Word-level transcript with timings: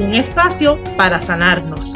Un 0.00 0.14
espacio 0.14 0.82
para 0.96 1.20
sanarnos. 1.20 1.92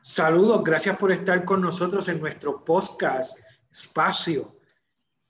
Saludos, 0.00 0.64
gracias 0.64 0.96
por 0.96 1.12
estar 1.12 1.44
con 1.44 1.60
nosotros 1.60 2.08
en 2.08 2.18
nuestro 2.20 2.64
podcast 2.64 3.38
Espacio. 3.70 4.56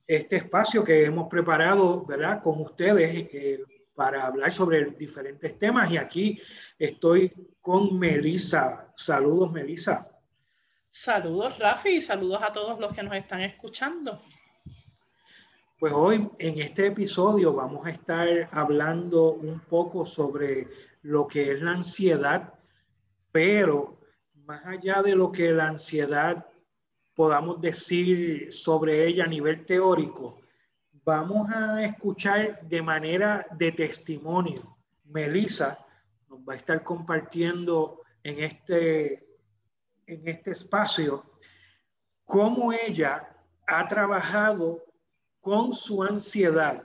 Este 0.06 0.36
espacio 0.36 0.84
que 0.84 1.04
hemos 1.04 1.28
preparado, 1.28 2.06
¿verdad? 2.06 2.40
Con 2.40 2.60
ustedes 2.60 3.28
eh, 3.34 3.60
para 3.92 4.24
hablar 4.24 4.52
sobre 4.52 4.84
diferentes 4.84 5.58
temas 5.58 5.90
y 5.90 5.96
aquí 5.96 6.40
estoy 6.78 7.32
con 7.60 7.98
Melisa. 7.98 8.92
Saludos, 8.96 9.50
Melisa. 9.50 10.08
Saludos, 10.88 11.58
Rafi, 11.58 11.96
y 11.96 12.00
saludos 12.00 12.40
a 12.40 12.52
todos 12.52 12.78
los 12.78 12.94
que 12.94 13.02
nos 13.02 13.16
están 13.16 13.40
escuchando. 13.40 14.22
Pues 15.78 15.92
hoy 15.92 16.26
en 16.38 16.58
este 16.58 16.86
episodio 16.86 17.52
vamos 17.52 17.84
a 17.84 17.90
estar 17.90 18.48
hablando 18.50 19.34
un 19.34 19.60
poco 19.60 20.06
sobre 20.06 20.68
lo 21.02 21.26
que 21.26 21.52
es 21.52 21.60
la 21.60 21.72
ansiedad, 21.72 22.54
pero 23.30 24.00
más 24.46 24.64
allá 24.64 25.02
de 25.02 25.14
lo 25.14 25.30
que 25.30 25.52
la 25.52 25.68
ansiedad 25.68 26.46
podamos 27.14 27.60
decir 27.60 28.50
sobre 28.54 29.06
ella 29.06 29.24
a 29.24 29.28
nivel 29.28 29.66
teórico, 29.66 30.40
vamos 31.04 31.50
a 31.50 31.84
escuchar 31.84 32.66
de 32.66 32.80
manera 32.80 33.44
de 33.58 33.72
testimonio. 33.72 34.78
Melissa 35.04 35.78
nos 36.30 36.38
va 36.38 36.54
a 36.54 36.56
estar 36.56 36.82
compartiendo 36.82 38.00
en 38.22 38.42
este, 38.42 39.28
en 40.06 40.26
este 40.26 40.52
espacio 40.52 41.22
cómo 42.24 42.72
ella 42.72 43.28
ha 43.66 43.86
trabajado 43.86 44.85
con 45.46 45.72
su 45.72 46.02
ansiedad. 46.02 46.82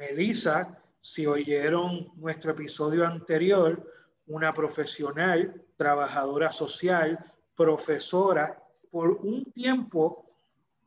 Melissa, 0.00 0.82
si 1.00 1.26
oyeron 1.26 2.10
nuestro 2.16 2.50
episodio 2.50 3.06
anterior, 3.06 3.88
una 4.26 4.52
profesional 4.52 5.62
trabajadora 5.76 6.50
social, 6.50 7.24
profesora, 7.54 8.60
por 8.90 9.12
un 9.12 9.44
tiempo 9.52 10.28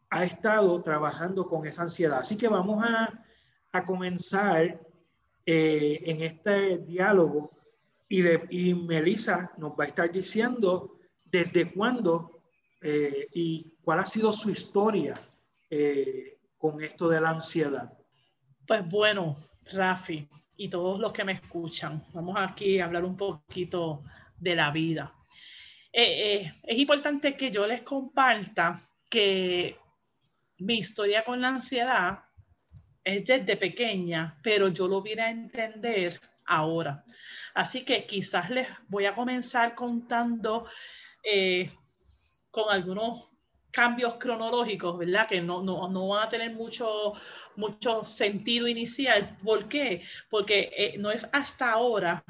ha 0.09 0.25
estado 0.25 0.81
trabajando 0.83 1.47
con 1.47 1.65
esa 1.65 1.83
ansiedad. 1.83 2.19
Así 2.19 2.35
que 2.35 2.49
vamos 2.49 2.83
a, 2.83 3.23
comenzar 3.85 4.77
eh, 5.45 6.01
en 6.03 6.21
este 6.23 6.79
diálogo 6.79 7.51
y, 8.09 8.21
y 8.49 8.73
Melissa 8.73 9.53
nos 9.57 9.79
va 9.79 9.85
a 9.85 9.87
estar 9.87 10.11
diciendo 10.11 10.97
desde 11.23 11.71
cuándo 11.71 12.41
eh, 12.81 13.27
y 13.33 13.75
cuál 13.81 13.99
ha 13.99 14.05
sido 14.05 14.33
su 14.33 14.49
historia 14.49 15.21
eh, 15.69 16.36
con 16.57 16.83
esto 16.83 17.09
de 17.09 17.21
la 17.21 17.29
ansiedad. 17.29 17.93
Pues 18.65 18.87
bueno, 18.87 19.37
Rafi 19.73 20.27
y 20.57 20.69
todos 20.69 20.99
los 20.99 21.13
que 21.13 21.23
me 21.23 21.33
escuchan, 21.33 22.03
vamos 22.13 22.35
aquí 22.37 22.79
a 22.79 22.85
hablar 22.85 23.05
un 23.05 23.15
poquito 23.15 24.03
de 24.37 24.55
la 24.55 24.71
vida. 24.71 25.13
Eh, 25.91 26.33
eh, 26.33 26.53
es 26.63 26.77
importante 26.77 27.35
que 27.35 27.51
yo 27.51 27.65
les 27.67 27.81
comparta 27.83 28.79
que 29.09 29.77
mi 30.59 30.79
historia 30.79 31.23
con 31.23 31.39
la 31.41 31.49
ansiedad 31.49 32.19
es 33.03 33.25
desde 33.25 33.55
pequeña, 33.55 34.37
pero 34.43 34.67
yo 34.67 34.87
lo 34.87 35.01
vine 35.01 35.21
a 35.21 35.29
entender 35.29 36.19
ahora. 36.45 37.03
Así 37.53 37.83
que 37.85 38.05
quizás 38.05 38.49
les 38.49 38.67
voy 38.87 39.05
a 39.05 39.15
comenzar 39.15 39.73
contando 39.75 40.67
eh, 41.23 41.71
con 42.51 42.65
algunos 42.69 43.29
cambios 43.77 44.15
cronológicos, 44.15 44.97
¿verdad? 44.97 45.27
Que 45.27 45.39
no, 45.39 45.61
no, 45.61 45.87
no, 45.87 46.07
van 46.07 46.25
a 46.25 46.29
tener 46.29 46.51
mucho, 46.51 47.13
mucho 47.55 48.03
sentido 48.03 48.67
inicial. 48.67 49.37
¿Por 49.43 49.69
qué? 49.69 50.01
Porque 50.31 50.95
no 50.97 51.11
es 51.11 51.29
hasta 51.31 51.73
ahora 51.73 52.25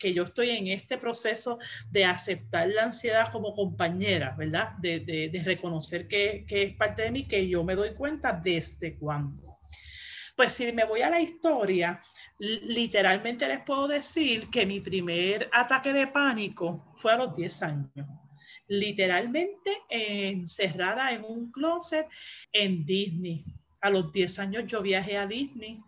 que 0.00 0.14
yo 0.14 0.22
estoy 0.22 0.48
en 0.48 0.68
este 0.68 0.96
proceso 0.96 1.58
de 1.90 2.06
aceptar 2.06 2.68
la 2.68 2.84
ansiedad 2.84 3.30
como 3.30 3.54
compañera, 3.54 4.34
¿verdad? 4.38 4.70
De, 4.78 5.00
de, 5.00 5.42
reconocer 5.44 6.08
que, 6.08 6.46
que, 6.48 6.62
es 6.62 6.76
parte 6.78 7.02
de 7.02 7.10
mí, 7.10 7.28
que 7.28 7.46
yo 7.46 7.62
me 7.62 7.74
doy 7.74 7.92
cuenta 7.92 8.32
desde 8.32 8.96
cuándo. 8.96 9.58
Pues 10.34 10.54
si 10.54 10.72
me 10.72 10.86
voy 10.86 11.02
a 11.02 11.10
la 11.10 11.20
historia, 11.20 12.00
literalmente 12.38 13.46
les 13.46 13.62
puedo 13.64 13.86
decir 13.86 14.48
que 14.48 14.64
mi 14.64 14.80
primer 14.80 15.50
ataque 15.52 15.92
de 15.92 16.06
pánico 16.06 16.94
fue 16.96 17.12
a 17.12 17.18
los 17.18 17.36
10 17.36 17.62
años. 17.64 18.25
Literalmente 18.68 19.70
encerrada 19.88 21.12
en 21.12 21.24
un 21.24 21.50
closet 21.50 22.08
en 22.52 22.84
Disney. 22.84 23.44
A 23.80 23.90
los 23.90 24.12
10 24.12 24.38
años 24.38 24.64
yo 24.66 24.82
viajé 24.82 25.16
a 25.16 25.26
Disney 25.26 25.80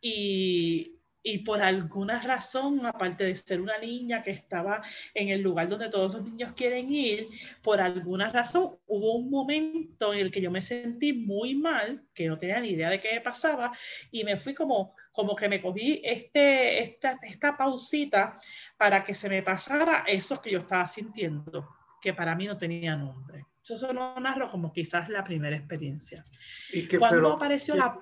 y 0.00 0.98
y 1.22 1.38
por 1.38 1.60
alguna 1.60 2.22
razón, 2.22 2.86
aparte 2.86 3.24
de 3.24 3.34
ser 3.34 3.60
una 3.60 3.76
niña 3.78 4.22
que 4.22 4.30
estaba 4.30 4.80
en 5.12 5.28
el 5.28 5.42
lugar 5.42 5.68
donde 5.68 5.90
todos 5.90 6.14
los 6.14 6.24
niños 6.24 6.54
quieren 6.54 6.90
ir, 6.90 7.28
por 7.62 7.82
alguna 7.82 8.30
razón 8.30 8.78
hubo 8.86 9.14
un 9.16 9.28
momento 9.28 10.14
en 10.14 10.20
el 10.20 10.30
que 10.30 10.40
yo 10.40 10.50
me 10.50 10.62
sentí 10.62 11.12
muy 11.12 11.54
mal, 11.54 12.02
que 12.14 12.28
no 12.28 12.38
tenía 12.38 12.60
ni 12.60 12.70
idea 12.70 12.88
de 12.88 13.00
qué 13.00 13.12
me 13.12 13.20
pasaba, 13.20 13.76
y 14.10 14.24
me 14.24 14.38
fui 14.38 14.54
como, 14.54 14.94
como 15.12 15.36
que 15.36 15.50
me 15.50 15.60
cogí 15.60 16.00
este, 16.02 16.82
esta, 16.82 17.18
esta 17.22 17.56
pausita 17.56 18.32
para 18.78 19.04
que 19.04 19.14
se 19.14 19.28
me 19.28 19.42
pasara 19.42 20.04
eso 20.06 20.40
que 20.40 20.52
yo 20.52 20.58
estaba 20.58 20.86
sintiendo, 20.86 21.68
que 22.00 22.14
para 22.14 22.34
mí 22.34 22.46
no 22.46 22.56
tenía 22.56 22.96
nombre. 22.96 23.46
Eso 23.62 23.92
lo 23.92 24.18
narro 24.18 24.50
como 24.50 24.72
quizás 24.72 25.08
la 25.10 25.22
primera 25.22 25.56
experiencia. 25.56 26.24
¿Y 26.72 26.88
que, 26.88 26.98
Cuando 26.98 27.34
apareció 27.34 27.76
la 27.76 27.98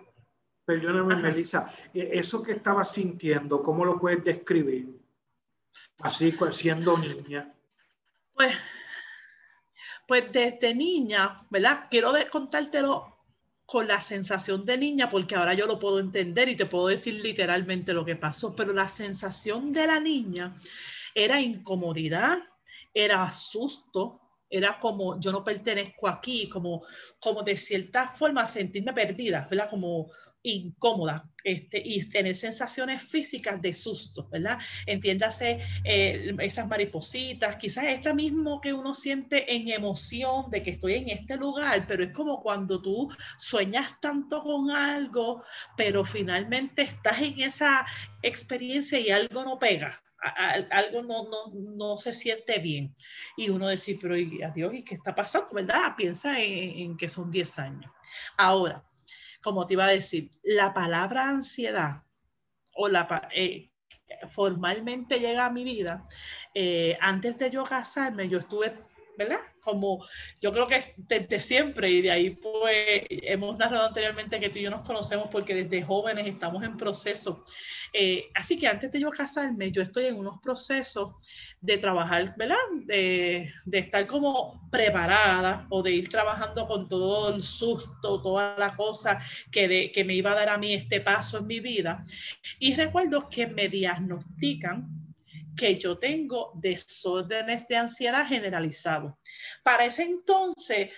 Perdóname, 0.67 1.15
Melissa, 1.17 1.73
e, 1.95 2.19
eso 2.19 2.43
que 2.43 2.53
estaba 2.53 2.85
sintiendo, 2.85 3.63
¿cómo 3.63 3.85
lo 3.85 3.99
puedes 4.01 4.25
describir? 4.25 5.01
Así 6.01 6.35
siendo 6.51 6.99
niña. 6.99 7.55
Pues, 8.35 8.53
pues 10.09 10.33
desde 10.33 10.75
niña, 10.75 11.41
¿verdad? 11.51 11.87
Quiero 11.89 12.13
contártelo 12.31 13.17
con 13.65 13.87
la 13.87 14.03
sensación 14.03 14.65
de 14.65 14.77
niña, 14.77 15.09
porque 15.09 15.37
ahora 15.37 15.55
yo 15.55 15.67
lo 15.67 15.79
puedo 15.79 16.01
entender 16.01 16.49
y 16.49 16.57
te 16.57 16.67
puedo 16.67 16.89
decir 16.89 17.15
literalmente 17.15 17.93
lo 17.93 18.05
que 18.05 18.17
pasó, 18.17 18.55
pero 18.57 18.73
la 18.73 18.89
sensación 18.89 19.73
de 19.73 19.87
la 19.87 20.01
niña 20.01 20.57
era 21.15 21.41
incomodidad, 21.41 22.39
era 23.05 23.31
susto, 23.31 24.23
era 24.49 24.79
como 24.79 25.21
yo 25.21 25.33
no 25.33 25.45
pertenezco 25.45 26.09
aquí, 26.09 26.49
como, 26.49 26.83
como 27.21 27.43
de 27.43 27.57
cierta 27.57 28.09
forma 28.09 28.47
sentirme 28.47 28.93
perdida, 28.93 29.47
¿verdad? 29.51 29.69
Como, 29.69 30.11
incómoda 30.47 31.29
este, 31.43 31.83
y 31.85 32.09
tener 32.09 32.35
sensaciones 32.35 33.03
físicas 33.03 33.61
de 33.61 33.75
susto, 33.75 34.29
¿verdad? 34.31 34.59
Entiéndase 34.87 35.59
eh, 35.85 36.35
esas 36.41 36.67
maripositas, 36.67 37.57
quizás 37.57 37.85
esta 37.85 38.15
mismo 38.15 38.61
que 38.61 38.73
uno 38.73 38.95
siente 38.95 39.55
en 39.55 39.69
emoción 39.69 40.51
de 40.51 40.63
que 40.63 40.71
estoy 40.71 40.95
en 40.95 41.11
este 41.11 41.37
lugar, 41.37 41.85
pero 41.87 42.05
es 42.05 42.13
como 42.13 42.43
cuando 42.43 42.81
tú 42.81 43.09
sueñas 43.39 44.01
tanto 44.01 44.43
con 44.43 44.71
algo, 44.71 45.43
pero 45.77 46.05
finalmente 46.05 46.83
estás 46.83 47.21
en 47.21 47.41
esa 47.41 47.85
experiencia 48.23 48.99
y 48.99 49.11
algo 49.11 49.45
no 49.45 49.59
pega, 49.59 50.01
algo 50.71 51.03
no, 51.03 51.25
no, 51.25 51.53
no, 51.77 51.99
se 51.99 52.13
siente 52.13 52.59
bien. 52.59 52.95
Y 53.37 53.49
uno 53.49 53.69
dice, 53.69 53.99
pero 54.01 54.15
adiós, 54.15 54.75
¿y 54.75 54.83
qué 54.83 54.95
está 54.95 55.15
pasando? 55.15 55.49
¿Verdad? 55.53 55.95
Piensa 55.97 56.41
en, 56.41 56.79
en 56.79 56.97
que 56.97 57.09
son 57.09 57.31
10 57.31 57.59
años. 57.59 57.93
Ahora, 58.37 58.85
como 59.43 59.67
te 59.67 59.75
iba 59.75 59.85
a 59.85 59.89
decir, 59.89 60.31
la 60.43 60.75
palabra 60.75 61.29
ansiedad 61.29 62.03
o 62.75 62.89
la, 62.89 63.29
eh, 63.35 63.71
formalmente 64.29 65.19
llega 65.19 65.47
a 65.47 65.51
mi 65.51 65.65
vida, 65.65 66.07
eh, 66.55 66.97
antes 67.01 67.39
de 67.39 67.51
yo 67.51 67.65
casarme, 67.65 68.29
yo 68.29 68.39
estuve 68.39 68.77
¿verdad? 69.17 69.41
Como 69.61 70.07
yo 70.41 70.53
creo 70.53 70.67
que 70.67 70.77
es 70.77 70.95
desde 70.97 71.41
siempre 71.41 71.91
y 71.91 72.03
de 72.03 72.11
ahí 72.11 72.31
pues 72.31 73.03
hemos 73.09 73.57
narrado 73.57 73.87
anteriormente 73.87 74.39
que 74.39 74.49
tú 74.51 74.59
y 74.59 74.63
yo 74.63 74.71
nos 74.71 74.87
conocemos 74.87 75.29
porque 75.31 75.55
desde 75.55 75.83
jóvenes 75.83 76.27
estamos 76.27 76.63
en 76.63 76.77
proceso. 76.77 77.45
Eh, 77.93 78.31
así 78.35 78.59
que 78.59 78.67
antes 78.67 78.93
de 78.93 79.01
yo 79.01 79.11
casarme, 79.11 79.71
yo 79.71 79.83
estoy 79.83 80.07
en 80.07 80.19
unos 80.19 80.39
procesos 80.41 81.15
de 81.61 81.79
trabajar, 81.79 82.35
¿verdad? 82.37 82.57
De, 82.85 83.51
de, 83.65 83.79
estar 83.79 84.07
como 84.07 84.69
preparada 84.71 85.67
o 85.71 85.83
de 85.83 85.93
ir 85.93 86.09
trabajando 86.09 86.67
con 86.67 86.89
todo 86.89 87.35
el 87.35 87.43
susto, 87.43 88.21
toda 88.21 88.57
la 88.59 88.77
cosa 88.77 89.21
que, 89.51 89.67
de, 89.67 89.93
que 89.93 90.05
me 90.05 90.15
iba 90.15 90.33
a 90.33 90.35
dar 90.35 90.51
a 90.51 90.59
mí 90.59 90.75
este 90.75 91.01
paso 91.01 91.39
en 91.39 91.47
mi 91.47 91.61
vida. 91.61 92.05
Y 92.59 92.75
recuerdo 92.75 93.29
que 93.29 93.47
me 93.47 93.69
diagnostican 93.69 95.06
que 95.57 95.79
yo 95.79 95.99
tengo 95.99 96.53
desórdenes 96.55 97.67
de 97.69 97.77
ansiedad 97.77 98.27
generalizado. 98.27 99.19
Para 99.63 99.85
ese 99.85 100.05
entonces, 100.05 100.91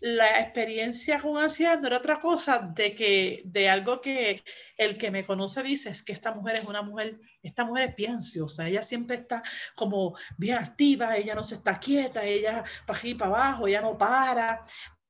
la 0.00 0.40
experiencia 0.40 1.18
con 1.18 1.38
ansiedad 1.38 1.80
no 1.80 1.86
era 1.86 1.96
otra 1.96 2.18
cosa 2.18 2.58
de 2.74 2.94
que 2.94 3.42
de 3.44 3.68
algo 3.68 4.00
que 4.00 4.42
el 4.76 4.98
que 4.98 5.10
me 5.10 5.24
conoce 5.24 5.62
dice 5.62 5.90
es 5.90 6.02
que 6.02 6.12
esta 6.12 6.32
mujer 6.32 6.56
es 6.58 6.64
una 6.66 6.82
mujer, 6.82 7.18
esta 7.42 7.64
mujer 7.64 7.90
es 7.90 7.96
bien 7.96 8.18
ella 8.66 8.82
siempre 8.82 9.16
está 9.16 9.42
como 9.74 10.14
bien 10.36 10.58
activa, 10.58 11.16
ella 11.16 11.34
no 11.34 11.42
se 11.42 11.56
está 11.56 11.78
quieta, 11.78 12.24
ella 12.24 12.64
para 12.86 12.98
aquí 12.98 13.14
para 13.14 13.30
abajo, 13.30 13.66
ella 13.66 13.80
no 13.80 13.96
para, 13.96 14.62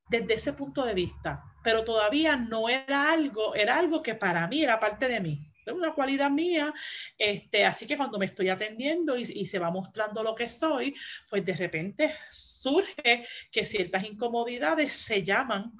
desde 0.09 0.35
ese 0.35 0.53
punto 0.53 0.85
de 0.85 0.95
vista, 0.95 1.43
pero 1.63 1.83
todavía 1.83 2.37
no 2.37 2.69
era 2.69 3.11
algo, 3.13 3.55
era 3.55 3.79
algo 3.79 4.03
que 4.03 4.15
para 4.15 4.47
mí 4.47 4.63
era 4.63 4.79
parte 4.79 5.09
de 5.09 5.21
mí 5.21 5.54
es 5.67 5.73
una 5.73 5.93
cualidad 5.95 6.31
mía, 6.31 6.73
este, 7.19 7.65
así 7.65 7.87
que 7.87 7.97
cuando 7.97 8.19
me 8.19 8.27
estoy 8.27 8.49
atendiendo 8.49 9.17
y, 9.17 9.47
se 9.47 9.59
va 9.59 9.71
mostrando 9.71 10.23
lo 10.23 10.35
que 10.35 10.49
soy, 10.49 10.95
pues 11.29 11.45
de 11.45 11.55
repente 11.55 12.15
surge 12.31 13.27
que 13.53 13.65
ciertas 13.65 14.05
incomodidades 14.05 14.93
se 14.93 15.23
llaman 15.23 15.73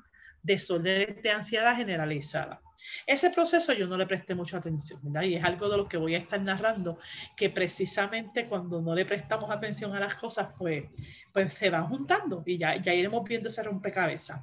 desorden 0.43 1.21
de 1.23 1.31
ansiedad 1.31 1.77
generalizada. 1.77 2.61
Ese 3.07 3.31
proceso 3.31 3.73
yo 3.73 3.87
no 3.87 3.97
le 3.97 4.07
presté 4.07 4.35
mucha 4.35 4.59
atención, 4.59 5.01
¿verdad? 5.03 5.23
Y 5.23 5.37
es 5.37 5.45
algo 5.45 5.69
de 5.69 5.79
lo 5.79 5.89
que 5.89 5.97
voy 5.97 6.15
a 6.15 6.19
estar 6.19 6.41
narrando, 6.41 6.99
que 7.37 7.49
precisamente 7.49 8.47
cuando 8.47 8.83
no 8.83 8.95
le 8.95 9.07
prestamos 9.07 9.51
atención 9.51 9.95
a 9.95 10.01
las 10.01 10.15
cosas, 10.15 10.53
pues, 10.59 10.85
pues 11.33 11.53
se 11.53 11.71
van 11.71 11.87
juntando 11.87 12.43
y 12.45 12.59
ya, 12.59 12.77
ya 12.77 12.93
iremos 12.93 13.25
viendo 13.25 13.49
ese 13.49 13.63
rompecabezas. 13.63 14.43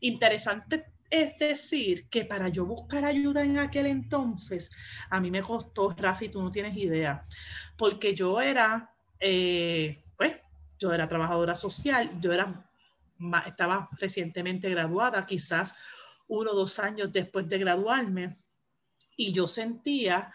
Interesante 0.00 0.86
es 1.10 1.38
decir, 1.38 2.08
que 2.08 2.24
para 2.24 2.48
yo 2.48 2.66
buscar 2.66 3.04
ayuda 3.04 3.44
en 3.44 3.58
aquel 3.58 3.86
entonces, 3.86 4.70
a 5.10 5.20
mí 5.20 5.30
me 5.30 5.42
costó, 5.42 5.90
Rafi, 5.90 6.28
tú 6.28 6.42
no 6.42 6.50
tienes 6.50 6.76
idea, 6.76 7.24
porque 7.76 8.14
yo 8.14 8.40
era, 8.40 8.90
eh, 9.20 10.02
pues, 10.16 10.36
yo 10.78 10.92
era 10.92 11.08
trabajadora 11.08 11.56
social, 11.56 12.10
yo 12.20 12.32
era, 12.32 12.68
estaba 13.46 13.88
recientemente 13.98 14.68
graduada, 14.68 15.26
quizás 15.26 15.76
uno 16.28 16.50
o 16.50 16.56
dos 16.56 16.78
años 16.78 17.12
después 17.12 17.48
de 17.48 17.58
graduarme, 17.58 18.36
y 19.16 19.32
yo 19.32 19.48
sentía 19.48 20.32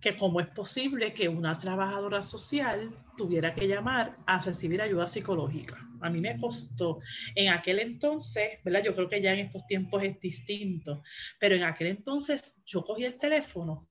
que 0.00 0.16
cómo 0.16 0.40
es 0.40 0.48
posible 0.48 1.12
que 1.12 1.28
una 1.28 1.58
trabajadora 1.58 2.22
social 2.22 2.90
tuviera 3.16 3.54
que 3.54 3.68
llamar 3.68 4.12
a 4.26 4.40
recibir 4.40 4.82
ayuda 4.82 5.06
psicológica. 5.06 5.78
A 6.02 6.10
mí 6.10 6.20
me 6.20 6.38
costó 6.38 7.00
en 7.34 7.50
aquel 7.50 7.80
entonces, 7.80 8.58
¿verdad? 8.64 8.82
Yo 8.84 8.94
creo 8.94 9.08
que 9.08 9.20
ya 9.20 9.32
en 9.32 9.40
estos 9.40 9.66
tiempos 9.66 10.02
es 10.02 10.18
distinto, 10.20 11.02
pero 11.38 11.54
en 11.54 11.64
aquel 11.64 11.88
entonces 11.88 12.62
yo 12.64 12.82
cogí 12.82 13.04
el 13.04 13.16
teléfono, 13.16 13.88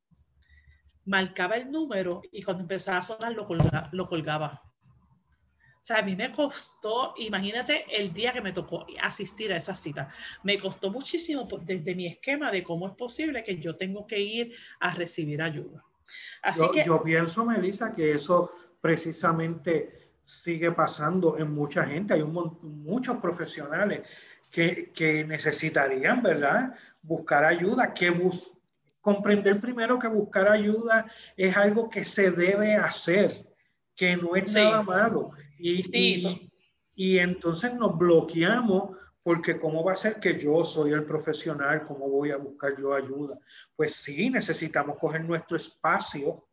marcaba 1.06 1.56
el 1.56 1.72
número 1.72 2.22
y 2.32 2.42
cuando 2.42 2.64
empezaba 2.64 3.00
a 3.00 3.04
sonar 3.04 3.34
lo, 3.34 3.48
lo 3.92 4.06
colgaba. 4.08 4.62
O 5.82 5.84
sea, 5.84 5.98
a 5.98 6.04
mí 6.04 6.16
me 6.16 6.32
costó, 6.32 7.16
imagínate 7.18 7.86
el 7.90 8.14
día 8.14 8.34
que 8.34 8.42
me 8.42 8.52
tocó 8.52 8.86
asistir 9.02 9.52
a 9.52 9.56
esa 9.56 9.76
cita, 9.76 10.14
me 10.44 10.60
costó 10.60 10.92
muchísimo 10.92 11.48
desde 11.64 11.96
mi 11.96 12.06
esquema 12.06 12.52
de 12.52 12.64
cómo 12.64 12.88
es 12.88 12.94
posible 12.94 13.44
que 13.44 13.58
yo 13.58 13.76
tengo 13.76 14.06
que 14.06 14.20
ir 14.20 14.56
a 14.80 14.94
recibir 14.94 15.42
ayuda 15.42 15.84
yo, 16.56 16.74
yo 16.84 17.04
pienso, 17.04 17.46
Melissa, 17.46 17.94
que 17.94 18.12
eso 18.12 18.52
precisamente 18.80 20.01
sigue 20.24 20.72
pasando 20.72 21.38
en 21.38 21.54
mucha 21.54 21.86
gente. 21.86 22.14
Hay 22.14 22.22
un, 22.22 22.58
muchos 22.62 23.18
profesionales 23.18 24.08
que, 24.52 24.92
que, 24.94 25.24
necesitarían, 25.24 26.22
¿verdad? 26.22 26.74
Buscar 27.02 27.46
ayuda, 27.46 27.94
que 27.94 28.10
bus 28.10 28.52
comprender 29.02 29.60
primero 29.60 29.98
que 29.98 30.08
buscar 30.08 30.48
ayuda 30.48 31.12
es 31.36 31.58
algo 31.58 31.90
que 31.90 32.06
se 32.06 32.30
debe 32.30 32.76
hacer, 32.76 33.32
que 33.96 34.16
no 34.16 34.36
es 34.36 34.54
nada 34.54 34.84
malo. 34.84 35.32
Y, 35.58 35.80
y, 35.92 36.52
y, 36.96 37.18
entonces 37.18 37.74
nos 37.74 37.98
bloqueamos 37.98 38.96
porque 39.24 39.60
¿cómo 39.60 39.84
va 39.84 39.94
a 39.94 39.98
ser 39.98 40.20
que 40.20 40.40
yo 40.40 40.66
soy 40.66 40.94
el 40.94 41.04
profesional? 41.04 41.86
¿Cómo 41.86 42.10
voy 42.10 42.32
a 42.32 42.38
buscar 42.38 42.78
yo 42.80 42.94
ayuda? 42.94 43.38
Pues 43.76 43.96
sí, 43.96 44.30
necesitamos 44.30 44.98
coger 44.98 45.24
nuestro 45.24 45.58
espacio 45.58 46.46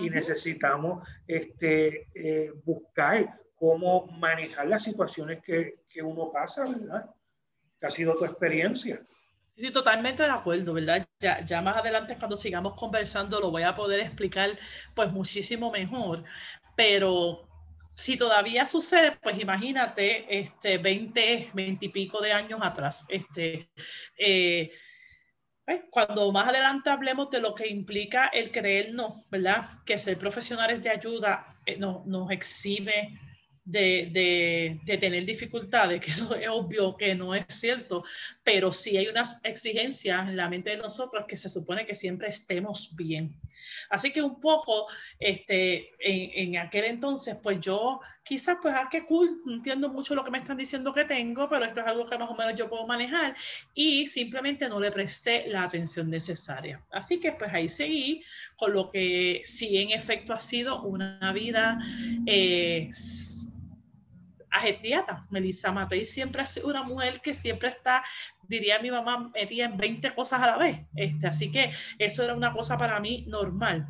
y 0.00 0.10
necesitamos 0.10 1.06
este, 1.26 2.08
eh, 2.14 2.52
buscar 2.64 3.40
cómo 3.54 4.06
manejar 4.06 4.66
las 4.66 4.84
situaciones 4.84 5.42
que, 5.42 5.80
que 5.88 6.02
uno 6.02 6.30
pasa, 6.30 6.64
¿verdad? 6.68 7.10
¿Qué 7.80 7.86
ha 7.86 7.90
sido 7.90 8.14
tu 8.14 8.24
experiencia? 8.24 9.00
Sí, 9.56 9.70
totalmente 9.70 10.22
de 10.22 10.30
acuerdo, 10.30 10.74
¿verdad? 10.74 11.06
Ya, 11.18 11.42
ya 11.42 11.62
más 11.62 11.76
adelante 11.76 12.16
cuando 12.18 12.36
sigamos 12.36 12.74
conversando 12.74 13.40
lo 13.40 13.50
voy 13.50 13.62
a 13.62 13.74
poder 13.74 14.00
explicar 14.00 14.50
pues 14.94 15.10
muchísimo 15.10 15.70
mejor, 15.70 16.24
pero 16.76 17.48
si 17.94 18.16
todavía 18.16 18.66
sucede, 18.66 19.12
pues 19.22 19.38
imagínate, 19.40 20.38
este, 20.38 20.78
20, 20.78 21.50
20 21.54 21.86
y 21.86 21.88
pico 21.88 22.20
de 22.20 22.32
años 22.32 22.60
atrás. 22.62 23.06
Este, 23.08 23.70
eh, 24.18 24.70
cuando 25.90 26.30
más 26.30 26.48
adelante 26.48 26.90
hablemos 26.90 27.30
de 27.30 27.40
lo 27.40 27.54
que 27.54 27.66
implica 27.66 28.26
el 28.28 28.50
creernos, 28.50 29.28
¿verdad? 29.30 29.66
Que 29.84 29.98
ser 29.98 30.16
profesionales 30.16 30.82
de 30.82 30.90
ayuda 30.90 31.56
eh, 31.66 31.76
nos 31.78 32.30
exime 32.30 33.18
de, 33.64 34.78
de, 34.84 34.98
tener 34.98 35.24
dificultades, 35.24 36.00
que 36.04 36.12
eso 36.12 36.34
es 36.36 36.48
obvio 36.48 36.96
que 36.96 37.14
no 37.14 37.34
es 37.34 37.44
cierto, 37.48 38.04
pero 38.44 38.72
sí 38.72 38.96
hay 38.96 39.08
unas 39.08 39.44
exigencias 39.44 40.28
en 40.28 40.36
la 40.36 40.48
mente 40.48 40.70
de 40.70 40.76
nosotros 40.76 41.24
que 41.26 41.36
se 41.36 41.48
supone 41.48 41.84
que 41.84 41.94
siempre 41.94 42.28
estemos 42.28 42.94
bien. 42.94 43.34
Así 43.90 44.12
que 44.12 44.22
un 44.22 44.40
poco, 44.40 44.86
este, 45.18 45.90
en, 45.98 46.56
aquel 46.56 46.84
entonces, 46.84 47.36
pues 47.42 47.60
yo 47.60 48.00
quizás, 48.22 48.58
pues, 48.60 48.74
ah, 48.74 48.88
qué 48.90 49.04
cool, 49.04 49.40
entiendo 49.48 49.88
mucho 49.88 50.14
lo 50.14 50.24
que 50.24 50.30
me 50.30 50.38
están 50.38 50.56
diciendo 50.56 50.92
que 50.92 51.04
tengo, 51.04 51.48
pero 51.48 51.64
esto 51.64 51.80
es 51.80 51.86
algo 51.86 52.06
que 52.06 52.18
más 52.18 52.30
o 52.30 52.34
menos 52.34 52.54
yo 52.56 52.68
puedo 52.68 52.86
manejar 52.86 53.36
y 53.74 54.08
simplemente 54.08 54.68
no 54.68 54.80
le 54.80 54.90
presté 54.90 55.46
la 55.48 55.62
atención 55.62 56.10
necesaria. 56.10 56.84
Así 56.90 57.20
que, 57.20 57.32
pues, 57.32 57.52
ahí 57.52 57.68
seguí 57.68 58.22
con 58.56 58.72
lo 58.72 58.90
que 58.90 59.42
sí 59.44 59.78
en 59.78 59.90
efecto 59.90 60.32
ha 60.32 60.40
sido 60.40 60.82
una 60.82 61.32
vida... 61.32 61.78
Eh, 62.26 62.90
ajetreada. 64.56 65.26
Melissa 65.30 65.70
Matei 65.70 66.04
siempre 66.04 66.42
ha 66.42 66.46
sido 66.46 66.68
una 66.68 66.82
mujer 66.82 67.20
que 67.20 67.34
siempre 67.34 67.68
está, 67.68 68.02
diría 68.48 68.78
mi 68.78 68.90
mamá, 68.90 69.30
metida 69.34 69.64
en 69.64 69.76
20 69.76 70.14
cosas 70.14 70.42
a 70.42 70.46
la 70.46 70.56
vez. 70.56 70.86
Este, 70.94 71.26
así 71.26 71.50
que 71.50 71.70
eso 71.98 72.22
era 72.22 72.34
una 72.34 72.52
cosa 72.52 72.78
para 72.78 73.00
mí 73.00 73.24
normal. 73.28 73.86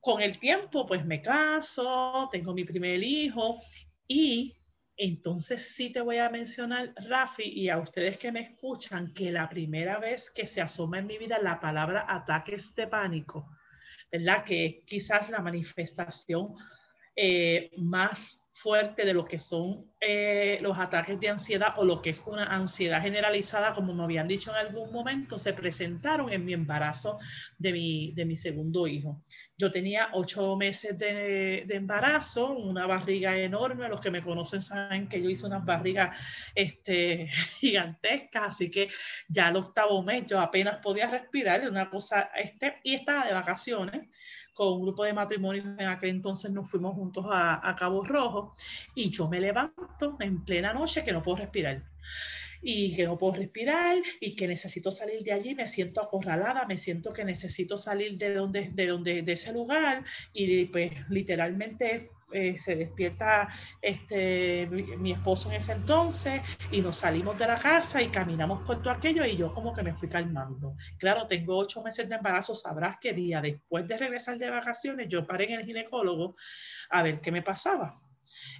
Con 0.00 0.22
el 0.22 0.38
tiempo, 0.38 0.86
pues 0.86 1.04
me 1.04 1.20
caso, 1.20 2.28
tengo 2.30 2.54
mi 2.54 2.64
primer 2.64 3.02
hijo 3.02 3.58
y 4.06 4.56
entonces 4.96 5.74
sí 5.74 5.92
te 5.92 6.00
voy 6.00 6.16
a 6.18 6.30
mencionar, 6.30 6.90
Rafi, 6.96 7.42
y 7.42 7.68
a 7.68 7.78
ustedes 7.78 8.16
que 8.16 8.32
me 8.32 8.40
escuchan, 8.40 9.12
que 9.12 9.30
la 9.30 9.48
primera 9.48 9.98
vez 9.98 10.30
que 10.30 10.46
se 10.46 10.62
asoma 10.62 10.98
en 11.00 11.06
mi 11.06 11.18
vida 11.18 11.38
la 11.42 11.60
palabra 11.60 12.06
ataques 12.08 12.74
de 12.74 12.86
pánico, 12.86 13.50
¿verdad? 14.10 14.42
Que 14.44 14.64
es 14.64 14.74
quizás 14.86 15.28
la 15.28 15.40
manifestación 15.40 16.48
eh, 17.16 17.70
más 17.78 18.46
fuerte 18.52 19.04
de 19.04 19.12
lo 19.12 19.26
que 19.26 19.38
son 19.38 19.90
eh, 20.00 20.58
los 20.62 20.78
ataques 20.78 21.20
de 21.20 21.28
ansiedad 21.28 21.74
o 21.76 21.84
lo 21.84 22.00
que 22.00 22.08
es 22.08 22.22
una 22.26 22.44
ansiedad 22.44 23.02
generalizada, 23.02 23.74
como 23.74 23.92
me 23.92 24.02
habían 24.02 24.26
dicho 24.26 24.50
en 24.50 24.56
algún 24.56 24.90
momento, 24.90 25.38
se 25.38 25.52
presentaron 25.52 26.32
en 26.32 26.42
mi 26.42 26.54
embarazo 26.54 27.18
de 27.58 27.72
mi, 27.72 28.12
de 28.12 28.24
mi 28.24 28.34
segundo 28.34 28.86
hijo. 28.86 29.22
Yo 29.58 29.70
tenía 29.70 30.08
ocho 30.14 30.56
meses 30.56 30.98
de, 30.98 31.66
embarazo, 31.68 32.52
una 32.52 32.86
barriga 32.86 33.36
enorme. 33.36 33.88
Los 33.88 34.00
que 34.00 34.10
me 34.10 34.22
conocen 34.22 34.62
saben 34.62 35.06
que 35.06 35.22
yo 35.22 35.28
hice 35.28 35.46
unas 35.46 35.64
barrigas 35.64 36.18
este, 36.54 37.28
gigantescas, 37.60 38.42
así 38.48 38.70
que 38.70 38.88
ya 39.28 39.48
al 39.48 39.56
octavo 39.56 40.02
mes 40.02 40.26
yo 40.26 40.40
apenas 40.40 40.78
podía 40.78 41.06
respirar, 41.08 41.68
una 41.68 41.90
cosa, 41.90 42.30
este, 42.34 42.80
y 42.84 42.94
estaba 42.94 43.26
de 43.26 43.34
vacaciones 43.34 44.08
con 44.56 44.72
un 44.72 44.82
grupo 44.82 45.04
de 45.04 45.12
matrimonios 45.12 45.66
en 45.66 45.86
aquel 45.86 46.08
entonces 46.08 46.50
nos 46.50 46.70
fuimos 46.70 46.94
juntos 46.94 47.26
a, 47.28 47.74
Cabo 47.78 48.02
Rojo 48.02 48.54
y 48.94 49.10
yo 49.10 49.28
me 49.28 49.38
levanto 49.38 50.16
en 50.18 50.42
plena 50.46 50.72
noche 50.72 51.04
que 51.04 51.12
no 51.12 51.22
puedo 51.22 51.36
respirar. 51.36 51.82
y 52.62 52.96
que 52.96 53.04
no 53.04 53.18
puedo 53.18 53.34
respirar 53.34 53.98
y 54.18 54.34
que 54.34 54.48
necesito 54.48 54.90
salir 54.90 55.22
de 55.22 55.32
allí, 55.32 55.54
me 55.54 55.68
siento 55.68 56.00
acorralada, 56.00 56.64
me 56.64 56.78
siento 56.78 57.12
que 57.12 57.22
necesito 57.22 57.76
salir 57.76 58.16
de 58.16 58.32
donde, 58.32 58.70
de 58.72 58.86
donde, 58.86 59.22
de 59.22 59.32
ese 59.32 59.52
lugar 59.52 60.04
y 60.32 60.64
pues 60.64 60.90
literalmente 61.10 62.08
eh, 62.32 62.56
se 62.58 62.74
despierta 62.74 63.48
este, 63.80 64.66
mi, 64.66 65.12
esposo 65.12 65.48
en 65.48 65.56
ese 65.56 65.72
entonces 65.72 66.42
y 66.72 66.80
nos 66.80 66.98
salimos 66.98 67.38
de 67.38 67.46
la 67.46 67.56
casa 67.56 68.02
y 68.02 68.08
caminamos 68.08 68.66
por 68.66 68.82
todo 68.82 68.92
aquello 68.92 69.24
y 69.24 69.36
yo 69.36 69.54
como 69.54 69.72
que 69.72 69.82
me 69.84 69.94
fui 69.94 70.08
calmando. 70.08 70.76
Claro, 70.98 71.28
tengo 71.28 71.56
ocho 71.56 71.82
meses 71.82 72.08
de 72.08 72.16
embarazo, 72.16 72.54
sabrás 72.54 72.96
qué 73.00 73.12
día 73.12 73.40
después 73.40 73.86
de 73.86 73.96
regresar 73.96 74.38
de 74.38 74.50
vacaciones 74.50 75.08
yo 75.08 75.24
paré 75.26 75.52
en 75.52 75.60
el 75.60 75.66
ginecólogo 75.66 76.34
a 76.90 77.02
ver 77.02 77.20
qué 77.20 77.30
me 77.30 77.42
pasaba. 77.42 77.94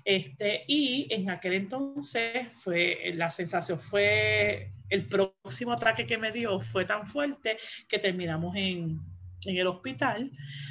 Este, 0.05 0.65
y 0.69 1.09
en 1.11 1.29
aquel 1.31 1.55
entonces 1.55 2.47
fue 2.53 3.13
la 3.15 3.31
sensación 3.31 3.81
fue 3.81 4.73
el 4.89 5.09
próximo 5.09 5.73
ataque 5.73 6.07
que 6.07 6.19
me 6.19 6.31
dio 6.31 6.61
fue 6.61 6.85
tan 6.85 7.07
fuerte 7.07 7.59
que 7.89 7.99
terminamos 7.99 8.55
en 8.55 9.01
en 9.47 9.57
el 9.57 9.67
hospital, 9.67 10.31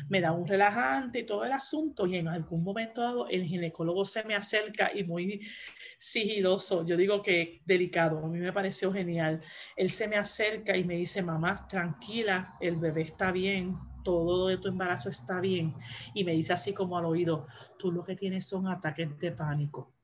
me 0.09 0.21
da 0.21 0.31
un 0.31 0.47
relajante 0.47 1.19
y 1.19 1.25
todo 1.25 1.45
el 1.45 1.51
asunto 1.51 2.05
y 2.07 2.15
en 2.17 2.27
algún 2.27 2.63
momento 2.63 3.01
dado 3.01 3.27
el 3.27 3.43
ginecólogo 3.43 4.05
se 4.05 4.23
me 4.23 4.35
acerca 4.35 4.91
y 4.93 5.03
muy 5.03 5.41
sigiloso, 5.99 6.85
yo 6.85 6.97
digo 6.97 7.21
que 7.23 7.61
delicado, 7.65 8.23
a 8.23 8.27
mí 8.27 8.39
me 8.39 8.53
pareció 8.53 8.93
genial, 8.93 9.41
él 9.75 9.89
se 9.89 10.07
me 10.07 10.17
acerca 10.17 10.77
y 10.77 10.83
me 10.83 10.95
dice, 10.95 11.23
mamá, 11.23 11.67
tranquila, 11.67 12.55
el 12.59 12.75
bebé 12.75 13.01
está 13.01 13.31
bien, 13.31 13.75
todo 14.03 14.47
de 14.47 14.57
tu 14.57 14.67
embarazo 14.67 15.09
está 15.09 15.41
bien 15.41 15.73
y 16.13 16.23
me 16.23 16.33
dice 16.33 16.53
así 16.53 16.73
como 16.73 16.97
al 16.97 17.05
oído, 17.05 17.47
tú 17.79 17.91
lo 17.91 18.03
que 18.03 18.15
tienes 18.15 18.45
son 18.45 18.67
ataques 18.67 19.17
de 19.17 19.31
pánico. 19.31 19.94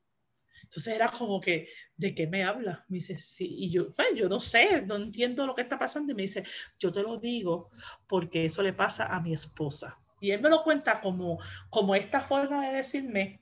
Entonces 0.71 0.93
era 0.95 1.09
como 1.09 1.41
que, 1.41 1.67
¿de 1.97 2.15
qué 2.15 2.27
me 2.27 2.45
habla? 2.45 2.85
Me 2.87 2.95
dice, 2.95 3.17
sí, 3.17 3.45
y 3.59 3.69
yo, 3.69 3.87
yo 4.15 4.29
no 4.29 4.39
sé, 4.39 4.83
no 4.83 4.95
entiendo 4.95 5.45
lo 5.45 5.53
que 5.53 5.63
está 5.63 5.77
pasando. 5.77 6.13
Y 6.13 6.15
me 6.15 6.21
dice, 6.21 6.45
yo 6.79 6.93
te 6.93 7.01
lo 7.01 7.17
digo 7.17 7.69
porque 8.07 8.45
eso 8.45 8.63
le 8.63 8.71
pasa 8.71 9.07
a 9.07 9.19
mi 9.19 9.33
esposa. 9.33 9.99
Y 10.21 10.31
él 10.31 10.39
me 10.39 10.49
lo 10.49 10.63
cuenta 10.63 11.01
como, 11.01 11.39
como 11.69 11.93
esta 11.93 12.21
forma 12.21 12.65
de 12.65 12.77
decirme, 12.77 13.41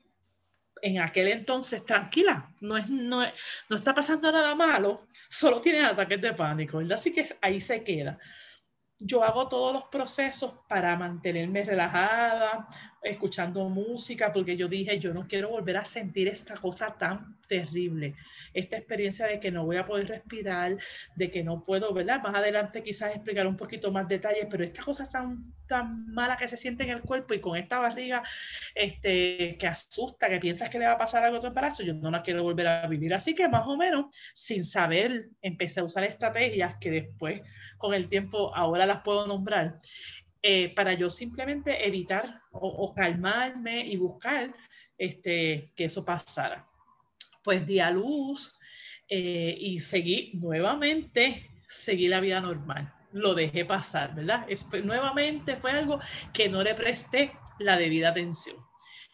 en 0.81 1.01
aquel 1.01 1.27
entonces, 1.27 1.85
tranquila, 1.85 2.51
no, 2.61 2.77
es, 2.77 2.89
no, 2.89 3.21
no 3.69 3.75
está 3.75 3.93
pasando 3.93 4.31
nada 4.31 4.55
malo, 4.55 5.07
solo 5.29 5.61
tiene 5.61 5.81
ataques 5.81 6.19
de 6.19 6.33
pánico, 6.33 6.77
¿verdad? 6.77 6.97
Así 6.97 7.13
que 7.13 7.27
ahí 7.41 7.61
se 7.61 7.83
queda 7.83 8.17
yo 8.99 9.23
hago 9.23 9.47
todos 9.47 9.73
los 9.73 9.85
procesos 9.85 10.53
para 10.67 10.95
mantenerme 10.97 11.63
relajada, 11.63 12.67
escuchando 13.01 13.67
música, 13.69 14.31
porque 14.33 14.57
yo 14.57 14.67
dije, 14.67 14.99
yo 14.99 15.13
no 15.13 15.27
quiero 15.27 15.49
volver 15.49 15.77
a 15.77 15.85
sentir 15.85 16.27
esta 16.27 16.55
cosa 16.55 16.97
tan 16.97 17.38
terrible, 17.49 18.15
esta 18.53 18.77
experiencia 18.77 19.25
de 19.25 19.39
que 19.39 19.51
no 19.51 19.65
voy 19.65 19.77
a 19.77 19.85
poder 19.85 20.07
respirar, 20.07 20.77
de 21.15 21.31
que 21.31 21.43
no 21.43 21.65
puedo, 21.65 21.91
¿verdad? 21.93 22.21
Más 22.21 22.35
adelante 22.35 22.83
quizás 22.83 23.13
explicar 23.13 23.47
un 23.47 23.57
poquito 23.57 23.91
más 23.91 24.07
detalles, 24.07 24.47
pero 24.49 24.63
esta 24.63 24.83
cosa 24.83 25.09
tan, 25.09 25.45
tan 25.67 26.07
mala 26.13 26.37
que 26.37 26.47
se 26.47 26.55
siente 26.55 26.83
en 26.83 26.91
el 26.91 27.01
cuerpo 27.01 27.33
y 27.33 27.41
con 27.41 27.57
esta 27.57 27.79
barriga 27.79 28.23
este, 28.75 29.57
que 29.59 29.67
asusta, 29.67 30.29
que 30.29 30.39
piensas 30.39 30.69
que 30.69 30.79
le 30.79 30.85
va 30.85 30.93
a 30.93 30.97
pasar 30.97 31.23
algo 31.23 31.37
a 31.37 31.41
tu 31.41 31.47
embarazo, 31.47 31.83
yo 31.83 31.93
no 31.95 32.11
la 32.11 32.21
quiero 32.21 32.43
volver 32.43 32.67
a 32.67 32.87
vivir. 32.87 33.13
Así 33.13 33.33
que 33.33 33.49
más 33.49 33.65
o 33.65 33.75
menos, 33.75 34.05
sin 34.33 34.63
saber, 34.63 35.29
empecé 35.41 35.79
a 35.79 35.83
usar 35.83 36.03
estrategias 36.03 36.77
que 36.79 36.91
después, 36.91 37.41
con 37.77 37.93
el 37.95 38.07
tiempo, 38.07 38.55
ahora 38.55 38.85
las 38.85 39.01
puedo 39.01 39.25
nombrar 39.25 39.79
eh, 40.41 40.73
para 40.75 40.93
yo 40.93 41.09
simplemente 41.09 41.87
evitar 41.87 42.43
o, 42.51 42.93
calmarme 42.93 43.81
y 43.85 43.97
buscar 43.97 44.53
este, 44.97 45.69
que 45.75 45.85
eso 45.85 46.05
pasara. 46.05 46.68
Pues 47.43 47.65
di 47.65 47.79
a 47.79 47.91
luz 47.91 48.59
eh, 49.07 49.55
y 49.57 49.79
seguí 49.79 50.31
nuevamente, 50.35 51.49
seguí 51.67 52.07
la 52.07 52.19
vida 52.19 52.41
normal. 52.41 52.93
Lo 53.11 53.33
dejé 53.33 53.65
pasar, 53.65 54.13
¿verdad? 54.13 54.45
nuevamente 54.83 55.55
fue 55.55 55.71
algo 55.71 55.99
que 56.31 56.47
no 56.47 56.61
le 56.61 56.75
presté 56.75 57.31
la 57.59 57.77
debida 57.77 58.09
atención. 58.09 58.57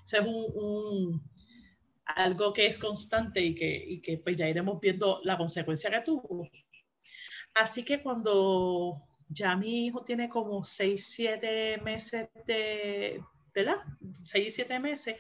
Es 0.04 0.20
un, 0.20 1.22
algo 2.06 2.54
que 2.54 2.68
es 2.68 2.78
constante 2.78 3.42
y 3.42 3.56
que, 3.56 3.84
y 3.88 4.02
que 4.02 4.18
pues 4.18 4.38
ya 4.38 4.50
iremos 4.50 4.80
viendo 4.80 5.22
la 5.24 5.38
consecuencia 5.38 5.90
que 5.90 6.02
tuvo. 6.02 6.50
Así 7.54 7.84
que 7.84 8.02
cuando 8.02 8.98
ya 9.30 9.56
mi 9.56 9.88
hijo 9.88 10.04
tiene 10.04 10.30
como 10.30 10.64
6, 10.64 11.08
7 11.08 11.78
meses 11.84 12.30
de, 12.46 13.24
¿verdad? 13.54 13.78
6, 14.14 14.54
7 14.54 14.80
meses. 14.80 15.16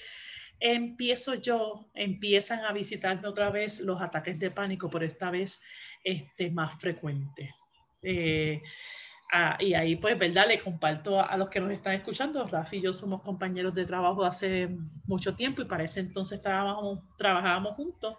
Empiezo 0.59 1.35
yo, 1.35 1.89
empiezan 1.93 2.65
a 2.65 2.73
visitarme 2.73 3.27
otra 3.27 3.49
vez 3.49 3.79
los 3.79 4.01
ataques 4.01 4.39
de 4.39 4.51
pánico, 4.51 4.89
por 4.89 5.03
esta 5.03 5.29
vez 5.29 5.61
este, 6.03 6.51
más 6.51 6.79
frecuente. 6.79 7.53
Eh, 8.01 8.61
ah, 9.33 9.57
y 9.59 9.73
ahí, 9.73 9.95
pues, 9.95 10.17
¿verdad? 10.17 10.47
Le 10.47 10.59
comparto 10.59 11.19
a, 11.19 11.35
los 11.37 11.49
que 11.49 11.59
nos 11.59 11.71
están 11.71 11.95
escuchando. 11.95 12.45
Rafi 12.47 12.77
y 12.77 12.81
yo 12.81 12.93
somos 12.93 13.21
compañeros 13.21 13.73
de 13.73 13.85
trabajo 13.85 14.23
hace 14.23 14.69
mucho 15.05 15.35
tiempo 15.35 15.61
y 15.61 15.65
para 15.65 15.83
ese 15.83 15.99
entonces 15.99 16.41
trabajábamos, 16.41 16.99
trabajábamos 17.17 17.75
juntos. 17.75 18.15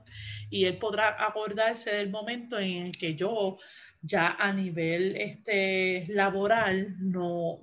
Y 0.51 0.65
él 0.65 0.79
podrá 0.79 1.25
acordarse 1.25 1.95
del 1.95 2.11
momento 2.11 2.59
en 2.59 2.87
el 2.87 2.93
que 2.93 3.15
yo 3.15 3.59
ya 4.03 4.37
a 4.39 4.53
nivel 4.53 5.17
este, 5.17 6.07
laboral 6.09 6.97
no, 6.99 7.61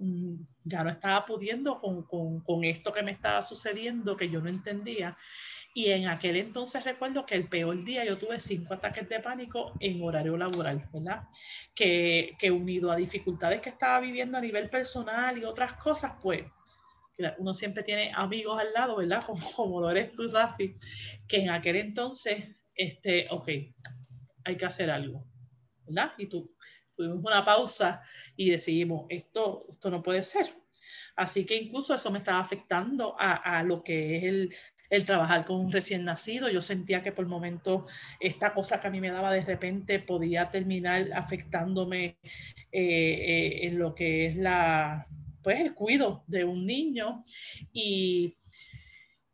ya 0.64 0.84
no 0.84 0.90
estaba 0.90 1.26
pudiendo 1.26 1.80
con, 1.80 2.04
con, 2.04 2.42
con, 2.42 2.64
esto 2.64 2.94
que 2.94 3.04
me 3.04 3.12
estaba 3.12 3.42
sucediendo, 3.42 4.16
que 4.16 4.30
yo 4.30 4.42
no 4.42 4.50
entendía. 4.50 5.18
Y 5.76 5.90
en 5.90 6.08
aquel 6.08 6.38
entonces 6.38 6.84
recuerdo 6.84 7.26
que 7.26 7.36
el 7.36 7.50
peor 7.50 7.84
día 7.84 8.06
yo 8.06 8.18
tuve 8.18 8.40
cinco 8.40 8.76
ataques 8.76 9.10
de 9.10 9.20
pánico 9.20 9.74
en 9.80 10.02
horario 10.04 10.38
laboral, 10.38 10.88
¿verdad? 10.94 11.24
Que, 11.74 12.36
que 12.38 12.52
unido 12.52 12.92
a 12.92 12.96
dificultades 12.96 13.62
que 13.62 13.70
estaba 13.70 14.00
viviendo 14.00 14.38
a 14.38 14.42
nivel 14.42 14.70
personal 14.70 15.38
y 15.38 15.46
otras 15.46 15.74
cosas, 15.74 16.14
pues 16.22 16.44
uno 17.38 17.54
siempre 17.54 17.84
tiene 17.84 18.12
amigos 18.16 18.60
al 18.60 18.74
lado, 18.74 18.98
¿verdad? 18.98 19.24
Como, 19.26 19.52
como 19.54 19.82
lo 19.82 19.90
eres 19.90 20.14
tú, 20.16 20.28
Rafi, 20.32 20.76
que 21.28 21.38
en 21.38 21.50
aquel 21.50 21.78
entonces, 21.78 22.56
este, 22.76 23.28
ok, 23.30 23.50
hay 24.46 24.58
que 24.58 24.66
hacer 24.66 24.90
algo 24.90 25.26
¿verdad? 25.86 26.14
Y 26.18 26.28
tú, 26.28 26.53
tuvimos 26.96 27.24
una 27.24 27.44
pausa 27.44 28.02
y 28.36 28.50
decidimos, 28.50 29.06
esto, 29.10 29.66
esto 29.70 29.90
no 29.90 30.02
puede 30.02 30.24
ser. 30.24 30.54
Así 31.16 31.46
que 31.46 31.56
incluso 31.56 31.94
eso 31.94 32.12
me 32.12 32.18
estaba 32.18 32.40
afectando 32.40 33.16
a, 33.20 33.60
a 33.60 33.64
lo 33.64 33.84
que 33.84 34.18
es 34.18 34.24
el, 34.24 34.56
el, 34.90 35.06
trabajar 35.06 35.46
con 35.46 35.58
un 35.58 35.72
recién 35.72 36.06
nacido. 36.06 36.50
Yo 36.50 36.62
sentía 36.62 37.04
que 37.04 37.12
por 37.12 37.28
momentos 37.28 37.84
esta 38.20 38.54
cosa 38.54 38.82
que 38.82 38.88
a 38.88 38.92
mí 38.92 39.00
me 39.00 39.12
daba 39.12 39.32
de 39.32 39.42
repente 39.42 40.00
podía 40.00 40.50
terminar 40.50 41.10
afectándome 41.14 42.18
eh, 42.72 42.82
eh, 42.82 43.68
en 43.68 43.78
lo 43.78 43.94
que 43.94 44.26
es 44.28 44.36
la, 44.36 45.06
pues, 45.44 45.60
el 45.60 45.76
cuido 45.76 46.24
de 46.28 46.46
un 46.46 46.66
niño. 46.66 47.24
Y, 47.72 48.36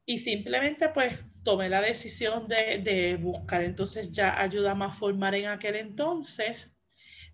y 0.06 0.18
simplemente 0.18 0.90
pues 0.90 1.14
tomé 1.44 1.70
la 1.70 1.82
decisión 1.82 2.48
de, 2.48 3.18
buscar 3.22 3.64
entonces 3.64 4.12
ya 4.12 4.42
ayuda 4.42 4.74
más 4.74 4.98
formal 4.98 5.36
en 5.36 5.46
aquel 5.48 5.76
entonces, 5.76 6.76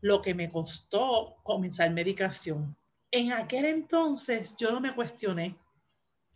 lo 0.05 0.21
que 0.21 0.35
me 0.35 0.51
costó 0.51 1.37
comenzar 1.41 1.89
medicación. 1.89 2.75
En 3.09 3.33
aquel 3.33 3.65
entonces 3.65 4.55
yo 4.55 4.71
no 4.71 4.79
me 4.79 4.93
cuestioné. 4.93 5.55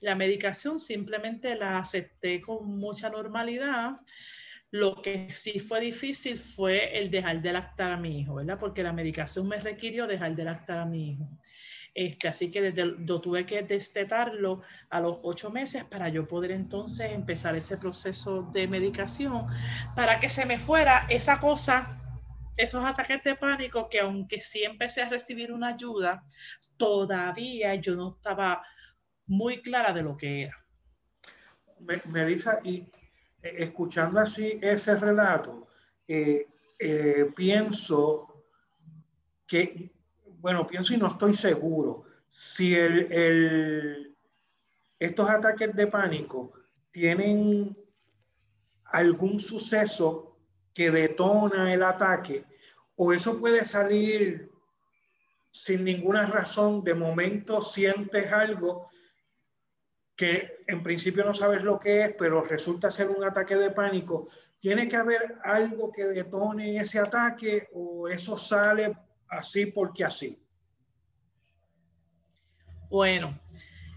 La 0.01 0.15
medicación 0.15 0.79
simplemente 0.79 1.55
la 1.55 1.77
acepté 1.77 2.41
con 2.41 2.79
mucha 2.79 3.11
normalidad. 3.11 3.99
Lo 4.71 4.99
que 5.03 5.31
sí 5.35 5.59
fue 5.59 5.81
difícil 5.81 6.35
fue 6.35 6.97
el 6.97 7.11
dejar 7.11 7.43
de 7.43 7.53
lactar 7.53 7.91
a 7.91 7.97
mi 7.97 8.19
hijo, 8.19 8.35
¿verdad? 8.35 8.57
Porque 8.59 8.81
la 8.81 8.91
medicación 8.91 9.47
me 9.47 9.59
requirió 9.59 10.07
dejar 10.07 10.35
de 10.35 10.45
lactar 10.45 10.79
a 10.79 10.85
mi 10.85 11.11
hijo. 11.11 11.27
Este, 11.93 12.27
así 12.27 12.49
que 12.49 12.63
desde, 12.63 12.95
yo 13.05 13.21
tuve 13.21 13.45
que 13.45 13.61
destetarlo 13.61 14.61
a 14.89 14.99
los 14.99 15.17
ocho 15.21 15.51
meses 15.51 15.83
para 15.83 16.09
yo 16.09 16.27
poder 16.27 16.51
entonces 16.51 17.11
empezar 17.11 17.55
ese 17.55 17.77
proceso 17.77 18.41
de 18.51 18.67
medicación 18.67 19.45
para 19.95 20.19
que 20.19 20.29
se 20.29 20.47
me 20.47 20.57
fuera 20.57 21.05
esa 21.09 21.39
cosa, 21.39 21.98
esos 22.57 22.83
ataques 22.83 23.23
de 23.23 23.35
pánico 23.35 23.89
que 23.89 23.99
aunque 23.99 24.41
sí 24.41 24.63
empecé 24.63 25.01
a 25.01 25.09
recibir 25.09 25.51
una 25.51 25.69
ayuda, 25.69 26.23
todavía 26.77 27.75
yo 27.75 27.95
no 27.95 28.15
estaba 28.15 28.61
muy 29.27 29.61
clara 29.61 29.93
de 29.93 30.03
lo 30.03 30.17
que 30.17 30.43
era. 30.43 30.65
Melissa, 32.11 32.59
y 32.63 32.77
eh, 33.41 33.55
escuchando 33.59 34.19
así 34.19 34.59
ese 34.61 34.95
relato, 34.95 35.67
eh, 36.07 36.47
eh, 36.79 37.31
pienso 37.35 38.43
que 39.47 39.91
bueno, 40.39 40.65
pienso 40.65 40.93
y 40.93 40.97
no 40.97 41.07
estoy 41.07 41.33
seguro 41.33 42.05
si 42.29 42.75
el, 42.75 44.15
estos 44.97 45.29
ataques 45.29 45.75
de 45.75 45.87
pánico 45.87 46.53
tienen 46.91 47.77
algún 48.85 49.39
suceso 49.39 50.28
que 50.73 50.91
detona 50.91 51.73
el 51.73 51.83
ataque 51.83 52.45
o 52.95 53.13
eso 53.13 53.39
puede 53.39 53.63
salir 53.63 54.51
sin 55.51 55.83
ninguna 55.83 56.25
razón, 56.25 56.83
de 56.83 56.93
momento 56.93 57.61
sientes 57.61 58.31
algo 58.31 58.89
que 60.15 60.63
en 60.67 60.83
principio 60.83 61.23
no 61.23 61.33
sabes 61.33 61.63
lo 61.63 61.79
que 61.79 62.03
es, 62.03 62.15
pero 62.19 62.43
resulta 62.43 62.91
ser 62.91 63.09
un 63.09 63.23
ataque 63.23 63.55
de 63.55 63.71
pánico, 63.71 64.27
¿tiene 64.59 64.87
que 64.87 64.97
haber 64.97 65.37
algo 65.43 65.91
que 65.91 66.05
detone 66.05 66.77
ese 66.77 66.99
ataque 66.99 67.69
o 67.73 68.07
eso 68.09 68.37
sale 68.37 68.95
así 69.29 69.67
porque 69.67 70.03
así? 70.03 70.37
Bueno, 72.89 73.39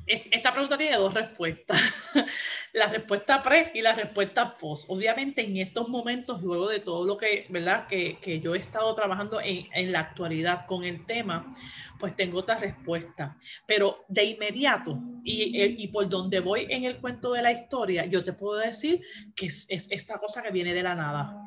esta 0.07 0.52
pregunta 0.52 0.79
tiene 0.79 0.97
dos 0.97 1.12
respuestas. 1.12 1.81
la 2.73 2.87
respuesta 2.87 3.43
pre 3.43 3.71
y 3.75 3.83
la 3.83 3.93
respuesta 3.93 4.57
post. 4.57 4.87
Obviamente 4.88 5.43
en 5.43 5.59
estos 5.59 5.88
momentos, 5.88 6.43
luego 6.43 6.69
de 6.69 6.81
todo 6.81 7.05
lo 7.05 7.19
que, 7.19 7.47
¿verdad? 7.50 7.87
Que, 7.87 8.19
que 8.19 8.41
yo 8.41 8.55
he 8.55 8.59
estado 8.59 8.95
trabajando 8.95 9.41
en, 9.41 9.69
en, 9.75 9.93
la 9.93 10.00
actualidad 10.00 10.64
con 10.67 10.85
el 10.85 11.05
tema, 11.05 11.52
pues 11.99 12.17
tengo 12.17 12.38
otra 12.38 12.59
respuesta. 12.59 13.37
Pero 13.67 14.05
de 14.09 14.25
inmediato, 14.25 14.99
y, 15.23 15.62
y, 15.62 15.88
por 15.88 16.09
donde 16.09 16.41
voy 16.41 16.67
en 16.71 16.85
el 16.85 16.99
cuento 16.99 17.33
de 17.33 17.43
la 17.43 17.52
historia, 17.52 18.07
yo 18.07 18.25
te 18.25 18.33
puedo 18.33 18.59
decir 18.59 19.02
que 19.37 19.47
es, 19.47 19.67
es 19.69 19.91
esta 19.91 20.19
cosa 20.19 20.43
que 20.43 20.50
viene 20.50 20.73
de 20.73 20.83
la 20.83 20.95
nada. 20.95 21.38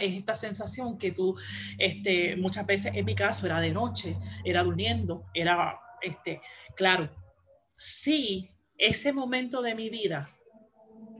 Es 0.00 0.12
esta 0.12 0.34
sensación 0.34 0.98
que 0.98 1.12
tú, 1.12 1.36
este, 1.78 2.36
muchas 2.36 2.66
veces 2.66 2.92
en 2.94 3.04
mi 3.04 3.14
caso 3.14 3.46
era 3.46 3.60
de 3.60 3.70
noche, 3.70 4.16
era 4.44 4.64
durmiendo, 4.64 5.24
era, 5.32 5.80
este, 6.02 6.42
claro, 6.76 7.08
sí, 7.78 8.50
ese 8.76 9.12
momento 9.12 9.62
de 9.62 9.74
mi 9.74 9.88
vida 9.88 10.28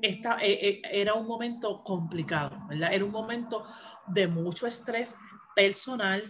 esta, 0.02 0.36
eh, 0.42 0.68
eh, 0.68 0.82
era 0.90 1.14
un 1.14 1.26
momento 1.26 1.82
complicado, 1.84 2.66
¿verdad? 2.68 2.92
Era 2.92 3.04
un 3.04 3.12
momento 3.12 3.64
de 4.08 4.26
mucho 4.26 4.66
estrés 4.66 5.14
personal, 5.54 6.22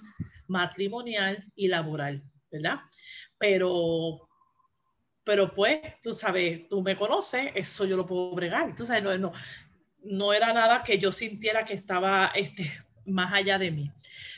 matrimonial 0.47 1.51
y 1.57 1.69
laboral, 1.69 2.23
¿verdad? 2.51 2.81
Pero, 3.39 4.29
pero 5.25 5.55
pues, 5.55 5.81
tú 6.03 6.13
sabes, 6.13 6.69
tú 6.69 6.83
me 6.83 6.97
conoces, 6.97 7.51
eso 7.55 7.87
yo 7.87 7.97
lo 7.97 8.07
puedo 8.07 8.35
bregar, 8.35 8.75
tú 8.77 8.85
sabes, 8.85 9.03
no, 9.03 9.17
no, 9.17 9.33
no 10.05 10.33
era 10.35 10.53
nada 10.53 10.83
que 10.85 10.99
yo 10.99 11.11
sintiera 11.11 11.65
que 11.65 11.75
estaba 11.75 12.27
este, 12.35 12.71
más 13.07 13.33
allá 13.33 13.59
de 13.59 13.71
mí. 13.71 13.91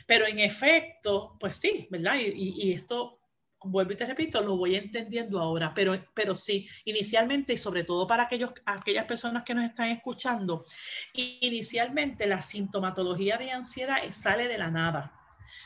Pero 0.07 0.25
en 0.27 0.39
efecto, 0.39 1.35
pues 1.39 1.57
sí, 1.57 1.87
¿verdad? 1.91 2.15
Y, 2.19 2.69
y 2.69 2.71
esto 2.71 3.19
vuelvo 3.63 3.93
y 3.93 3.95
te 3.95 4.05
repito, 4.05 4.41
lo 4.41 4.57
voy 4.57 4.75
entendiendo 4.75 5.39
ahora, 5.39 5.73
pero, 5.73 5.95
pero 6.13 6.35
sí, 6.35 6.67
inicialmente 6.85 7.53
y 7.53 7.57
sobre 7.57 7.83
todo 7.83 8.07
para 8.07 8.23
aquellos, 8.23 8.53
aquellas 8.65 9.05
personas 9.05 9.43
que 9.43 9.55
nos 9.55 9.65
están 9.65 9.89
escuchando, 9.89 10.65
inicialmente 11.13 12.27
la 12.27 12.41
sintomatología 12.41 13.37
de 13.37 13.51
ansiedad 13.51 13.97
sale 14.11 14.47
de 14.47 14.57
la 14.57 14.71
nada. 14.71 15.24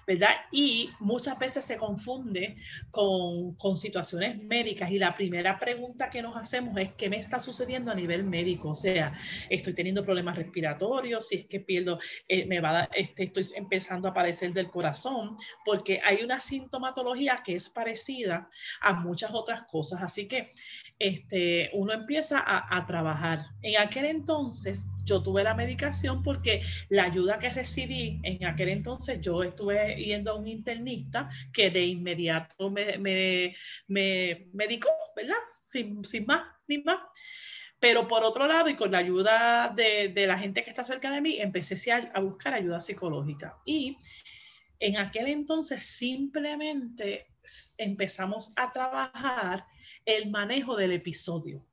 ¿Verdad? 0.09 0.37
Y 0.51 0.89
muchas 0.99 1.37
veces 1.37 1.63
se 1.63 1.77
confunde 1.77 2.57
con, 2.89 3.53
con, 3.53 3.75
situaciones 3.75 4.41
médicas 4.41 4.89
y 4.89 4.97
la 4.97 5.13
primera 5.13 5.59
pregunta 5.59 6.09
que 6.09 6.23
nos 6.23 6.35
hacemos 6.35 6.75
es 6.77 6.95
qué 6.95 7.11
me 7.11 7.17
está 7.17 7.39
sucediendo 7.39 7.91
a 7.91 7.95
nivel 7.95 8.23
médico, 8.23 8.69
o 8.69 8.75
sea, 8.75 9.13
estoy 9.51 9.73
teniendo 9.73 10.03
problemas 10.03 10.35
respiratorios, 10.35 11.27
si 11.27 11.35
es 11.35 11.45
que 11.45 11.59
pierdo, 11.59 11.99
eh, 12.27 12.47
me 12.47 12.59
va 12.59 12.79
a 12.79 12.83
este, 12.85 13.25
estoy 13.25 13.45
empezando 13.55 14.07
a 14.07 14.11
aparecer 14.11 14.51
del 14.51 14.71
corazón, 14.71 15.37
porque 15.63 16.01
hay 16.03 16.23
una 16.23 16.41
sintomatología 16.41 17.43
que 17.45 17.55
es 17.55 17.69
parecida 17.69 18.49
a 18.81 18.93
muchas 18.93 19.29
otras 19.31 19.61
cosas, 19.71 20.01
así 20.01 20.27
que 20.27 20.49
este, 20.97 21.69
uno 21.73 21.93
empieza 21.93 22.39
a, 22.39 22.75
a 22.75 22.87
trabajar. 22.87 23.45
En 23.61 23.79
aquel 23.79 24.05
entonces 24.05 24.87
yo 25.09 25.21
tuve 25.21 25.43
la 25.43 25.55
medicación 25.55 26.23
porque 26.23 26.61
la 26.89 27.05
ayuda 27.05 27.39
que 27.39 27.49
recibí 27.49 28.19
en 28.23 28.45
aquel 28.45 28.69
entonces, 28.69 29.19
yo 29.19 29.43
estuve 29.43 29.95
yendo 29.95 30.31
a 30.31 30.35
un 30.35 30.47
internista 30.47 31.29
que 31.51 31.69
de 31.69 31.85
inmediato 31.85 32.69
me, 32.69 32.97
me, 32.97 33.55
me 33.87 34.47
medicó, 34.53 34.89
¿verdad? 35.15 35.35
Sin, 35.65 36.05
sin 36.05 36.25
más 36.25 36.43
ni 36.67 36.77
más. 36.79 36.99
Pero 37.79 38.07
por 38.07 38.23
otro 38.23 38.45
lado, 38.45 38.69
y 38.69 38.75
con 38.75 38.91
la 38.91 38.99
ayuda 38.99 39.73
de, 39.75 40.09
de 40.09 40.27
la 40.27 40.37
gente 40.37 40.63
que 40.63 40.69
está 40.69 40.83
cerca 40.83 41.11
de 41.11 41.21
mí, 41.21 41.39
empecé 41.39 41.91
a, 41.91 42.11
a 42.13 42.19
buscar 42.19 42.53
ayuda 42.53 42.81
psicológica. 42.81 43.57
Y 43.65 43.97
en 44.79 44.97
aquel 44.97 45.27
entonces 45.27 45.81
simplemente 45.81 47.27
empezamos 47.77 48.53
a 48.55 48.71
trabajar 48.71 49.65
el 50.05 50.29
manejo 50.29 50.75
del 50.75 50.91
episodio 50.91 51.68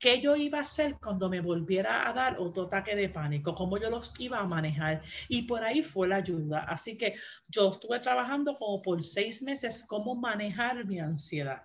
qué 0.00 0.18
yo 0.20 0.34
iba 0.34 0.58
a 0.58 0.62
hacer 0.62 0.96
cuando 1.00 1.28
me 1.28 1.40
volviera 1.40 2.08
a 2.08 2.12
dar 2.14 2.40
otro 2.40 2.64
ataque 2.64 2.96
de 2.96 3.10
pánico, 3.10 3.54
cómo 3.54 3.78
yo 3.78 3.90
los 3.90 4.18
iba 4.18 4.40
a 4.40 4.46
manejar. 4.46 5.02
Y 5.28 5.42
por 5.42 5.62
ahí 5.62 5.82
fue 5.82 6.08
la 6.08 6.16
ayuda. 6.16 6.60
Así 6.60 6.96
que 6.96 7.14
yo 7.48 7.72
estuve 7.72 8.00
trabajando 8.00 8.58
como 8.58 8.80
por 8.80 9.02
seis 9.02 9.42
meses 9.42 9.84
cómo 9.86 10.14
manejar 10.14 10.86
mi 10.86 10.98
ansiedad. 10.98 11.62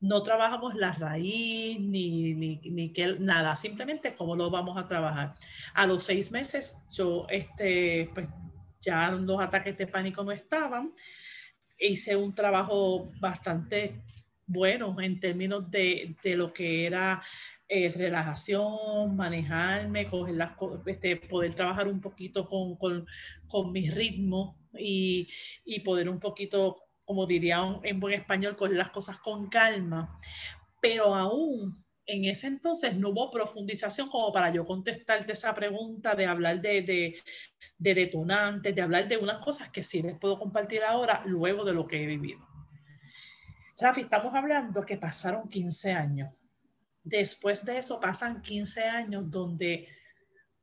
No 0.00 0.22
trabajamos 0.22 0.74
la 0.74 0.92
raíz 0.94 1.78
ni, 1.78 2.34
ni, 2.34 2.56
ni 2.56 2.92
que, 2.92 3.18
nada, 3.20 3.54
simplemente 3.54 4.16
cómo 4.16 4.34
lo 4.34 4.50
vamos 4.50 4.76
a 4.76 4.88
trabajar. 4.88 5.34
A 5.74 5.86
los 5.86 6.02
seis 6.02 6.32
meses 6.32 6.84
yo, 6.90 7.26
este, 7.28 8.10
pues 8.14 8.28
ya 8.80 9.10
los 9.12 9.40
ataques 9.40 9.76
de 9.76 9.86
pánico 9.86 10.24
no 10.24 10.32
estaban. 10.32 10.92
Hice 11.78 12.16
un 12.16 12.34
trabajo 12.34 13.12
bastante 13.20 14.02
bueno 14.46 14.94
en 15.00 15.20
términos 15.20 15.70
de, 15.70 16.16
de 16.22 16.36
lo 16.36 16.52
que 16.52 16.86
era 16.86 17.22
eh, 17.74 17.88
relajación, 17.88 19.16
manejarme, 19.16 20.04
coger 20.04 20.34
las, 20.34 20.52
este, 20.84 21.16
poder 21.16 21.54
trabajar 21.54 21.88
un 21.88 22.02
poquito 22.02 22.46
con, 22.46 22.76
con, 22.76 23.06
con 23.48 23.72
mi 23.72 23.88
ritmo 23.88 24.58
y, 24.74 25.26
y, 25.64 25.80
poder 25.80 26.10
un 26.10 26.20
poquito, 26.20 26.76
como 27.04 27.24
diría 27.24 27.62
en 27.82 27.98
buen 27.98 28.12
español, 28.12 28.56
coger 28.56 28.76
las 28.76 28.90
cosas 28.90 29.18
con 29.20 29.48
calma. 29.48 30.20
Pero 30.82 31.14
aún 31.14 31.82
en 32.04 32.26
ese 32.26 32.48
entonces 32.48 32.94
no 32.94 33.08
hubo 33.08 33.30
profundización 33.30 34.10
como 34.10 34.32
para 34.32 34.52
yo 34.52 34.66
contestarte 34.66 35.32
esa 35.32 35.54
pregunta 35.54 36.14
de 36.14 36.26
hablar 36.26 36.60
de, 36.60 36.82
de 37.78 37.94
detonantes, 37.94 38.74
de 38.74 38.82
hablar 38.82 39.08
de 39.08 39.16
unas 39.16 39.42
cosas 39.42 39.70
que 39.70 39.82
sí 39.82 40.02
les 40.02 40.18
puedo 40.18 40.38
compartir 40.38 40.82
ahora 40.82 41.22
luego 41.24 41.64
de 41.64 41.72
lo 41.72 41.86
que 41.86 42.02
he 42.02 42.06
vivido. 42.06 42.51
Rafi, 43.82 44.02
estamos 44.02 44.32
hablando 44.32 44.86
que 44.86 44.96
pasaron 44.96 45.48
15 45.48 45.92
años. 45.92 46.30
Después 47.02 47.64
de 47.64 47.78
eso 47.78 47.98
pasan 47.98 48.40
15 48.40 48.84
años 48.84 49.28
donde, 49.28 49.88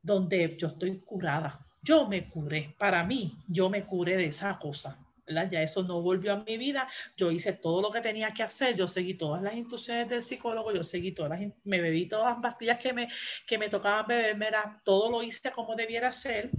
donde 0.01 0.55
yo 0.58 0.69
estoy 0.69 0.97
curada. 1.01 1.60
Yo 1.82 2.08
me 2.08 2.29
curé. 2.29 2.73
Para 2.79 3.03
mí, 3.03 3.38
yo 3.47 3.69
me 3.69 3.84
curé 3.84 4.15
de 4.15 4.27
esa 4.27 4.58
cosa. 4.58 4.97
¿verdad? 5.27 5.49
Ya 5.51 5.62
eso 5.62 5.84
no 5.84 6.01
volvió 6.01 6.32
a 6.32 6.43
mi 6.43 6.58
vida. 6.58 6.88
Yo 7.17 7.29
hice 7.29 7.51
todo 7.53 7.82
lo 7.82 7.91
que 7.91 7.99
tenía 7.99 8.32
que 8.32 8.41
hacer. 8.41 8.75
Yo 8.75 8.88
seguí 8.88 9.15
todas 9.15 9.43
las 9.43 9.53
instrucciones 9.53 10.08
del 10.08 10.23
psicólogo. 10.23 10.73
Yo 10.73 10.84
seguí 10.86 11.12
todas 11.12 11.38
las, 11.38 11.51
me 11.65 11.82
bebí 11.82 12.08
todas 12.08 12.34
las 12.34 12.41
pastillas 12.41 12.79
que 12.79 12.93
me, 12.93 13.10
que 13.45 13.58
me 13.58 13.67
tocaban 13.67 14.08
beberme. 14.08 14.47
Era, 14.47 14.82
todo 14.86 15.12
lo 15.12 15.21
hice 15.21 15.51
como 15.51 15.75
debiera 15.75 16.12
ser. 16.13 16.49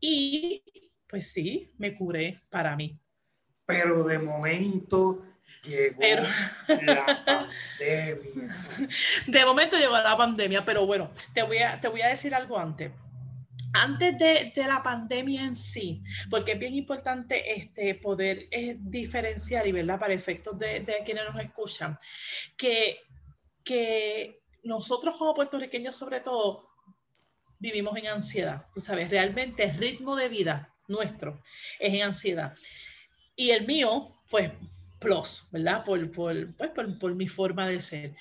Y 0.00 0.62
pues 1.08 1.32
sí, 1.32 1.72
me 1.78 1.96
curé 1.96 2.40
para 2.48 2.76
mí. 2.76 2.96
Pero 3.66 4.04
de 4.04 4.20
momento 4.20 5.24
llegó 5.66 6.00
la 6.82 7.24
pandemia. 7.24 8.48
De 9.26 9.44
momento 9.44 9.76
llegó 9.76 9.92
la 9.92 10.16
pandemia, 10.16 10.64
pero 10.64 10.86
bueno, 10.86 11.10
te 11.34 11.42
voy 11.42 11.58
a, 11.58 11.80
te 11.80 11.88
voy 11.88 12.02
a 12.02 12.08
decir 12.08 12.34
algo 12.34 12.58
antes. 12.58 12.92
Antes 13.74 14.16
de, 14.16 14.52
de 14.54 14.66
la 14.66 14.82
pandemia 14.82 15.44
en 15.44 15.54
sí, 15.54 16.02
porque 16.30 16.52
es 16.52 16.58
bien 16.58 16.74
importante 16.74 17.52
este, 17.52 17.94
poder 17.96 18.46
eh, 18.50 18.76
diferenciar 18.78 19.66
y 19.66 19.72
verla 19.72 19.98
para 19.98 20.14
efectos 20.14 20.58
de, 20.58 20.80
de, 20.80 21.02
quienes 21.04 21.24
nos 21.24 21.38
escuchan, 21.42 21.98
que, 22.56 23.00
que 23.62 24.40
nosotros 24.62 25.18
como 25.18 25.34
puertorriqueños 25.34 25.94
sobre 25.94 26.20
todo 26.20 26.66
vivimos 27.58 27.96
en 27.98 28.06
ansiedad, 28.06 28.66
tú 28.72 28.80
sabes, 28.80 29.10
realmente 29.10 29.64
el 29.64 29.76
ritmo 29.76 30.16
de 30.16 30.28
vida 30.28 30.74
nuestro 30.88 31.42
es 31.78 31.92
en 31.92 32.02
ansiedad. 32.02 32.54
Y 33.34 33.50
el 33.50 33.66
mío, 33.66 34.16
pues 34.30 34.52
plus, 34.98 35.48
¿verdad? 35.52 35.84
Por, 35.84 36.10
por, 36.10 36.54
pues, 36.56 36.70
por, 36.70 36.98
por 36.98 37.14
mi 37.14 37.28
forma 37.28 37.68
de 37.68 37.80
ser. 37.80 38.16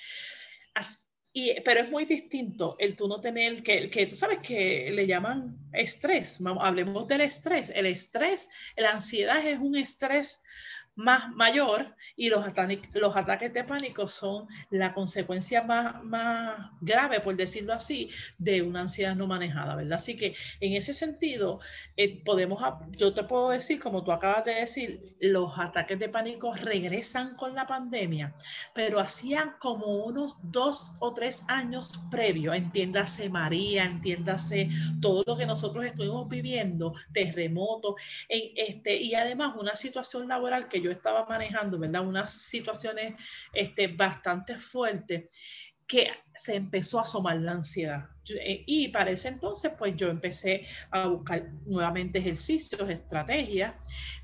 y, 1.34 1.60
pero 1.62 1.82
es 1.82 1.90
muy 1.90 2.06
distinto 2.06 2.76
el 2.80 2.96
tú 2.96 3.08
no 3.08 3.20
tener 3.20 3.62
que, 3.64 3.90
que 3.90 4.06
tú 4.06 4.16
sabes 4.16 4.40
que 4.40 4.92
le 4.92 5.08
llaman 5.08 5.58
estrés. 5.74 6.40
hablemos 6.60 7.08
del 7.08 7.22
estrés. 7.22 7.70
El 7.70 7.86
estrés, 7.86 8.50
la 8.78 8.92
ansiedad 8.92 9.46
es 9.46 9.60
un 9.60 9.76
estrés 9.76 10.42
más 10.96 11.32
mayor 11.34 11.96
y 12.16 12.30
los, 12.30 12.46
los 12.94 13.16
ataques 13.18 13.54
de 13.54 13.64
pánico 13.64 14.08
son 14.08 14.48
la 14.70 14.94
consecuencia 14.94 15.62
más, 15.64 16.04
más 16.04 16.72
grave, 16.82 17.20
por 17.20 17.36
decirlo 17.36 17.74
así, 17.74 18.10
de 18.38 18.62
una 18.62 18.82
ansiedad 18.82 19.16
no 19.16 19.28
manejada, 19.28 19.76
¿verdad? 19.76 19.94
Así 19.94 20.16
que 20.16 20.36
en 20.60 20.74
ese 20.74 20.94
sentido, 20.94 21.60
eh, 21.98 22.22
podemos, 22.24 22.62
yo 22.92 23.14
te 23.14 23.24
puedo 23.24 23.50
decir, 23.50 23.80
como 23.80 24.04
tú 24.04 24.12
acabas 24.12 24.46
de 24.46 24.56
decir, 24.56 25.16
los 25.20 25.58
ataques 25.58 26.00
de 26.00 26.10
pánico 26.10 26.54
regresan 26.54 27.36
con 27.36 27.54
la 27.56 27.66
pandemia, 27.66 28.36
pero 28.74 29.00
hacían 29.00 29.56
como 29.60 30.06
unos 30.06 30.38
dos 30.42 30.98
o 31.00 31.14
tres 31.14 31.44
años 31.48 31.92
previo, 32.10 32.54
entiéndase 32.54 33.30
María, 33.30 33.86
entiéndase 33.86 34.70
todo 35.02 35.24
lo 35.26 35.38
que 35.38 35.46
nosotros 35.46 35.86
estuvimos 35.86 36.28
viviendo, 36.30 36.94
terremotos, 37.14 37.96
en 38.30 38.52
este, 38.56 38.98
y 38.98 39.16
además 39.16 39.56
una 39.60 39.76
situación 39.76 40.28
laboral 40.28 40.68
que 40.68 40.82
yo 40.82 40.85
estaba 40.92 41.26
manejando, 41.26 41.80
¿verdad? 41.80 42.06
Unas 42.06 42.32
situaciones 42.32 43.16
este, 43.54 43.88
bastante 43.88 44.58
fuertes. 44.58 45.30
que 45.88 46.10
se 46.34 46.56
empezó 46.56 47.00
a 47.00 47.04
asomar 47.04 47.38
la 47.38 47.52
ansiedad. 47.52 48.10
Eh, 48.34 48.64
y 48.66 48.88
para 48.90 49.12
ese 49.12 49.30
entonces, 49.30 49.72
pues 49.78 49.96
yo 49.96 50.10
empecé 50.10 50.66
a 50.90 51.08
buscar 51.08 51.48
nuevamente 51.66 52.20
ejercicios, 52.20 52.90
estrategias, 52.90 53.76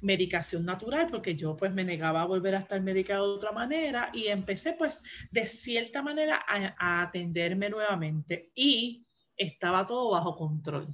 medicación 0.01 0.65
natural, 0.65 1.07
porque 1.09 1.35
yo 1.35 1.55
pues 1.55 1.71
me 1.71 1.83
negaba 1.83 2.21
a 2.21 2.25
volver 2.25 2.55
a 2.55 2.59
estar 2.59 2.81
medicado 2.81 3.31
de 3.31 3.37
otra 3.37 3.51
manera 3.51 4.09
y 4.13 4.27
empecé 4.27 4.73
pues 4.73 5.03
de 5.31 5.45
cierta 5.45 6.01
manera 6.01 6.43
a, 6.47 7.03
atenderme 7.03 7.69
nuevamente 7.69 8.51
y 8.55 9.05
estaba 9.37 9.85
todo 9.85 10.11
bajo 10.11 10.35
control. 10.35 10.87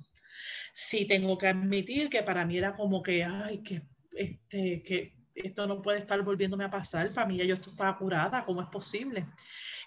Sí 0.73 1.07
tengo 1.07 1.37
que 1.37 1.47
admitir 1.47 2.09
que 2.09 2.23
para 2.23 2.45
mí 2.45 2.57
era 2.57 2.75
como 2.75 3.01
que, 3.01 3.23
ay, 3.23 3.63
que, 3.63 3.81
este, 4.11 4.83
que 4.83 5.16
esto 5.43 5.67
no 5.67 5.81
puede 5.81 5.99
estar 5.99 6.21
volviéndome 6.21 6.65
a 6.65 6.69
pasar, 6.69 7.11
para 7.13 7.27
mí 7.27 7.37
ya 7.37 7.45
yo 7.45 7.55
estaba 7.55 7.97
curada, 7.97 8.43
¿cómo 8.45 8.61
es 8.61 8.67
posible? 8.67 9.25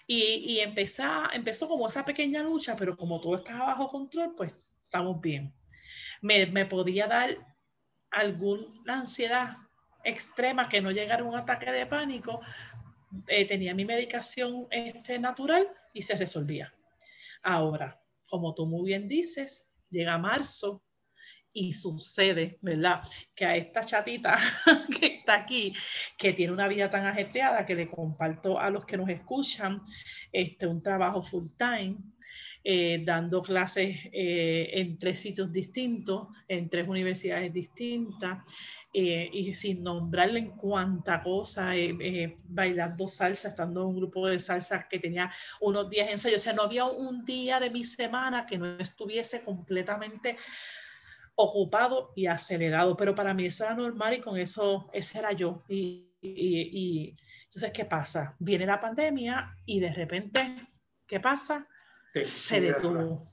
Y, 0.07 0.59
empezó, 0.59 1.03
empezó 1.31 1.69
como 1.69 1.87
esa 1.87 2.03
pequeña 2.03 2.43
lucha, 2.43 2.75
pero 2.75 2.97
como 2.97 3.21
todo 3.21 3.35
estaba 3.35 3.67
bajo 3.67 3.87
control, 3.87 4.33
pues 4.35 4.65
estamos 4.83 5.21
bien. 5.21 5.53
Me, 6.21 6.45
me 6.47 6.65
podía 6.65 7.07
dar 7.07 7.37
alguna 8.09 8.67
ansiedad 9.01 9.55
extrema 10.03 10.67
que 10.67 10.81
no 10.81 10.91
llegara 10.91 11.23
un 11.23 11.35
ataque 11.35 11.71
de 11.71 11.85
pánico, 11.85 12.41
eh, 13.27 13.45
tenía 13.45 13.73
mi 13.73 13.85
medicación 13.85 14.67
este, 14.71 15.19
natural 15.19 15.67
y 15.93 16.01
se 16.01 16.17
resolvía. 16.17 16.73
Ahora, 17.43 18.01
como 18.29 18.53
tú 18.53 18.65
muy 18.65 18.89
bien 18.89 19.07
dices, 19.07 19.67
llega 19.89 20.17
marzo 20.17 20.83
y 21.53 21.73
sucede, 21.73 22.57
¿verdad? 22.61 23.01
Que 23.35 23.45
a 23.45 23.55
esta 23.55 23.83
chatita 23.83 24.37
que 24.99 25.07
está 25.07 25.35
aquí, 25.35 25.73
que 26.17 26.33
tiene 26.33 26.53
una 26.53 26.67
vida 26.67 26.89
tan 26.89 27.05
ajetreada, 27.05 27.65
que 27.65 27.75
le 27.75 27.89
comparto 27.89 28.59
a 28.59 28.69
los 28.69 28.85
que 28.85 28.97
nos 28.97 29.09
escuchan, 29.09 29.81
este, 30.31 30.67
un 30.67 30.81
trabajo 30.81 31.23
full 31.23 31.47
time, 31.57 31.97
eh, 32.63 33.01
dando 33.03 33.41
clases 33.41 33.97
eh, 34.11 34.69
en 34.73 34.99
tres 34.99 35.19
sitios 35.19 35.51
distintos, 35.51 36.27
en 36.47 36.69
tres 36.69 36.87
universidades 36.87 37.51
distintas, 37.51 38.43
eh, 38.93 39.29
y 39.33 39.51
sin 39.53 39.81
nombrarle 39.83 40.39
en 40.39 40.51
cuánta 40.51 41.23
cosa, 41.23 41.71
bailando 42.43 43.07
salsa, 43.07 43.47
estando 43.47 43.81
en 43.81 43.87
un 43.87 43.95
grupo 43.95 44.27
de 44.27 44.39
salsa 44.39 44.85
que 44.87 44.99
tenía 44.99 45.31
unos 45.61 45.89
días 45.89 46.07
en 46.07 46.13
ensayo. 46.13 46.35
O 46.35 46.39
sea, 46.39 46.53
no 46.53 46.63
había 46.63 46.85
un 46.85 47.25
día 47.25 47.59
de 47.59 47.71
mi 47.71 47.83
semana 47.83 48.45
que 48.45 48.59
no 48.59 48.77
estuviese 48.77 49.41
completamente 49.41 50.37
ocupado 51.35 52.11
y 52.15 52.27
acelerado, 52.27 52.95
pero 52.95 53.15
para 53.15 53.33
mí 53.33 53.45
eso 53.45 53.63
era 53.63 53.75
normal 53.75 54.15
y 54.15 54.21
con 54.21 54.37
eso, 54.37 54.89
ese 54.93 55.19
era 55.19 55.31
yo. 55.31 55.63
Y, 55.67 56.11
y, 56.21 57.17
entonces, 57.45 57.71
¿qué 57.71 57.85
pasa? 57.85 58.35
Viene 58.39 58.65
la 58.65 58.79
pandemia 58.79 59.55
y 59.65 59.79
de 59.79 59.93
repente, 59.93 60.55
¿qué 61.07 61.19
pasa? 61.19 61.67
Se 62.23 62.61
detuvo. 62.61 63.23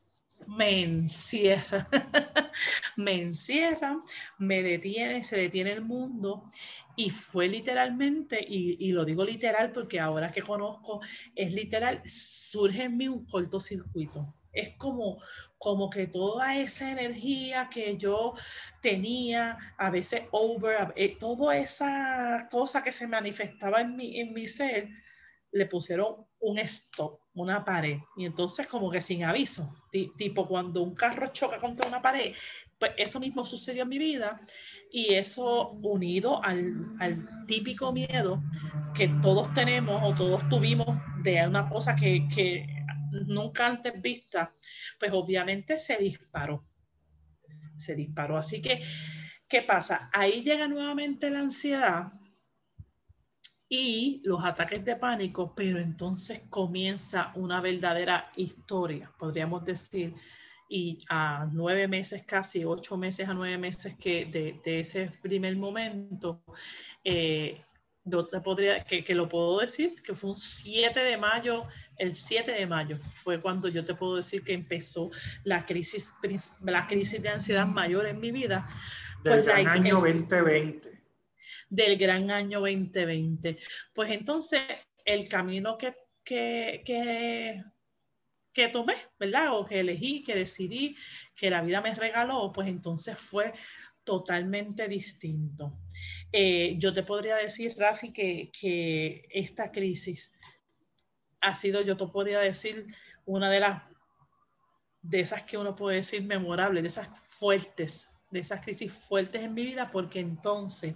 Me 0.47 0.81
encierra, 0.81 1.89
me 2.97 3.21
encierra, 3.21 4.03
me 4.39 4.63
detiene, 4.63 5.23
se 5.23 5.37
detiene 5.37 5.73
el 5.73 5.83
mundo 5.83 6.49
y 6.97 7.11
fue 7.11 7.49
literalmente, 7.49 8.45
y, 8.49 8.77
y, 8.85 8.93
lo 8.93 9.05
digo 9.05 9.25
literal 9.25 9.71
porque 9.73 10.01
ahora 10.01 10.33
que 10.33 10.43
conozco, 10.43 11.01
es 11.37 11.53
literal, 11.53 12.03
surge 12.07 12.85
en 12.85 12.97
mí 12.97 13.09
un 13.09 13.27
cortocircuito. 13.27 14.35
Es 14.59 14.71
como, 14.77 15.23
como 15.57 15.89
que 15.89 16.07
toda 16.07 16.57
esa 16.59 16.91
energía 16.91 17.69
que 17.71 17.97
yo 17.97 18.35
tenía, 18.83 19.59
a 19.77 19.91
veces 19.91 20.23
over, 20.33 20.93
eh, 20.97 21.17
toda 21.19 21.57
esa 21.57 22.49
cosa 22.51 22.83
que 22.83 22.93
se 22.93 23.07
manifestaba 23.07 23.81
en 23.81 23.95
mi, 23.97 24.21
en 24.21 24.33
mi 24.33 24.47
ser, 24.49 24.89
le 25.53 25.67
pusieron 25.67 26.27
un 26.41 26.59
stop, 26.59 27.21
una 27.35 27.65
pared. 27.65 27.99
Y 28.17 28.27
entonces 28.27 28.67
como 28.67 28.91
que 28.91 29.01
sin 29.01 29.25
aviso, 29.25 29.75
tipo 30.17 30.47
cuando 30.47 30.83
un 30.83 30.95
carro 30.95 31.29
choca 31.29 31.59
contra 31.59 31.89
una 31.89 32.03
pared, 32.03 32.35
pues 32.79 32.93
eso 32.97 33.19
mismo 33.19 33.45
sucedió 33.45 33.83
en 33.83 33.89
mi 33.89 33.99
vida 33.99 34.41
y 34.91 35.15
eso 35.15 35.71
unido 35.83 36.43
al, 36.43 37.47
típico 37.47 37.93
miedo 37.93 38.43
que 38.95 39.09
todos 39.23 39.53
tenemos 39.55 40.03
o 40.05 40.15
todos 40.15 40.49
tuvimos 40.49 40.87
de 41.23 41.47
una 41.47 41.69
cosa 41.69 41.97
que 41.97 42.27
nunca 43.11 43.67
antes 43.67 44.01
vista, 44.01 44.53
pues 44.99 45.13
obviamente 45.13 45.79
se 45.79 45.97
disparó. 45.97 46.65
Se 47.77 47.95
disparó. 47.95 48.37
Así 48.37 48.61
que, 48.61 48.83
¿qué 49.49 49.63
pasa? 49.63 50.11
Ahí 50.13 50.43
llega 50.43 50.69
nuevamente 50.69 51.31
la 51.31 51.41
ansiedad 51.41 52.13
y 53.69 54.23
los 54.25 54.45
ataques 54.45 54.85
de 54.85 54.97
pánico, 54.97 55.55
pero 55.55 55.79
entonces 55.79 56.43
comienza 56.49 57.33
una 57.35 57.61
verdadera 57.61 58.33
historia, 58.37 59.13
podríamos 59.19 59.65
decir, 59.65 60.15
y 60.71 61.05
a 61.09 61.49
nueve 61.53 61.89
meses, 61.89 62.25
casi 62.27 62.65
ocho 62.65 62.97
meses 62.97 63.29
a 63.29 63.35
nueve 63.35 63.59
meses 63.59 63.95
que 63.97 64.27
de, 64.27 64.81
ese 64.81 65.11
primer 65.23 65.57
momento, 65.57 66.43
eh, 67.05 67.63
yo 68.09 68.25
te 68.25 68.41
podría, 68.41 68.85
que, 68.85 69.05
que, 69.05 69.15
lo 69.15 69.29
puedo 69.29 69.61
decir, 69.61 70.03
que 70.03 70.15
fue 70.15 70.31
un 70.31 70.37
7 70.37 71.01
de 71.01 71.17
mayo 71.17 71.67
el 71.99 72.15
7 72.15 72.53
de 72.53 72.67
mayo 72.67 72.99
fue 73.15 73.41
cuando 73.41 73.69
yo 73.69 73.85
te 73.85 73.95
puedo 73.95 74.17
decir 74.17 74.43
que 74.45 74.53
empezó 74.53 75.11
la 75.45 75.67
crisis, 75.67 76.13
la 76.63 76.87
crisis 76.87 77.21
de 77.21 77.29
ansiedad 77.29 77.67
mayor 77.67 78.07
en 78.07 78.21
mi 78.21 78.31
vida. 78.31 78.69
Del 79.25 79.43
pues 79.43 79.45
gran 79.45 79.69
año 79.69 79.97
2020. 79.97 81.03
Del 81.69 81.99
gran 81.99 82.31
año 82.31 82.61
2020. 82.61 83.59
Pues 83.93 84.11
entonces 84.13 84.63
el 85.05 85.29
camino 85.29 85.77
que, 85.77 85.95
que, 86.23 86.83
que, 86.85 87.63
que 88.53 88.69
tomé, 88.69 88.95
¿verdad? 89.19 89.55
O 89.55 89.65
que 89.65 89.81
elegí, 89.81 90.23
que 90.23 90.37
decidí, 90.37 90.97
que 91.35 91.51
la 91.51 91.63
vida 91.63 91.81
me 91.81 91.95
regaló, 91.95 92.53
pues 92.53 92.69
entonces 92.69 93.19
fue 93.19 93.53
totalmente 94.09 94.89
distinto. 94.89 95.81
Eh, 96.33 96.77
yo 96.79 96.95
te 96.95 97.03
podría 97.03 97.37
decir, 97.37 97.75
Rafi, 97.77 98.11
que, 98.11 98.51
que 98.59 99.29
esta 99.31 99.71
crisis 99.71 100.33
ha 101.43 101.55
sido, 101.55 101.83
yo 101.83 101.95
te 101.95 102.07
podría 102.07 102.39
decir, 102.41 102.87
una 103.27 103.51
de 103.51 103.61
las, 103.61 103.83
de 105.03 105.21
esas 105.21 105.43
que 105.43 105.59
uno 105.59 105.77
puede 105.77 105.97
decir 105.97 106.23
memorables, 106.23 106.83
de 106.83 106.87
esas 106.87 107.09
fuertes, 107.23 108.09
de 108.31 108.41
esas 108.41 108.63
crisis 108.63 108.91
fuertes 108.91 109.43
en 109.43 109.53
mi 109.53 109.63
vida, 109.63 109.91
porque 109.91 110.21
entonces 110.21 110.95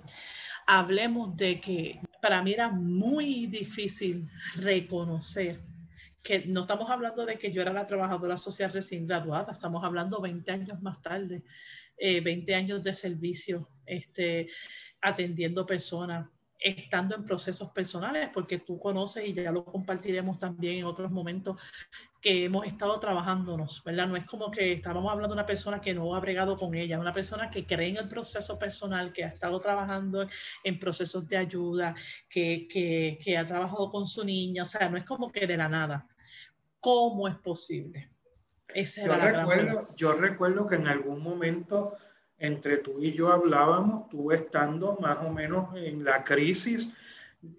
hablemos 0.67 1.37
de 1.37 1.61
que 1.61 2.01
para 2.23 2.43
mí 2.43 2.55
era 2.55 2.71
muy 2.71 3.45
difícil 3.47 4.27
reconocer 4.57 5.61
que 6.23 6.47
no 6.47 6.63
estamos 6.63 6.89
hablando 6.89 7.27
de 7.27 7.39
que 7.39 7.53
yo 7.53 7.61
era 7.61 7.75
la 7.75 7.87
trabajadora 7.87 8.39
social 8.39 8.73
recién 8.73 9.07
graduada, 9.07 9.53
estamos 9.53 9.85
hablando 9.85 10.23
20 10.23 10.51
años 10.51 10.81
más 10.81 11.03
tarde, 11.03 11.43
20 11.99 12.53
eh, 12.53 12.55
años 12.55 12.83
de 12.83 12.95
servicio, 12.95 13.69
este, 13.87 14.49
atendiendo 15.01 15.67
personas, 15.67 16.29
estando 16.59 17.17
en 17.17 17.25
procesos 17.25 17.71
personales, 17.71 18.31
porque 18.33 18.59
tú 18.59 18.79
conoces 18.79 19.27
y 19.27 19.35
ya 19.35 19.51
lo 19.51 19.65
compartiremos 19.65 20.39
también 20.39 20.79
en 20.79 20.85
otros 20.85 21.11
momentos 21.11 21.61
que 22.21 22.45
hemos 22.45 22.67
estado 22.67 23.01
trabajándonos, 23.01 23.83
¿verdad? 23.83 24.07
No 24.07 24.17
es 24.17 24.25
como 24.25 24.49
que 24.51 24.75
estábamos 24.75 25.11
hablando 25.11 25.35
de 25.35 25.41
una 25.41 25.47
persona 25.47 25.81
que 25.81 25.93
no 25.93 26.15
ha 26.15 26.21
bregado 26.21 26.57
con 26.57 26.73
ella, 26.75 27.01
una 27.01 27.13
persona 27.13 27.51
que 27.51 27.67
cree 27.67 27.89
en 27.89 27.97
el 27.97 28.09
proceso 28.09 28.59
personal, 28.59 29.13
que 29.13 29.25
ha 29.25 29.29
estado 29.29 29.59
trabajando 29.59 30.29
en 30.63 30.79
procesos 30.79 31.29
de 31.29 31.37
ayuda, 31.37 31.97
que, 32.29 32.69
que, 32.71 33.19
que 33.21 33.37
ha 33.37 33.45
trabajado 33.45 33.91
con 33.91 34.07
su 34.07 34.25
niña, 34.25 34.63
o 34.63 34.67
sea, 34.67 34.89
no 34.89 34.97
es 34.97 35.05
como 35.05 35.33
que 35.33 35.49
de 35.49 35.57
la 35.57 35.69
nada. 35.69 36.07
¿Cómo 36.79 37.27
es 37.27 37.35
posible? 37.37 38.12
Esa 38.75 39.07
yo, 39.07 39.15
recuerdo, 39.15 39.89
yo 39.97 40.13
recuerdo 40.15 40.67
que 40.67 40.77
en 40.77 40.87
algún 40.87 41.23
momento 41.23 41.97
entre 42.43 42.79
tú 42.79 43.01
y 43.01 43.13
yo 43.13 43.33
hablábamos, 43.33 44.09
tú 44.09 44.33
estando 44.33 44.99
más 45.01 45.19
o 45.25 45.31
menos 45.31 45.77
en 45.77 46.03
la 46.03 46.25
crisis 46.25 46.93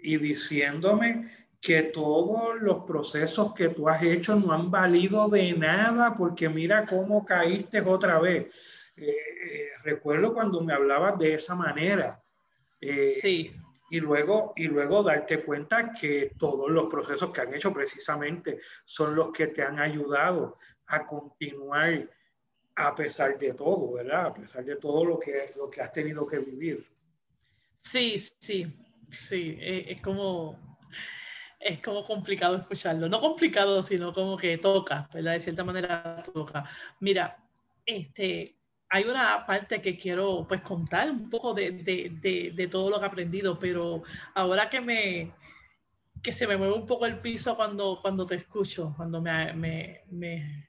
y 0.01 0.17
diciéndome 0.17 1.31
que 1.61 1.83
todos 1.83 2.61
los 2.61 2.83
procesos 2.83 3.53
que 3.53 3.69
tú 3.69 3.87
has 3.87 4.03
hecho 4.03 4.35
no 4.35 4.51
han 4.51 4.69
valido 4.69 5.29
de 5.29 5.53
nada 5.53 6.15
porque 6.17 6.49
mira 6.49 6.83
cómo 6.85 7.25
caíste 7.25 7.79
otra 7.79 8.19
vez. 8.19 8.47
Eh, 8.97 9.07
eh, 9.07 9.69
recuerdo 9.83 10.33
cuando 10.33 10.59
me 10.59 10.73
hablabas 10.73 11.17
de 11.17 11.35
esa 11.35 11.55
manera. 11.55 12.21
Eh, 12.81 13.07
sí. 13.07 13.55
Y 13.89 14.01
luego, 14.01 14.51
y 14.57 14.65
luego 14.65 15.01
darte 15.01 15.45
cuenta 15.45 15.93
que 15.93 16.33
todos 16.37 16.69
los 16.69 16.87
procesos 16.87 17.29
que 17.29 17.39
han 17.39 17.53
hecho 17.53 17.71
precisamente 17.71 18.59
son 18.83 19.15
los 19.15 19.31
que 19.31 19.47
te 19.47 19.61
han 19.61 19.79
ayudado 19.79 20.57
a 20.95 21.05
continuar 21.05 22.09
a 22.75 22.95
pesar 22.95 23.37
de 23.37 23.53
todo, 23.53 23.93
¿verdad? 23.93 24.27
A 24.27 24.33
pesar 24.33 24.65
de 24.65 24.75
todo 24.75 25.05
lo 25.05 25.19
que, 25.19 25.33
lo 25.55 25.69
que 25.69 25.81
has 25.81 25.93
tenido 25.93 26.25
que 26.25 26.39
vivir. 26.39 26.83
Sí, 27.77 28.17
sí, 28.17 28.65
sí, 29.11 29.57
eh, 29.59 29.85
es 29.89 30.01
como, 30.01 30.57
es 31.59 31.79
como 31.81 32.03
complicado 32.03 32.55
escucharlo. 32.55 33.07
No 33.07 33.19
complicado, 33.19 33.83
sino 33.83 34.13
como 34.13 34.37
que 34.37 34.57
toca, 34.57 35.09
¿verdad? 35.13 35.33
De 35.33 35.39
cierta 35.39 35.63
manera 35.63 36.23
toca. 36.33 36.63
Mira, 36.99 37.37
este, 37.85 38.55
hay 38.89 39.03
una 39.05 39.45
parte 39.45 39.81
que 39.81 39.97
quiero 39.97 40.45
pues 40.47 40.61
contar 40.61 41.09
un 41.09 41.29
poco 41.29 41.53
de, 41.53 41.71
de, 41.71 42.51
de, 42.55 42.67
todo 42.67 42.89
lo 42.89 42.99
que 42.99 43.05
he 43.05 43.07
aprendido, 43.07 43.57
pero 43.59 44.03
ahora 44.35 44.69
que 44.69 44.81
me, 44.81 45.31
que 46.21 46.31
se 46.31 46.47
me 46.47 46.57
mueve 46.57 46.73
un 46.73 46.85
poco 46.85 47.05
el 47.05 47.19
piso 47.19 47.55
cuando, 47.55 47.99
cuando 48.01 48.25
te 48.25 48.35
escucho, 48.35 48.93
cuando 48.95 49.19
me, 49.21 49.51
me, 49.53 50.01
me, 50.11 50.67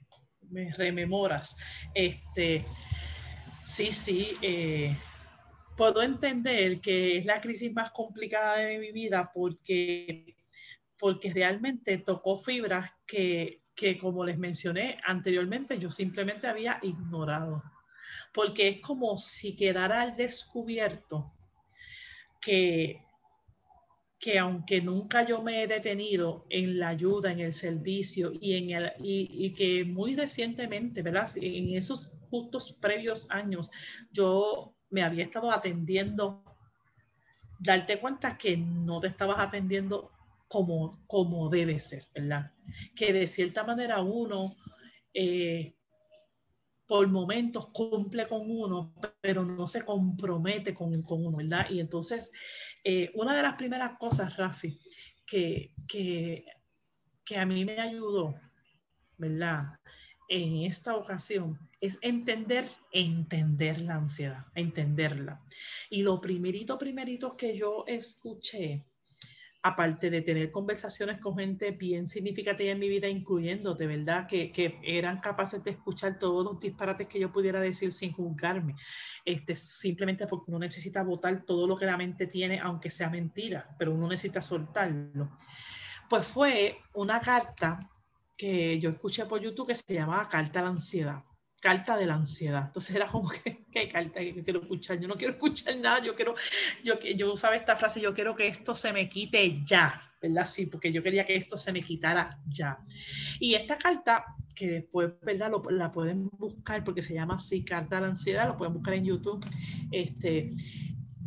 rememoras. 0.77 1.57
Este, 1.95 2.65
sí, 3.65 3.93
sí, 3.93 4.37
eh, 4.43 4.97
puedo 5.77 6.03
entender 6.03 6.81
que 6.81 7.19
es 7.19 7.25
la 7.25 7.41
crisis 7.41 7.73
más 7.73 7.91
complicada 7.91 8.57
de 8.59 8.79
mi 8.79 8.93
vida 8.93 9.31
porque, 9.33 10.37
porque 10.99 11.33
realmente 11.33 11.99
tocó 11.99 12.37
fibras 12.37 12.91
que, 13.07 13.63
que, 13.75 13.97
como 13.97 14.25
les 14.25 14.39
mencioné 14.39 14.99
anteriormente, 15.05 15.79
yo 15.79 15.91
simplemente 15.91 16.47
había 16.47 16.79
ignorado. 16.83 17.63
Porque 18.33 18.69
es 18.69 18.81
como 18.81 19.17
si 19.19 19.57
quedara 19.57 20.03
al 20.03 20.15
descubierto 20.15 21.33
que, 22.41 23.04
que 24.25 24.39
aunque 24.39 24.81
nunca 24.81 25.23
yo 25.27 25.43
me 25.43 25.63
he 25.63 25.67
detenido 25.67 26.47
en 26.49 26.79
la 26.79 26.89
ayuda, 26.89 27.31
en 27.31 27.41
el 27.41 27.53
servicio 27.53 28.33
y, 28.33 28.55
en 28.55 28.71
el, 28.71 28.93
y, 29.03 29.53
que 29.53 29.85
muy 29.85 30.17
recientemente, 30.17 31.03
¿verdad? 31.03 31.29
En 31.37 31.75
esos 31.75 32.17
justos 32.31 32.73
previos 32.73 33.31
años, 33.31 33.71
yo 34.11 34.73
me 34.89 35.03
había 35.03 35.25
estado 35.25 35.51
atendiendo, 35.51 36.43
darte 37.59 37.99
cuenta 37.99 38.39
que 38.39 38.57
no 38.57 38.99
te 38.99 39.09
estabas 39.09 39.41
atendiendo 39.41 40.09
como, 40.49 40.89
como 41.07 41.51
debe 41.51 41.79
ser, 41.79 42.07
¿verdad? 42.15 42.51
Que 42.97 43.13
de 43.13 43.27
cierta 43.27 43.63
manera 43.63 44.01
uno 44.01 44.57
eh, 45.13 45.77
por 46.87 47.09
momentos 47.09 47.69
cumple 47.69 48.27
con 48.27 48.51
uno, 48.51 48.95
pero 49.21 49.45
no 49.45 49.67
se 49.67 49.83
compromete 49.83 50.75
con, 50.75 51.03
con 51.03 51.25
uno, 51.25 51.39
¿verdad? 51.39 51.67
Y 51.71 51.81
entonces, 51.81 52.33
eh, 52.83 53.11
una 53.15 53.35
de 53.35 53.43
las 53.43 53.55
primeras 53.55 53.97
cosas, 53.99 54.37
Rafi, 54.37 54.79
que, 55.27 55.73
que, 55.89 56.45
que 57.25 57.39
a 57.39 57.47
mí 57.47 57.65
me 57.65 57.81
ayudó, 57.81 58.35
¿verdad? 59.17 59.79
En 60.29 60.65
esta 60.65 60.97
ocasión 60.97 61.59
es 61.81 61.99
entender, 62.01 62.67
entender 62.93 63.81
la 63.83 63.97
ansiedad, 63.97 64.47
entenderla. 64.55 65.43
Y 65.91 66.03
lo 66.03 66.21
primerito, 66.21 66.79
primerito 66.79 67.37
que 67.37 67.57
yo 67.57 67.85
escuché 67.87 68.87
aparte 69.65 70.11
de 70.11 70.21
tener 70.21 70.51
conversaciones 70.51 71.19
con 71.19 71.39
gente 71.39 71.71
bien 71.71 72.07
significativa 72.07 72.71
en 72.71 72.79
mi 72.79 72.87
vida, 72.87 73.09
incluyendo 73.09 73.75
de 73.75 73.87
verdad 73.87 74.27
que, 74.27 74.53
que, 74.53 74.79
eran 74.83 75.21
capaces 75.21 75.65
de 75.65 75.71
escuchar 75.71 76.19
todos 76.19 76.45
los 76.45 76.61
disparates 76.61 77.09
que 77.09 77.19
yo 77.19 77.33
pudiera 77.33 77.59
decir 77.61 77.91
sin 77.95 78.13
juzgarme, 78.13 78.77
este, 79.25 79.57
simplemente 79.57 80.27
porque 80.27 80.51
uno 80.51 80.59
necesita 80.59 81.03
votar 81.03 81.47
todo 81.47 81.67
lo 81.67 81.79
que 81.79 81.87
la 81.87 81.97
mente 81.97 82.27
tiene, 82.27 82.61
aunque 82.61 82.91
sea 82.91 83.09
mentira, 83.09 83.75
pero 83.79 83.95
uno 83.95 84.07
necesita 84.07 84.43
soltarlo. 84.43 85.31
Pues 86.11 86.27
fue 86.27 86.77
una 86.93 87.23
carta 87.23 87.89
que 88.37 88.79
yo 88.79 88.91
escuché 88.91 89.25
por 89.25 89.41
YouTube 89.41 89.69
que 89.69 89.77
se 89.77 89.95
llamaba 89.95 90.29
Carta 90.29 90.61
a 90.61 90.65
la 90.65 90.69
Ansiedad 90.69 91.23
carta 91.65 91.97
de 91.97 92.05
la 92.05 92.13
ansiedad. 92.13 92.65
Entonces 92.67 92.95
era 92.95 93.07
como 93.07 93.31
que, 93.31 93.65
¿qué 93.73 93.89
carta 93.89 94.21
que 94.21 94.45
quiero 94.45 94.61
escuchar? 94.61 95.01
Yo 95.01 95.09
no 95.09 95.15
quiero 95.15 95.33
escuchar 95.33 95.79
nada, 95.79 96.05
yo 96.05 96.15
quiero, 96.15 96.35
yo, 96.85 97.01
yo 97.01 97.33
usaba 97.33 97.57
esta 97.57 97.75
frase, 97.75 98.03
yo 98.03 98.13
quiero 98.13 98.37
que 98.37 98.47
esto 98.47 98.75
se 98.75 98.93
me 98.93 99.09
quite 99.09 99.63
ya, 99.65 99.99
¿verdad? 100.21 100.47
Sí, 100.47 100.67
porque 100.67 100.93
yo 100.93 101.03
quería 101.03 101.25
que 101.25 101.37
esto 101.37 101.57
se 101.57 101.73
me 101.73 101.81
quitara 101.81 102.39
ya. 102.47 102.79
Y 103.41 103.55
esta 103.55 103.79
carta, 103.79 104.27
que 104.55 104.69
después, 104.69 105.15
¿verdad? 105.23 105.53
la 105.71 105.91
pueden 105.91 106.29
buscar 106.37 106.85
porque 106.85 107.01
se 107.01 107.15
llama 107.15 107.37
así, 107.37 107.65
carta 107.65 107.97
de 107.97 108.03
la 108.03 108.09
ansiedad, 108.09 108.47
lo 108.47 108.59
pueden 108.59 108.75
buscar 108.75 108.93
en 108.93 109.07
YouTube, 109.07 109.43
este, 109.91 110.51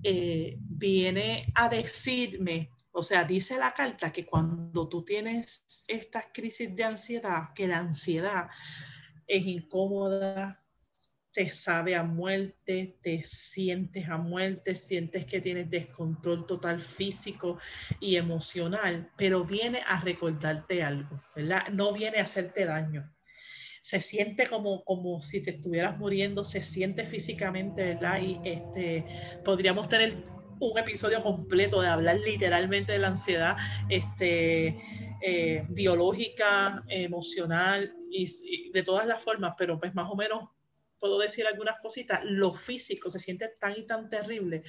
eh, 0.03 0.55
viene 0.59 1.51
a 1.55 1.67
decirme 1.67 2.69
o 2.99 3.03
sea, 3.03 3.23
dice 3.23 3.59
la 3.59 3.75
carta 3.75 4.11
que 4.11 4.25
cuando 4.25 4.89
tú 4.89 5.03
tienes 5.03 5.85
estas 5.87 6.29
crisis 6.33 6.75
de 6.75 6.83
ansiedad, 6.83 7.53
que 7.53 7.67
la 7.67 7.77
ansiedad 7.77 8.47
es 9.27 9.45
incómoda, 9.45 10.63
te 11.37 11.51
sabe 11.51 11.95
a 11.95 12.01
muerte, 12.01 12.97
te 12.99 13.21
sientes 13.21 14.09
a 14.09 14.17
muerte, 14.17 14.75
sientes 14.75 15.23
que 15.25 15.39
tienes 15.39 15.69
descontrol 15.69 16.47
total 16.47 16.81
físico 16.81 17.59
y 17.99 18.15
emocional, 18.15 19.11
pero 19.15 19.43
viene 19.43 19.81
a 19.85 19.99
recordarte 19.99 20.81
algo, 20.81 21.21
¿verdad? 21.35 21.67
No 21.71 21.93
viene 21.93 22.17
a 22.17 22.23
hacerte 22.23 22.65
daño. 22.65 23.13
Se 23.83 24.01
siente 24.01 24.47
como, 24.47 24.83
como 24.83 25.21
si 25.21 25.43
te 25.43 25.51
estuvieras 25.51 25.97
muriendo, 25.99 26.43
se 26.43 26.61
siente 26.63 27.05
físicamente, 27.05 27.83
¿verdad? 27.83 28.19
Y 28.19 28.39
este, 28.43 29.05
podríamos 29.45 29.87
tener 29.87 30.15
un 30.59 30.79
episodio 30.79 31.21
completo 31.21 31.81
de 31.81 31.89
hablar 31.89 32.17
literalmente 32.17 32.93
de 32.93 32.97
la 32.97 33.09
ansiedad 33.09 33.57
este, 33.89 34.75
eh, 35.21 35.65
biológica, 35.69 36.83
emocional, 36.87 37.93
y, 38.09 38.71
de 38.71 38.83
todas 38.83 39.05
las 39.05 39.21
formas, 39.21 39.55
pero 39.57 39.79
pues 39.79 39.93
más 39.95 40.09
o 40.09 40.15
menos 40.15 40.49
puedo 40.99 41.19
decir 41.19 41.45
algunas 41.45 41.79
cositas, 41.79 42.23
lo 42.25 42.55
físico 42.55 43.09
se 43.09 43.19
siente 43.19 43.49
tan 43.59 43.73
y 43.77 43.85
tan 43.85 44.09
terrible 44.09 44.63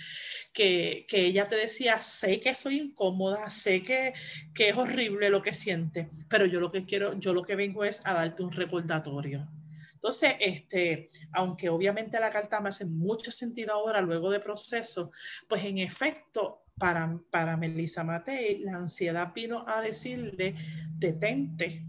que, 0.52 1.06
que 1.08 1.24
ella 1.24 1.48
te 1.48 1.56
decía, 1.56 2.02
sé 2.02 2.38
que 2.38 2.54
soy 2.54 2.80
incómoda, 2.80 3.48
sé 3.48 3.82
que, 3.82 4.12
que, 4.54 4.68
es 4.68 4.76
horrible 4.76 5.30
lo 5.30 5.40
que 5.40 5.54
siente, 5.54 6.10
pero 6.28 6.44
yo 6.44 6.60
lo 6.60 6.70
que 6.70 6.84
quiero, 6.84 7.18
yo 7.18 7.32
lo 7.32 7.42
que 7.42 7.56
vengo 7.56 7.82
es 7.84 8.04
a 8.04 8.12
darte 8.12 8.42
un 8.42 8.52
recordatorio. 8.52 9.48
Entonces, 9.94 10.34
este, 10.38 11.08
aunque 11.32 11.68
obviamente 11.68 12.20
la 12.20 12.30
carta 12.30 12.60
me 12.60 12.68
hace 12.68 12.84
mucho 12.84 13.32
sentido 13.32 13.72
ahora, 13.72 14.00
luego 14.00 14.30
de 14.30 14.38
proceso, 14.38 15.10
pues 15.48 15.64
en 15.64 15.78
efecto, 15.78 16.62
para, 16.78 17.18
para 17.30 17.56
Melissa 17.56 18.04
Matei, 18.04 18.60
la 18.60 18.76
ansiedad 18.76 19.32
vino 19.34 19.64
a 19.66 19.80
decirle, 19.80 20.54
detente, 20.96 21.84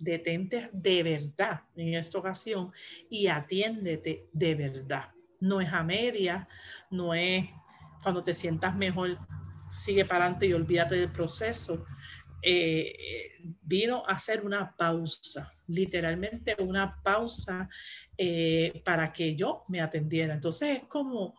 detente 0.00 0.70
de 0.72 1.02
verdad 1.02 1.60
en 1.76 1.94
esta 1.94 2.18
ocasión 2.18 2.72
y 3.08 3.28
atiéndete 3.28 4.28
de 4.32 4.54
verdad. 4.54 5.10
No 5.38 5.60
es 5.60 5.72
a 5.72 5.84
media, 5.84 6.48
no 6.90 7.14
es 7.14 7.44
cuando 8.02 8.24
te 8.24 8.34
sientas 8.34 8.74
mejor, 8.74 9.18
sigue 9.70 10.04
para 10.04 10.24
adelante 10.24 10.46
y 10.46 10.52
olvídate 10.54 10.96
del 10.96 11.12
proceso. 11.12 11.84
Eh, 12.42 12.96
vino 13.62 14.02
a 14.06 14.12
hacer 14.12 14.44
una 14.44 14.72
pausa, 14.72 15.52
literalmente 15.68 16.56
una 16.58 17.00
pausa 17.02 17.68
eh, 18.16 18.82
para 18.84 19.12
que 19.12 19.34
yo 19.36 19.64
me 19.68 19.80
atendiera. 19.80 20.34
Entonces 20.34 20.78
es 20.78 20.84
como, 20.84 21.38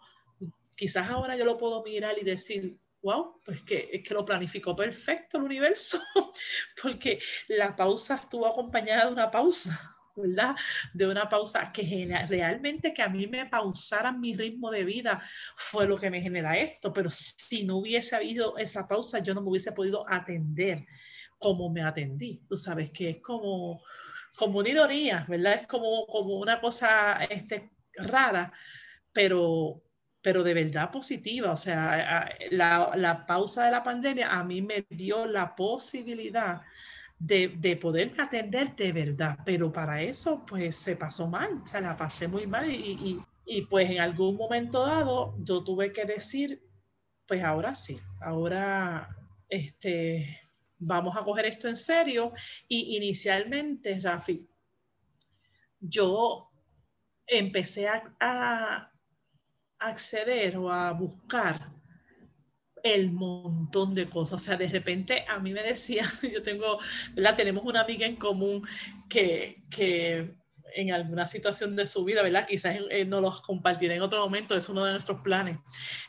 quizás 0.76 1.10
ahora 1.10 1.36
yo 1.36 1.46
lo 1.46 1.58
puedo 1.58 1.84
mirar 1.84 2.16
y 2.22 2.24
decir, 2.24 2.78
wow, 3.02 3.40
pues 3.44 3.62
que, 3.64 3.90
es 3.92 4.04
que 4.04 4.14
lo 4.14 4.26
planificó 4.26 4.76
perfecto 4.76 5.38
el 5.38 5.44
universo, 5.44 6.00
porque 6.82 7.20
la 7.48 7.76
pausa 7.76 8.16
estuvo 8.16 8.48
acompañada 8.48 9.06
de 9.06 9.14
una 9.14 9.32
pausa, 9.32 9.96
¿verdad? 10.16 10.56
De 10.94 11.08
una 11.08 11.28
pausa 11.28 11.72
que 11.72 12.08
realmente 12.28 12.94
que 12.94 13.02
a 13.02 13.10
mí 13.10 13.28
me 13.28 13.46
pausara 13.48 14.12
mi 14.12 14.36
ritmo 14.36 14.70
de 14.70 14.84
vida 14.84 15.22
fue 15.56 15.88
lo 15.88 15.98
que 15.98 16.12
me 16.12 16.22
genera 16.22 16.58
esto, 16.58 16.94
pero 16.94 17.10
si 17.10 17.66
no 17.66 17.78
hubiese 17.78 18.16
habido 18.16 18.58
esa 18.58 18.88
pausa, 18.88 19.20
yo 19.20 19.34
no 19.34 19.42
me 19.42 19.50
hubiese 19.50 19.72
podido 19.72 20.06
atender 20.08 20.86
como 21.40 21.70
me 21.72 21.82
atendí. 21.82 22.44
Tú 22.48 22.56
sabes 22.56 22.92
que 22.92 23.10
es 23.10 23.18
como, 23.22 23.82
como 24.36 24.60
una 24.60 24.88
¿verdad? 25.28 25.54
Es 25.62 25.68
como, 25.68 26.06
como 26.06 26.38
una 26.38 26.62
cosa 26.62 27.24
este, 27.24 27.72
rara, 27.96 28.54
pero 29.12 29.82
pero 30.22 30.44
de 30.44 30.54
verdad 30.54 30.92
positiva. 30.92 31.52
O 31.52 31.58
sea, 31.58 32.30
la, 32.52 32.92
la, 32.96 33.26
pausa 33.26 33.66
de 33.66 33.72
la 33.72 33.84
pandemia 33.84 34.32
a 34.32 34.44
mí 34.44 34.62
me 34.62 34.86
dio 34.90 35.26
la 35.26 35.56
posibilidad 35.56 36.62
de, 37.20 37.50
de 37.50 37.76
poder 37.76 38.12
atender 38.20 38.76
de 38.76 38.92
verdad, 38.92 39.38
pero 39.46 39.72
para 39.72 40.02
eso 40.02 40.44
pues 40.48 40.76
se 40.76 40.96
pasó 40.96 41.28
mal, 41.28 41.62
o 41.64 41.68
sea, 41.68 41.80
la 41.80 41.96
pasé 41.96 42.28
muy 42.28 42.48
mal 42.48 42.72
y, 42.72 43.22
y 43.46 43.62
pues 43.64 43.90
en 43.90 44.00
algún 44.00 44.38
momento 44.38 44.86
dado 44.86 45.36
yo 45.40 45.64
tuve 45.64 45.94
que 45.94 46.06
decir, 46.06 46.64
pues 47.28 47.44
ahora 47.44 47.76
sí, 47.76 48.00
ahora 48.22 49.08
este, 49.50 50.40
vamos 50.80 51.16
a 51.16 51.24
coger 51.24 51.46
esto 51.46 51.68
en 51.68 51.78
serio. 51.78 52.34
Y 52.68 52.98
inicialmente, 52.98 54.00
Rafi, 54.00 54.50
yo 55.80 56.50
empecé 57.28 57.88
a, 57.88 58.91
acceder 59.82 60.58
o 60.58 60.72
a 60.72 60.92
buscar 60.94 61.72
el 62.84 63.12
montón 63.12 63.94
de 63.94 64.10
cosas. 64.10 64.42
O 64.42 64.46
sea, 64.46 64.58
de 64.58 64.68
repente 64.68 65.26
a 65.28 65.40
mí 65.40 65.54
me 65.54 65.64
decía, 65.64 66.06
yo 66.34 66.42
tengo, 66.44 66.80
¿verdad? 67.14 67.36
Tenemos 67.36 67.64
una 67.66 67.82
amiga 67.82 68.06
en 68.06 68.16
común 68.16 68.66
que, 69.10 69.64
que 69.70 70.36
en 70.76 70.92
alguna 70.92 71.28
situación 71.28 71.76
de 71.76 71.86
su 71.86 72.04
vida, 72.04 72.22
¿verdad? 72.24 72.48
Quizás 72.48 72.78
eh, 72.90 73.06
nos 73.06 73.22
los 73.22 73.42
compartirá 73.42 73.96
en 73.96 74.02
otro 74.02 74.20
momento, 74.20 74.56
es 74.56 74.70
uno 74.70 74.86
de 74.86 74.92
nuestros 74.92 75.22
planes. 75.22 75.58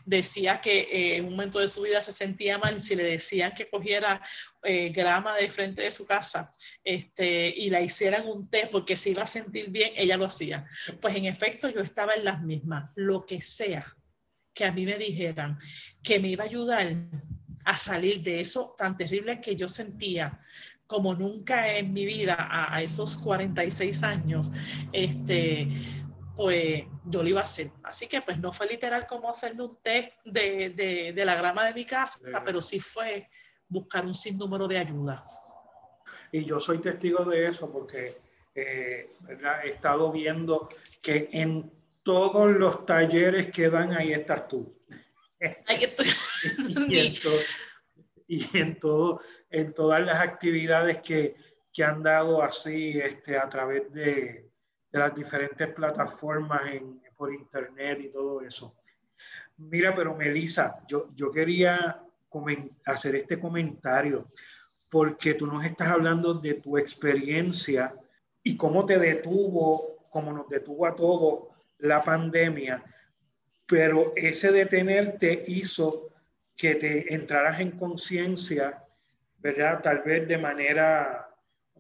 Decía 0.05 0.61
que 0.61 0.81
eh, 0.81 1.17
en 1.17 1.25
un 1.25 1.33
momento 1.33 1.59
de 1.59 1.69
su 1.69 1.83
vida 1.83 2.03
se 2.03 2.13
sentía 2.13 2.59
mal 2.59 2.81
si 2.81 2.95
le 2.95 3.05
decían 3.05 3.53
que 3.53 3.69
cogiera 3.69 4.23
eh, 4.63 4.91
grama 4.91 5.35
de 5.37 5.51
frente 5.51 5.83
de 5.83 5.91
su 5.91 6.07
casa 6.07 6.53
este, 6.85 7.49
y 7.49 7.69
la 7.71 7.81
hicieran 7.81 8.27
un 8.27 8.49
té 8.49 8.69
porque 8.71 8.97
se 8.97 9.11
iba 9.11 9.23
a 9.23 9.27
sentir 9.27 9.71
bien, 9.71 9.93
ella 9.97 10.17
lo 10.17 10.27
hacía. 10.27 10.65
Pues 11.01 11.17
en 11.17 11.27
efecto 11.27 11.69
yo 11.69 11.81
estaba 11.81 12.15
en 12.15 12.25
las 12.25 12.43
mismas, 12.43 12.91
lo 12.97 13.27
que 13.27 13.41
sea 13.41 13.85
que 14.55 14.65
a 14.65 14.73
mí 14.73 14.85
me 14.85 14.99
dijeran 14.99 15.59
que 16.03 16.21
me 16.21 16.29
iba 16.29 16.45
a 16.45 16.47
ayudar, 16.47 16.95
a 17.65 17.77
salir 17.77 18.23
de 18.23 18.41
eso 18.41 18.75
tan 18.77 18.97
terrible 18.97 19.41
que 19.41 19.57
yo 19.57 19.69
sentía 19.69 20.41
como 20.93 21.15
nunca 21.15 21.75
en 21.75 21.91
mi 21.95 22.05
vida 22.05 22.37
a, 22.39 22.83
esos 22.83 23.17
46 23.17 24.03
años, 24.03 24.53
este, 24.93 25.67
pues 26.37 26.85
yo 27.07 27.23
lo 27.23 27.29
iba 27.31 27.41
a 27.41 27.45
hacer. 27.45 27.71
Así 27.83 28.07
que 28.07 28.21
pues 28.21 28.39
no 28.39 28.53
fue 28.53 28.67
literal 28.67 29.07
como 29.07 29.31
hacerme 29.31 29.63
un 29.63 29.75
test 29.83 30.13
de, 30.27 30.69
de, 30.77 31.15
de 31.15 31.25
la 31.25 31.35
grama 31.35 31.65
de 31.65 31.73
mi 31.73 31.87
casa, 31.87 32.19
pero 32.45 32.61
sí 32.61 32.79
fue 32.79 33.27
buscar 33.69 34.05
un 34.05 34.15
sinnúmero 34.15 34.69
de 34.69 34.77
ayuda. 34.77 35.25
Y 36.31 36.45
yo 36.45 36.61
soy 36.61 36.79
testigo 36.79 37.25
de 37.25 37.47
eso 37.47 37.73
porque 37.73 38.19
eh, 38.55 39.09
he 39.65 39.69
estado 39.71 40.13
viendo 40.13 40.69
que 41.01 41.31
en 41.33 41.73
todos 42.03 42.53
los 42.53 42.85
talleres 42.85 43.51
que 43.51 43.71
dan 43.71 43.95
ahí 43.95 44.13
estás 44.13 44.47
tú. 44.47 44.79
Ahí 45.67 45.85
estoy. 45.85 46.07
y, 48.29 48.59
en 48.59 48.79
todo, 48.79 49.21
en 49.21 49.42
todas 49.75 50.05
las 50.05 50.21
actividades 50.21 51.03
que, 51.03 51.37
que 51.73 51.85
han 51.85 52.03
dado 52.03 52.43
así 52.43 52.99
este, 52.99 53.37
a 53.37 53.49
través 53.49 53.93
de, 53.93 54.51
de 54.91 54.99
las 54.99 55.15
diferentes 55.15 55.69
plataformas 55.69 56.63
en, 56.67 57.01
por 57.17 57.33
internet 57.33 58.01
y 58.03 58.11
todo 58.11 58.41
eso. 58.41 58.75
Mira, 59.57 59.95
pero 59.95 60.17
Melissa, 60.17 60.81
yo, 60.89 61.11
yo 61.15 61.31
quería 61.31 62.03
hacer 62.85 63.15
este 63.15 63.39
comentario 63.39 64.33
porque 64.89 65.35
tú 65.35 65.47
nos 65.47 65.65
estás 65.65 65.89
hablando 65.89 66.35
de 66.35 66.55
tu 66.55 66.77
experiencia 66.77 67.95
y 68.43 68.57
cómo 68.57 68.85
te 68.85 68.99
detuvo, 68.99 70.09
cómo 70.11 70.33
nos 70.33 70.49
detuvo 70.49 70.87
a 70.87 70.97
todos 70.97 71.49
la 71.79 72.03
pandemia, 72.03 72.83
pero 73.67 74.13
ese 74.17 74.53
detenerte 74.53 75.45
hizo 75.47 76.09
que 76.57 76.75
te 76.75 77.15
entraras 77.15 77.61
en 77.61 77.73
conciencia, 77.73 78.82
¿verdad? 79.43 79.81
Tal 79.83 80.03
vez 80.03 80.27
de 80.29 80.39
manera 80.39 81.29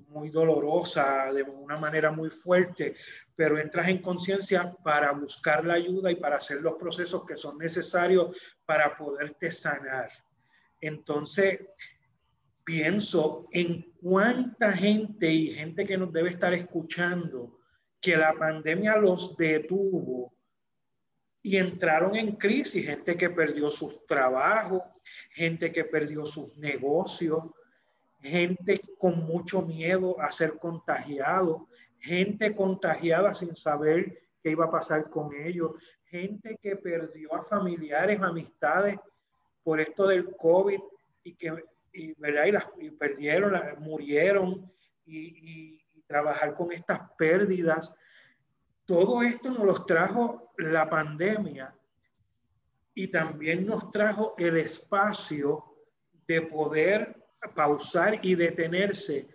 muy 0.08 0.30
dolorosa, 0.30 1.32
de 1.32 1.42
una 1.42 1.78
manera 1.78 2.10
muy 2.10 2.28
fuerte, 2.30 2.96
pero 3.34 3.58
entras 3.58 3.88
en 3.88 4.02
conciencia 4.02 4.74
para 4.82 5.12
buscar 5.12 5.64
la 5.64 5.74
ayuda 5.74 6.10
y 6.10 6.16
para 6.16 6.36
hacer 6.36 6.60
los 6.60 6.74
procesos 6.74 7.24
que 7.24 7.36
son 7.36 7.58
necesarios 7.58 8.36
para 8.66 8.96
poderte 8.96 9.50
sanar. 9.52 10.10
Entonces, 10.80 11.60
pienso 12.64 13.46
en 13.52 13.92
cuánta 14.00 14.72
gente 14.72 15.30
y 15.30 15.54
gente 15.54 15.86
que 15.86 15.96
nos 15.96 16.12
debe 16.12 16.30
estar 16.30 16.52
escuchando 16.52 17.58
que 18.00 18.16
la 18.16 18.34
pandemia 18.34 18.96
los 18.96 19.36
detuvo 19.36 20.32
y 21.42 21.56
entraron 21.56 22.16
en 22.16 22.36
crisis, 22.36 22.86
gente 22.86 23.16
que 23.16 23.30
perdió 23.30 23.70
sus 23.70 24.06
trabajos, 24.06 24.82
gente 25.34 25.72
que 25.72 25.84
perdió 25.84 26.26
sus 26.26 26.56
negocios, 26.56 27.44
gente 28.20 28.80
con 28.98 29.24
mucho 29.24 29.62
miedo 29.62 30.20
a 30.20 30.30
ser 30.30 30.58
contagiado, 30.58 31.68
gente 31.98 32.54
contagiada 32.54 33.34
sin 33.34 33.56
saber 33.56 34.20
qué 34.42 34.50
iba 34.50 34.66
a 34.66 34.70
pasar 34.70 35.08
con 35.08 35.34
ellos, 35.34 35.72
gente 36.04 36.58
que 36.62 36.76
perdió 36.76 37.34
a 37.34 37.42
familiares, 37.42 38.20
amistades 38.20 38.98
por 39.62 39.80
esto 39.80 40.06
del 40.06 40.36
COVID 40.36 40.80
y 41.24 41.34
que 41.34 41.64
¿verdad? 42.18 42.46
y, 42.46 42.52
las, 42.52 42.66
perdieron, 42.98 43.54
murieron 43.78 44.70
y, 45.06 45.80
trabajar 46.06 46.54
con 46.54 46.70
estas 46.72 47.00
pérdidas. 47.16 47.94
Todo 48.84 49.22
esto 49.22 49.50
nos 49.50 49.64
los 49.64 49.86
trajo 49.86 50.52
la 50.58 50.90
pandemia 50.90 51.74
y 52.94 53.08
también 53.08 53.66
nos 53.66 53.90
trajo 53.90 54.34
el 54.38 54.56
espacio 54.56 55.64
de 56.26 56.42
poder 56.42 57.16
pausar 57.54 58.18
y 58.22 58.34
detenerse 58.34 59.28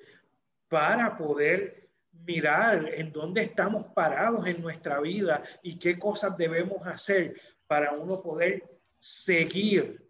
para 0.68 1.18
poder 1.18 1.90
mirar 2.12 2.94
en 2.94 3.12
dónde 3.12 3.44
estamos 3.44 3.86
parados 3.94 4.46
en 4.48 4.62
nuestra 4.62 5.00
vida 5.00 5.44
y 5.62 5.78
qué 5.78 5.98
cosas 5.98 6.38
debemos 6.38 6.86
hacer 6.86 7.40
para 7.68 7.94
uno 7.94 8.22
poder 8.22 8.64
seguir 9.00 10.08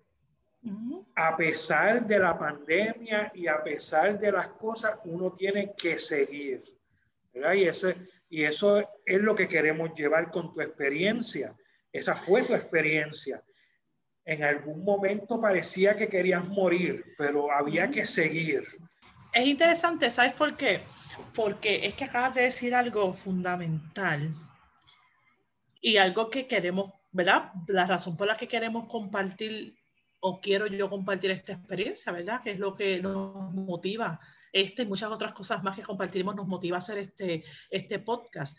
a 1.16 1.36
pesar 1.36 2.06
de 2.06 2.20
la 2.20 2.38
pandemia 2.38 3.32
y 3.34 3.48
a 3.48 3.64
pesar 3.64 4.20
de 4.20 4.32
las 4.32 4.50
cosas, 4.50 5.00
uno 5.06 5.34
tiene 5.34 5.74
que 5.76 5.98
seguir. 5.98 6.64
Y, 7.34 7.64
eso, 7.64 7.90
y 8.30 8.44
eso 8.44 8.80
es 9.06 9.22
lo 9.22 9.36
que 9.36 9.48
queremos 9.48 9.94
llevar 9.94 10.32
con 10.32 10.54
tu 10.54 10.62
experiencia. 10.62 11.56
Esa 11.92 12.16
fue 12.16 12.44
tu 12.44 12.54
experiencia. 12.54 13.44
En 14.26 14.44
algún 14.44 14.84
momento 14.84 15.40
parecía 15.40 15.96
que 15.96 16.10
querías 16.10 16.48
morir, 16.48 17.06
pero 17.18 17.52
había 17.52 17.90
que 17.90 18.06
seguir. 18.06 18.68
Es 19.34 19.46
interesante, 19.46 20.10
¿sabes 20.10 20.34
por 20.34 20.58
qué? 20.58 20.82
Porque 21.34 21.86
es 21.86 21.94
que 21.94 22.06
acabas 22.06 22.36
de 22.36 22.42
decir 22.44 22.76
algo 22.76 23.14
fundamental 23.14 24.34
y 25.82 25.98
algo 25.98 26.30
que 26.30 26.48
queremos, 26.48 26.92
¿verdad? 27.12 27.52
La 27.68 27.86
razón 27.86 28.18
por 28.18 28.28
la 28.28 28.36
que 28.36 28.48
queremos 28.48 28.88
compartir 28.88 29.76
o 30.20 30.40
quiero 30.42 30.68
yo 30.68 30.90
compartir 30.90 31.32
esta 31.32 31.54
experiencia, 31.54 32.12
¿verdad? 32.12 32.42
Que 32.44 32.52
es 32.52 32.60
lo 32.60 32.74
que 32.74 33.02
nos 33.02 33.54
motiva. 33.54 34.20
Este 34.52 34.84
y 34.84 34.86
muchas 34.88 35.12
otras 35.12 35.34
cosas 35.34 35.64
más 35.64 35.76
que 35.76 35.84
compartiremos 35.84 36.36
nos 36.36 36.48
motiva 36.48 36.78
a 36.78 36.80
hacer 36.80 36.98
este, 36.98 37.44
este 37.70 38.00
podcast. 38.00 38.58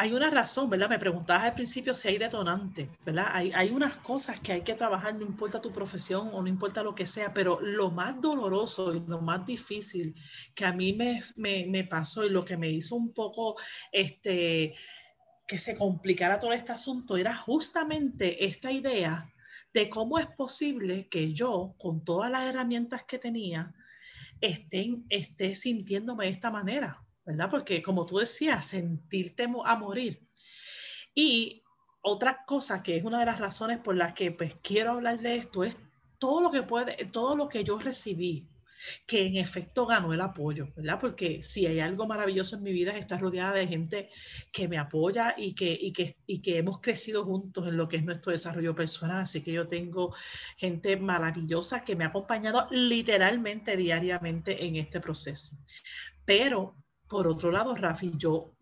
Hay 0.00 0.12
una 0.12 0.30
razón, 0.30 0.70
¿verdad? 0.70 0.88
Me 0.88 0.98
preguntabas 0.98 1.42
al 1.42 1.54
principio 1.54 1.92
si 1.92 2.06
hay 2.06 2.18
detonante, 2.18 2.88
¿verdad? 3.04 3.26
Hay, 3.32 3.50
hay 3.52 3.70
unas 3.70 3.96
cosas 3.96 4.38
que 4.38 4.52
hay 4.52 4.60
que 4.60 4.76
trabajar, 4.76 5.16
no 5.16 5.22
importa 5.22 5.60
tu 5.60 5.72
profesión 5.72 6.30
o 6.32 6.40
no 6.40 6.46
importa 6.46 6.84
lo 6.84 6.94
que 6.94 7.04
sea, 7.04 7.34
pero 7.34 7.58
lo 7.60 7.90
más 7.90 8.20
doloroso 8.20 8.94
y 8.94 9.00
lo 9.00 9.20
más 9.20 9.44
difícil 9.44 10.14
que 10.54 10.64
a 10.64 10.72
mí 10.72 10.92
me, 10.92 11.20
me, 11.34 11.66
me 11.66 11.82
pasó 11.82 12.24
y 12.24 12.30
lo 12.30 12.44
que 12.44 12.56
me 12.56 12.70
hizo 12.70 12.94
un 12.94 13.12
poco, 13.12 13.56
este, 13.90 14.76
que 15.48 15.58
se 15.58 15.76
complicara 15.76 16.38
todo 16.38 16.52
este 16.52 16.70
asunto 16.70 17.16
era 17.16 17.34
justamente 17.34 18.44
esta 18.44 18.70
idea 18.70 19.28
de 19.74 19.90
cómo 19.90 20.20
es 20.20 20.26
posible 20.28 21.08
que 21.08 21.32
yo, 21.32 21.74
con 21.76 22.04
todas 22.04 22.30
las 22.30 22.48
herramientas 22.48 23.02
que 23.02 23.18
tenía, 23.18 23.74
esté, 24.40 24.90
esté 25.08 25.56
sintiéndome 25.56 26.26
de 26.26 26.30
esta 26.30 26.52
manera, 26.52 27.00
¿verdad? 27.28 27.50
Porque 27.50 27.82
como 27.82 28.06
tú 28.06 28.16
decías, 28.16 28.64
sentirte 28.64 29.46
a 29.64 29.76
morir. 29.76 30.26
Y 31.14 31.62
otra 32.00 32.42
cosa 32.46 32.82
que 32.82 32.96
es 32.96 33.04
una 33.04 33.20
de 33.20 33.26
las 33.26 33.38
razones 33.38 33.78
por 33.78 33.96
las 33.96 34.14
que 34.14 34.32
pues 34.32 34.56
quiero 34.62 34.92
hablar 34.92 35.18
de 35.18 35.36
esto 35.36 35.62
es 35.62 35.76
todo 36.18 36.40
lo 36.40 36.50
que 36.50 36.62
puede, 36.62 36.96
todo 37.12 37.36
lo 37.36 37.50
que 37.50 37.64
yo 37.64 37.78
recibí 37.78 38.48
que 39.06 39.26
en 39.26 39.36
efecto 39.36 39.84
ganó 39.84 40.14
el 40.14 40.20
apoyo, 40.22 40.72
¿verdad? 40.74 40.98
Porque 41.00 41.42
si 41.42 41.66
hay 41.66 41.80
algo 41.80 42.06
maravilloso 42.06 42.56
en 42.56 42.62
mi 42.62 42.72
vida 42.72 42.92
es 42.92 42.98
estar 42.98 43.20
rodeada 43.20 43.52
de 43.52 43.66
gente 43.66 44.10
que 44.50 44.68
me 44.68 44.78
apoya 44.78 45.34
y 45.36 45.54
que, 45.54 45.76
y 45.78 45.92
que, 45.92 46.16
y 46.26 46.40
que 46.40 46.56
hemos 46.58 46.80
crecido 46.80 47.24
juntos 47.24 47.66
en 47.66 47.76
lo 47.76 47.88
que 47.88 47.96
es 47.96 48.04
nuestro 48.04 48.32
desarrollo 48.32 48.74
personal. 48.74 49.20
Así 49.22 49.42
que 49.42 49.52
yo 49.52 49.66
tengo 49.66 50.14
gente 50.56 50.96
maravillosa 50.96 51.84
que 51.84 51.96
me 51.96 52.04
ha 52.04 52.08
acompañado 52.08 52.68
literalmente 52.70 53.76
diariamente 53.76 54.64
en 54.64 54.76
este 54.76 55.00
proceso. 55.00 55.58
Pero, 56.24 56.74
por 57.08 57.26
otro 57.26 57.50
lado, 57.50 57.74
Rafi, 57.74 58.12
yo 58.16 58.54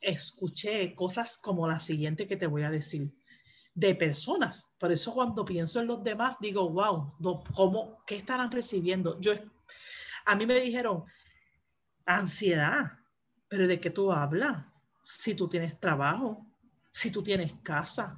escuché 0.00 0.94
cosas 0.94 1.38
como 1.38 1.68
la 1.68 1.80
siguiente 1.80 2.26
que 2.26 2.36
te 2.36 2.46
voy 2.46 2.62
a 2.62 2.70
decir 2.70 3.14
de 3.74 3.94
personas. 3.94 4.72
Por 4.78 4.92
eso 4.92 5.12
cuando 5.12 5.44
pienso 5.44 5.80
en 5.80 5.88
los 5.88 6.02
demás, 6.04 6.36
digo, 6.40 6.68
wow, 6.70 7.14
¿cómo, 7.54 7.98
¿qué 8.06 8.16
estarán 8.16 8.50
recibiendo? 8.50 9.18
Yo, 9.20 9.32
a 10.26 10.36
mí 10.36 10.46
me 10.46 10.60
dijeron, 10.60 11.04
ansiedad, 12.06 12.98
pero 13.48 13.66
¿de 13.66 13.80
qué 13.80 13.90
tú 13.90 14.12
hablas? 14.12 14.64
Si 15.02 15.34
tú 15.34 15.48
tienes 15.48 15.80
trabajo, 15.80 16.38
si 16.90 17.10
tú 17.10 17.22
tienes 17.22 17.54
casa, 17.62 18.16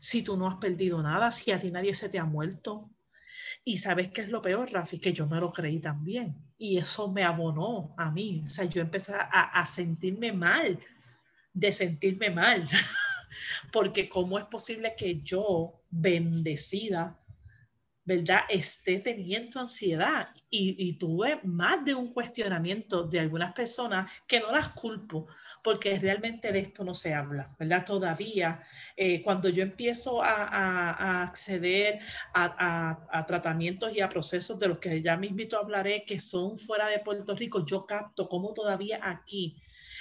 si 0.00 0.22
tú 0.22 0.36
no 0.36 0.48
has 0.48 0.56
perdido 0.56 1.02
nada, 1.02 1.30
si 1.32 1.52
a 1.52 1.60
ti 1.60 1.70
nadie 1.70 1.94
se 1.94 2.08
te 2.08 2.18
ha 2.18 2.24
muerto. 2.24 2.88
Y 3.64 3.78
sabes 3.78 4.08
qué 4.08 4.22
es 4.22 4.28
lo 4.28 4.42
peor, 4.42 4.70
Rafi, 4.72 4.98
que 4.98 5.12
yo 5.12 5.26
me 5.26 5.40
lo 5.40 5.52
creí 5.52 5.78
también. 5.78 6.36
Y 6.58 6.78
eso 6.78 7.10
me 7.10 7.24
abonó 7.24 7.94
a 7.96 8.10
mí. 8.10 8.42
O 8.44 8.48
sea, 8.48 8.64
yo 8.64 8.82
empecé 8.82 9.14
a, 9.14 9.66
sentirme 9.66 10.32
mal, 10.32 10.78
de 11.52 11.72
sentirme 11.72 12.30
mal. 12.30 12.68
porque 13.72 14.08
cómo 14.08 14.38
es 14.38 14.44
posible 14.46 14.94
que 14.96 15.20
yo, 15.22 15.80
bendecida, 15.90 17.18
¿verdad? 18.04 18.42
Esté 18.48 19.00
teniendo 19.00 19.60
ansiedad 19.60 20.28
y, 20.48 20.92
tuve 20.94 21.40
más 21.42 21.84
de 21.84 21.94
un 21.94 22.12
cuestionamiento 22.12 23.02
de 23.02 23.20
algunas 23.20 23.52
personas 23.52 24.10
que 24.26 24.40
no 24.40 24.52
las 24.52 24.70
culpo 24.70 25.26
porque 25.66 25.98
realmente 25.98 26.52
de 26.52 26.60
esto 26.60 26.84
no 26.84 26.94
se 26.94 27.12
habla, 27.12 27.48
¿verdad? 27.58 27.84
Todavía, 27.84 28.62
eh, 28.96 29.20
cuando 29.20 29.48
yo 29.48 29.64
empiezo 29.64 30.22
a, 30.22 31.24
acceder 31.24 31.98
a, 32.32 33.24
tratamientos 33.26 33.92
y 33.92 34.00
a 34.00 34.08
procesos 34.08 34.60
de 34.60 34.68
los 34.68 34.78
que 34.78 35.02
ya 35.02 35.16
mismito 35.16 35.58
hablaré, 35.58 36.04
que 36.04 36.20
son 36.20 36.56
fuera 36.56 36.86
de 36.86 37.00
Puerto 37.00 37.34
Rico, 37.34 37.66
yo 37.66 37.84
capto 37.84 38.28
cómo 38.28 38.54
todavía 38.54 39.00
aquí 39.02 39.56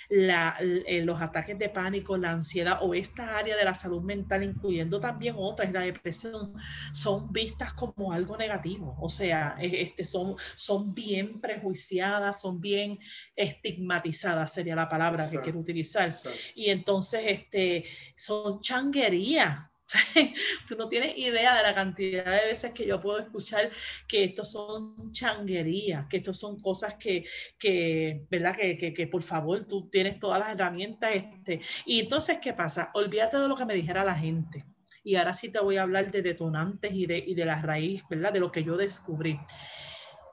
la, 0.10 0.58
eh, 0.60 1.02
los 1.04 1.22
ataques 1.22 1.58
de 1.58 1.70
pánico, 1.70 2.18
la 2.18 2.32
ansiedad 2.32 2.80
o 2.82 2.94
esta 2.94 3.38
área 3.38 3.56
de 3.56 3.66
la 3.66 3.74
salud 3.74 4.02
mental, 4.02 4.44
incluyendo 4.44 5.00
también 5.00 5.36
otras, 5.38 5.72
la 5.72 5.82
depresión, 5.82 6.54
son 6.94 7.32
vistas 7.32 7.74
como 7.74 8.12
algo 8.12 8.38
negativo. 8.38 8.96
O 9.00 9.10
sea, 9.10 9.56
este, 9.60 10.06
son, 10.06 10.36
son 10.56 10.94
bien 10.94 11.40
prejuiciadas, 11.42 12.42
son 12.42 12.60
bien 12.60 13.00
estigmatizadas, 13.36 14.54
sería 14.54 14.76
la 14.76 14.90
palabra 14.90 15.30
que 15.30 15.42
quiero 15.42 15.60
utilizar. 15.60 16.14
Y 16.56 16.70
entonces 16.70 17.22
este, 17.26 17.86
son 18.16 18.60
changuerías 18.60 19.75
Tú 20.68 20.76
no 20.76 20.88
tienes 20.88 21.18
idea 21.18 21.56
de 21.56 21.64
la 21.64 21.76
cantidad 21.76 22.26
de 22.26 22.48
veces 22.48 22.74
que 22.74 22.88
yo 22.88 23.00
puedo 23.00 23.20
escuchar 23.20 23.70
que 24.08 24.24
estos 24.24 24.52
son 24.52 25.12
changuerías, 25.12 26.08
que 26.08 26.18
estos 26.18 26.40
son 26.40 26.60
cosas 26.60 26.96
que, 26.96 27.26
que 27.60 28.26
¿verdad? 28.30 28.56
Que, 28.56 28.78
que, 28.78 28.94
que, 28.94 29.08
por 29.08 29.22
favor 29.22 29.66
tú 29.66 29.90
tienes 29.90 30.20
todas 30.20 30.40
las 30.40 30.52
herramientas. 30.52 31.14
Este. 31.14 31.62
Y 31.86 32.00
entonces, 32.00 32.40
¿qué 32.42 32.54
pasa? 32.54 32.90
Olvídate 32.94 33.38
de 33.38 33.48
lo 33.48 33.56
que 33.56 33.66
me 33.66 33.76
dijera 33.76 34.04
la 34.04 34.16
gente. 34.16 34.66
Y 35.04 35.16
ahora 35.16 35.36
sí 35.36 35.52
te 35.52 35.60
voy 35.60 35.78
a 35.78 35.84
hablar 35.84 36.12
de 36.12 36.24
detonantes 36.24 36.92
y 36.92 37.06
de, 37.06 37.20
y 37.20 37.36
de 37.36 37.46
la 37.46 37.62
raíz, 37.62 38.04
¿verdad? 38.10 38.34
De 38.34 38.40
lo 38.40 38.52
que 38.52 38.64
yo 38.64 38.76
descubrí. 38.76 39.40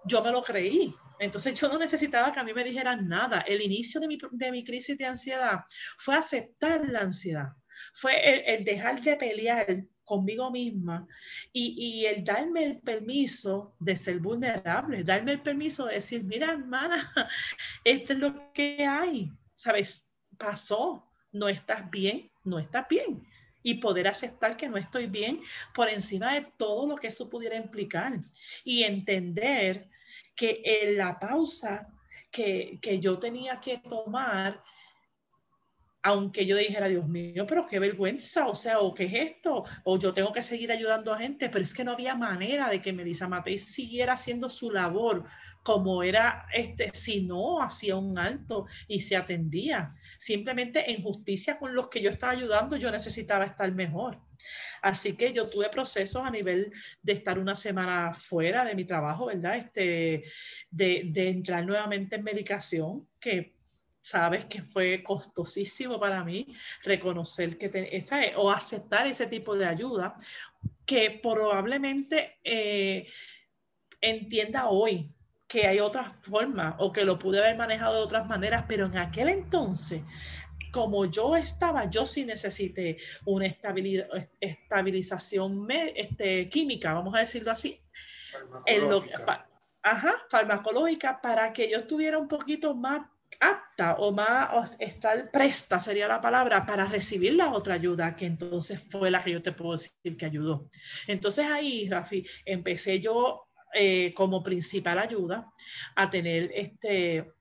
Yo 0.05 0.23
me 0.23 0.33
lo 0.33 0.43
creí, 0.43 0.93
entonces 1.21 1.61
yo 1.61 1.69
no 1.69 1.79
necesitaba 1.79 2.33
que 2.33 2.41
a 2.41 2.43
mí 2.43 2.53
me 2.53 2.65
dijeran 2.65 3.07
nada. 3.07 3.43
El 3.43 3.61
inicio 3.61 4.01
de 4.01 4.09
mi, 4.09 4.19
de 4.33 4.51
mi 4.51 4.65
crisis 4.65 4.99
de 4.99 5.07
ansiedad 5.07 5.61
fue 5.99 6.17
aceptar 6.17 6.89
la 6.89 7.01
ansiedad 7.01 7.53
fue 7.93 8.55
el, 8.55 8.65
dejar 8.65 9.01
de 9.01 9.17
pelear 9.17 9.85
conmigo 10.05 10.51
misma 10.51 11.07
y, 11.53 11.75
y, 11.79 12.07
el 12.07 12.25
darme 12.25 12.65
el 12.65 12.79
permiso 12.81 13.75
de 13.79 13.97
ser 13.97 14.19
vulnerable, 14.19 15.05
darme 15.05 15.33
el 15.33 15.41
permiso 15.41 15.87
de 15.87 15.95
decir, 15.95 16.25
mira, 16.25 16.53
hermana, 16.53 17.13
esto 17.85 18.13
es 18.13 18.19
lo 18.19 18.53
que 18.53 18.85
hay, 18.85 19.31
¿sabes? 19.55 20.11
Pasó, 20.37 21.03
no 21.33 21.49
estás 21.49 21.91
bien, 21.91 22.31
no 22.45 22.59
estás 22.59 22.87
bien. 22.89 23.27
Y 23.63 23.75
poder 23.75 24.09
aceptar 24.09 24.57
que 24.57 24.69
no 24.69 24.77
estoy 24.77 25.07
bien 25.07 25.41
por 25.73 25.89
encima 25.89 26.35
de 26.35 26.47
todo 26.57 26.87
lo 26.89 26.97
que 26.97 27.07
eso 27.07 27.31
pudiera 27.31 27.57
implicar. 27.57 28.19
Y 28.65 28.83
entender 28.83 29.89
que 30.35 30.63
en 30.65 30.99
la 30.99 31.19
pausa 31.19 31.89
que, 32.31 32.79
que 32.83 32.99
yo 32.99 33.19
tenía 33.19 33.61
que 33.61 33.79
tomar 33.79 34.63
aunque 36.03 36.47
yo 36.47 36.57
dijera, 36.57 36.89
Dios 36.89 37.07
mío, 37.09 37.47
pero 37.47 37.67
qué 37.67 37.79
vergüenza, 37.79 38.49
o 38.49 38.57
sea, 38.57 38.81
o 38.81 38.93
qué 38.93 39.05
es 39.05 39.15
esto, 39.15 39.65
o 39.85 39.99
yo 39.99 40.13
tengo 40.13 40.33
que 40.33 40.43
seguir 40.43 40.73
ayudando 40.73 41.15
a 41.15 41.19
gente, 41.19 41.49
pero 41.49 41.63
es 41.63 41.73
que 41.73 41.85
no 41.85 41.93
había 41.93 42.17
manera 42.17 42.69
de 42.69 42.83
que 42.83 42.93
Melissa 42.93 43.29
Matei 43.29 43.57
siguiera 43.59 44.15
haciendo 44.15 44.51
su 44.51 44.73
labor 44.73 45.25
como 45.63 46.03
era, 46.03 46.47
este, 46.53 46.91
si 46.93 47.23
no 47.23 47.63
hacía 47.63 47.97
un 47.97 48.19
alto 48.19 48.67
y 48.89 49.01
se 49.01 49.17
atendía. 49.17 49.95
Simplemente 50.19 50.91
en 50.91 51.03
justicia 51.03 51.57
con 51.57 51.75
los 51.75 51.89
que 51.89 52.03
yo 52.03 52.11
estaba 52.11 52.33
ayudando, 52.33 52.77
yo 52.77 52.91
necesitaba 52.91 53.45
estar 53.45 53.73
mejor. 53.73 54.19
Así 54.81 55.13
que 55.13 55.33
yo 55.33 55.49
tuve 55.49 55.69
procesos 55.69 56.25
a 56.25 56.31
nivel 56.31 56.73
de 57.01 57.13
estar 57.13 57.39
una 57.39 57.55
semana 57.55 58.13
fuera 58.13 58.65
de 58.65 58.75
mi 58.75 58.85
trabajo, 58.85 59.27
¿verdad? 59.27 59.57
Este, 59.57 60.25
de, 60.69 61.03
de 61.07 61.29
entrar 61.29 61.65
nuevamente 61.65 62.17
en 62.17 62.25
medicación, 62.25 63.09
que 63.21 63.53
sabes 64.03 64.45
que 64.47 64.63
fue 64.63 65.03
costosísimo 65.03 65.99
para 65.99 66.23
mí 66.25 66.55
reconocer 66.83 67.57
que 67.57 67.71
esa, 67.93 68.21
o 68.37 68.51
aceptar 68.51 69.07
ese 69.07 69.27
tipo 69.27 69.57
de 69.57 69.65
ayuda 69.67 70.15
que 70.85 71.21
probablemente 71.23 72.39
eh, 72.45 73.07
entienda 74.01 74.69
hoy 74.69 75.09
que 75.47 75.67
hay 75.67 75.81
otras 75.81 76.13
formas 76.21 76.75
o 76.79 76.93
que 76.93 77.05
lo 77.05 77.19
pude 77.19 77.39
haber 77.39 77.57
manejado 77.57 77.95
de 77.97 78.03
otras 78.03 78.27
maneras, 78.27 78.65
pero 78.67 78.87
en 78.87 78.97
aquel 78.99 79.29
entonces, 79.29 80.03
como 80.73 81.05
yo 81.05 81.37
estaba, 81.37 81.89
yo 81.89 82.07
sí 82.07 82.25
necesité 82.25 82.97
una 83.27 83.47
estabilización 84.41 85.69
este, 85.71 86.49
química, 86.49 86.95
vamos 86.95 87.15
a 87.15 87.19
decirlo 87.19 87.53
así, 87.53 87.79
en 88.65 88.89
lo, 88.89 89.05
ajá, 89.83 90.15
farmacológica, 90.31 91.21
para 91.21 91.53
que 91.53 91.71
yo 91.71 91.79
estuviera 91.81 92.19
un 92.19 92.29
poquito 92.29 92.75
más 92.75 93.07
apta 93.43 93.97
o 93.99 94.13
más 94.13 94.77
estar 94.79 95.31
presta 95.31 95.81
sería 95.81 96.07
la 96.07 96.21
palabra 96.21 96.65
para 96.65 96.87
recibir 96.87 97.35
la 97.35 97.53
otra 97.53 97.75
ayuda 97.75 98.15
que 98.15 98.27
entonces 98.27 98.81
fue 98.91 99.11
la 99.11 99.23
que 99.23 99.33
yo 99.33 99.43
te 99.43 99.53
puedo 99.53 99.73
decir 99.73 100.17
que 100.17 100.27
ayudó. 100.27 100.69
Entonces 101.07 101.47
ahí, 101.47 101.89
Rafi, 101.89 102.25
empecé 102.45 103.01
yo 103.01 103.49
eh, 103.75 104.13
como 104.15 104.43
principal 104.43 104.99
ayuda 104.99 105.51
a 105.97 106.11
tener 106.11 106.51
este 106.55 107.33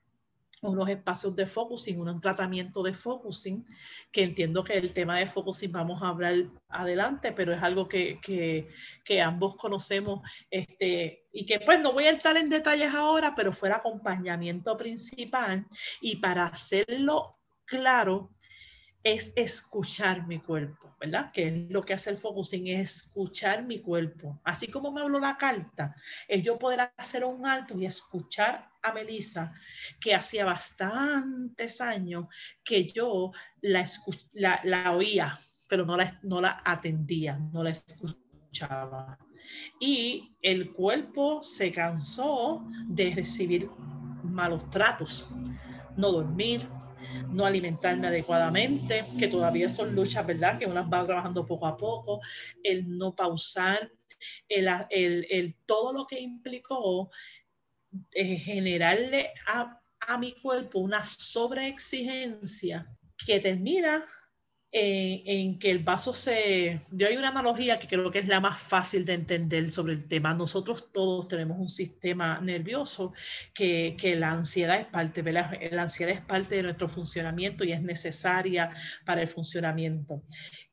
unos 0.61 0.89
espacios 0.89 1.35
de 1.35 1.45
focusing, 1.45 1.99
un 1.99 2.21
tratamiento 2.21 2.83
de 2.83 2.93
focusing, 2.93 3.65
que 4.11 4.23
entiendo 4.23 4.63
que 4.63 4.73
el 4.73 4.93
tema 4.93 5.17
de 5.17 5.27
focusing 5.27 5.71
vamos 5.71 6.01
a 6.03 6.09
hablar 6.09 6.35
adelante, 6.69 7.31
pero 7.31 7.51
es 7.53 7.61
algo 7.63 7.87
que, 7.87 8.19
que, 8.21 8.69
que, 9.03 9.21
ambos 9.21 9.55
conocemos 9.55 10.21
este, 10.49 11.25
y 11.33 11.45
que 11.45 11.59
pues 11.59 11.79
no 11.79 11.93
voy 11.93 12.05
a 12.05 12.11
entrar 12.11 12.37
en 12.37 12.49
detalles 12.49 12.93
ahora, 12.93 13.33
pero 13.35 13.51
fue 13.51 13.69
el 13.69 13.75
acompañamiento 13.75 14.77
principal 14.77 15.65
y 15.99 16.17
para 16.17 16.45
hacerlo 16.45 17.31
claro, 17.65 18.31
es 19.03 19.33
escuchar 19.35 20.27
mi 20.27 20.39
cuerpo, 20.39 20.95
¿verdad? 20.99 21.31
Que 21.31 21.47
es 21.47 21.71
lo 21.71 21.83
que 21.83 21.93
hace 21.93 22.11
el 22.11 22.17
focusing, 22.17 22.67
es 22.67 23.05
escuchar 23.05 23.63
mi 23.63 23.79
cuerpo. 23.79 24.39
Así 24.43 24.67
como 24.67 24.91
me 24.91 25.01
habló 25.01 25.19
la 25.19 25.37
carta, 25.37 25.95
es 26.27 26.43
yo 26.43 26.59
poder 26.59 26.91
hacer 26.97 27.25
un 27.25 27.45
alto 27.45 27.77
y 27.79 27.85
escuchar 27.85 28.67
a 28.83 28.93
Melissa, 28.93 29.53
que 29.99 30.13
hacía 30.13 30.45
bastantes 30.45 31.81
años 31.81 32.25
que 32.63 32.87
yo 32.87 33.31
la, 33.61 33.85
la, 34.33 34.61
la 34.63 34.91
oía, 34.91 35.39
pero 35.67 35.85
no 35.85 35.97
la, 35.97 36.19
no 36.23 36.41
la 36.41 36.61
atendía, 36.63 37.37
no 37.51 37.63
la 37.63 37.71
escuchaba. 37.71 39.17
Y 39.79 40.35
el 40.41 40.71
cuerpo 40.73 41.41
se 41.41 41.71
cansó 41.71 42.63
de 42.87 43.13
recibir 43.15 43.69
malos 44.23 44.69
tratos, 44.69 45.27
no 45.97 46.11
dormir, 46.11 46.67
no 47.31 47.45
alimentarme 47.45 48.07
adecuadamente, 48.07 49.05
que 49.17 49.27
todavía 49.27 49.69
son 49.69 49.93
luchas, 49.95 50.25
¿verdad? 50.25 50.57
Que 50.57 50.65
uno 50.65 50.87
va 50.89 51.05
trabajando 51.05 51.45
poco 51.45 51.67
a 51.67 51.77
poco, 51.77 52.21
el 52.63 52.97
no 52.97 53.15
pausar, 53.15 53.91
el, 54.47 54.67
el, 54.89 55.27
el 55.29 55.55
todo 55.65 55.93
lo 55.93 56.05
que 56.05 56.19
implicó 56.19 57.09
eh, 58.11 58.37
generarle 58.37 59.31
a, 59.47 59.81
a 59.99 60.17
mi 60.17 60.33
cuerpo 60.33 60.79
una 60.79 61.03
sobreexigencia 61.03 62.85
que 63.25 63.39
termina 63.39 64.05
en, 64.71 65.59
que 65.59 65.69
el 65.69 65.79
vaso 65.79 66.13
se... 66.13 66.81
Yo 66.91 67.07
hay 67.07 67.17
una 67.17 67.29
analogía 67.29 67.77
que 67.77 67.87
creo 67.87 68.09
que 68.09 68.19
es 68.19 68.27
la 68.27 68.39
más 68.39 68.61
fácil 68.61 69.05
de 69.05 69.13
entender 69.13 69.69
sobre 69.69 69.93
el 69.93 70.07
tema. 70.07 70.33
Nosotros 70.33 70.91
todos 70.91 71.27
tenemos 71.27 71.57
un 71.57 71.69
sistema 71.69 72.39
nervioso 72.41 73.13
que, 73.53 73.97
que 73.99 74.15
la 74.15 74.31
ansiedad 74.31 74.79
es 74.79 74.85
parte, 74.85 75.21
¿verdad? 75.21 75.51
La 75.71 75.83
ansiedad 75.83 76.15
es 76.15 76.21
parte 76.21 76.55
de 76.55 76.63
nuestro 76.63 76.87
funcionamiento 76.87 77.63
y 77.63 77.73
es 77.73 77.81
necesaria 77.81 78.73
para 79.05 79.21
el 79.21 79.27
funcionamiento. 79.27 80.23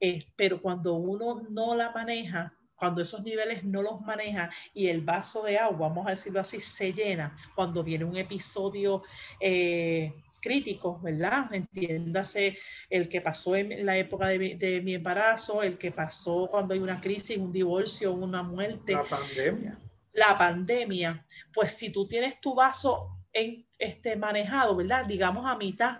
Eh, 0.00 0.24
pero 0.36 0.62
cuando 0.62 0.94
uno 0.94 1.42
no 1.50 1.74
la 1.74 1.90
maneja, 1.90 2.54
cuando 2.76 3.02
esos 3.02 3.24
niveles 3.24 3.64
no 3.64 3.82
los 3.82 4.00
maneja 4.02 4.48
y 4.72 4.86
el 4.86 5.00
vaso 5.00 5.42
de 5.42 5.58
agua, 5.58 5.88
vamos 5.88 6.06
a 6.06 6.10
decirlo 6.10 6.38
así, 6.38 6.60
se 6.60 6.92
llena, 6.92 7.34
cuando 7.54 7.82
viene 7.82 8.04
un 8.04 8.16
episodio... 8.16 9.02
Eh, 9.40 10.12
críticos, 10.40 11.02
¿verdad? 11.02 11.52
Entiéndase 11.52 12.58
el 12.88 13.08
que 13.08 13.20
pasó 13.20 13.56
en 13.56 13.84
la 13.84 13.96
época 13.96 14.28
de 14.28 14.80
mi, 14.82 14.94
embarazo, 14.94 15.62
el 15.62 15.78
que 15.78 15.92
pasó 15.92 16.48
cuando 16.50 16.74
hay 16.74 16.80
una 16.80 17.00
crisis, 17.00 17.36
un 17.36 17.52
divorcio, 17.52 18.12
una 18.12 18.42
muerte. 18.42 18.92
La 18.92 19.04
pandemia. 19.04 19.78
La 20.12 20.38
pandemia. 20.38 21.26
Pues 21.52 21.72
si 21.72 21.90
tú 21.90 22.06
tienes 22.06 22.40
tu 22.40 22.54
vaso 22.54 23.18
en, 23.32 23.66
este, 23.78 24.16
manejado, 24.16 24.76
¿verdad? 24.76 25.06
Digamos 25.06 25.46
a 25.46 25.56
mitad, 25.56 25.98